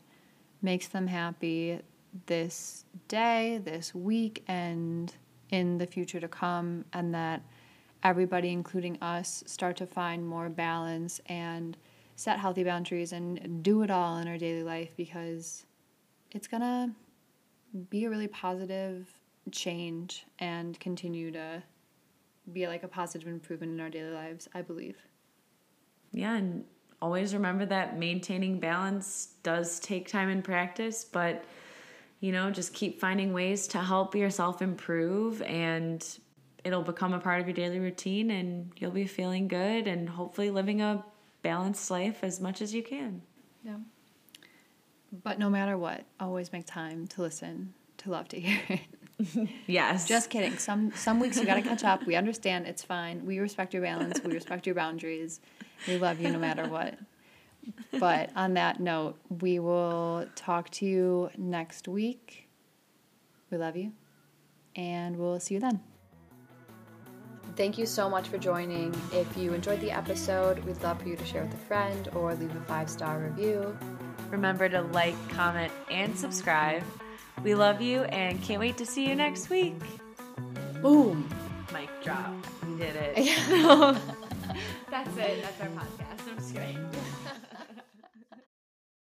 makes 0.63 0.89
them 0.89 1.07
happy 1.07 1.81
this 2.27 2.85
day, 3.09 3.61
this 3.65 3.95
week, 3.95 4.43
and 4.49 5.15
in 5.51 5.79
the 5.79 5.87
future 5.87 6.21
to 6.21 6.29
come, 6.29 6.85
and 6.93 7.15
that 7.15 7.43
everybody, 8.03 8.51
including 8.51 8.99
us, 9.01 9.45
start 9.47 9.77
to 9.77 9.87
find 9.87 10.27
more 10.27 10.49
balance 10.49 11.21
and 11.27 11.77
set 12.21 12.39
healthy 12.39 12.63
boundaries 12.63 13.13
and 13.13 13.63
do 13.63 13.81
it 13.81 13.91
all 13.91 14.19
in 14.19 14.29
our 14.29 14.37
daily 14.37 14.63
life 14.63 14.91
because 14.95 15.65
it's 16.33 16.47
gonna 16.47 16.95
be 17.89 18.05
a 18.05 18.11
really 18.11 18.29
positive 18.29 19.09
change 19.51 20.27
and 20.39 20.79
continue 20.79 21.31
to 21.31 21.63
be 22.53 22.67
like 22.67 22.83
a 22.83 22.89
positive 22.89 23.27
improvement 23.27 23.73
in 23.73 23.81
our 23.81 23.89
daily 23.89 24.11
lives, 24.11 24.51
I 24.53 24.61
believe. 24.61 24.99
Yeah, 26.13 26.37
and 26.37 26.67
always 27.01 27.33
remember 27.33 27.65
that 27.65 27.99
maintaining 27.99 28.61
balance 28.61 29.29
does 29.43 29.81
take 29.81 30.07
time 30.07 30.29
and 30.29 30.45
practice, 30.45 31.07
but 31.07 31.43
you 32.21 32.33
know, 32.33 32.51
just 32.51 32.75
keep 32.75 33.01
finding 33.01 33.33
ways 33.33 33.67
to 33.69 33.79
help 33.79 34.15
yourself 34.15 34.61
improve 34.61 35.41
and 35.41 36.07
it'll 36.65 36.83
become 36.83 37.15
a 37.15 37.19
part 37.19 37.41
of 37.41 37.47
your 37.47 37.55
daily 37.55 37.79
routine 37.79 38.31
and 38.31 38.73
you'll 38.77 38.91
be 38.91 39.07
feeling 39.07 39.49
good 39.49 39.87
and 39.87 40.07
hopefully 40.07 40.51
living 40.51 40.83
a 40.83 41.03
balanced 41.43 41.91
life 41.91 42.23
as 42.23 42.41
much 42.41 42.61
as 42.61 42.75
you 42.75 42.83
can. 42.83 43.23
Yeah. 43.65 43.77
But 45.13 45.39
no 45.39 45.51
matter 45.51 45.77
what, 45.77 46.05
always 46.19 46.53
make 46.53 46.67
time 46.67 47.07
to 47.09 47.23
listen 47.23 47.75
to 47.99 48.11
love 48.11 48.29
to 48.29 48.41
hear 48.41 48.61
it. 48.69 49.49
yes. 49.67 50.07
Just 50.07 50.31
kidding. 50.31 50.57
Some 50.57 50.93
some 50.93 51.21
weeks 51.21 51.37
you 51.37 51.45
got 51.45 51.57
to 51.57 51.63
catch 51.63 51.85
up. 51.85 52.07
We 52.07 52.15
understand. 52.15 52.67
It's 52.67 52.83
fine. 52.83 53.27
We 53.27 53.39
respect 53.39 53.75
your 53.75 53.83
balance. 53.83 54.21
We 54.25 54.33
respect 54.33 54.67
your 54.67 54.75
boundaries. 54.75 55.41
We 55.87 55.99
love 55.99 56.21
you 56.21 56.31
no 56.31 56.39
matter 56.39 56.69
what. 56.69 56.99
But 57.99 58.31
on 58.37 58.55
that 58.55 58.81
note, 58.81 59.17
we 59.29 59.59
will 59.59 60.27
talk 60.35 60.71
to 60.71 60.87
you 60.87 61.31
next 61.37 61.89
week. 61.89 62.49
We 63.51 63.59
love 63.59 63.77
you. 63.77 63.93
And 64.77 65.17
we'll 65.17 65.41
see 65.41 65.55
you 65.55 65.61
then. 65.61 65.81
Thank 67.61 67.77
you 67.77 67.85
so 67.85 68.09
much 68.09 68.29
for 68.29 68.39
joining. 68.39 68.95
If 69.13 69.37
you 69.37 69.53
enjoyed 69.53 69.83
the 69.83 69.91
episode, 69.91 70.65
we'd 70.65 70.83
love 70.83 71.03
for 71.03 71.09
you 71.09 71.15
to 71.15 71.25
share 71.27 71.43
with 71.43 71.53
a 71.53 71.59
friend 71.59 72.09
or 72.15 72.35
leave 72.35 72.57
a 72.57 72.61
five 72.63 72.89
star 72.89 73.19
review. 73.19 73.77
Remember 74.31 74.67
to 74.71 74.81
like, 74.81 75.15
comment, 75.29 75.71
and 75.91 76.19
subscribe. 76.19 76.83
We 77.43 77.55
love 77.55 77.83
you 77.83 78.05
and 78.05 78.43
can't 78.43 78.61
wait 78.61 78.79
to 78.79 78.87
see 78.87 79.07
you 79.07 79.15
next 79.15 79.51
week. 79.51 79.77
Boom. 80.81 81.29
Mic 81.71 81.91
drop. 82.03 82.33
We 82.67 82.79
did 82.79 82.97
it. 82.97 83.17
That's 84.91 85.17
it. 85.19 85.43
That's 85.43 85.61
our 85.61 85.69
podcast. 85.69 87.00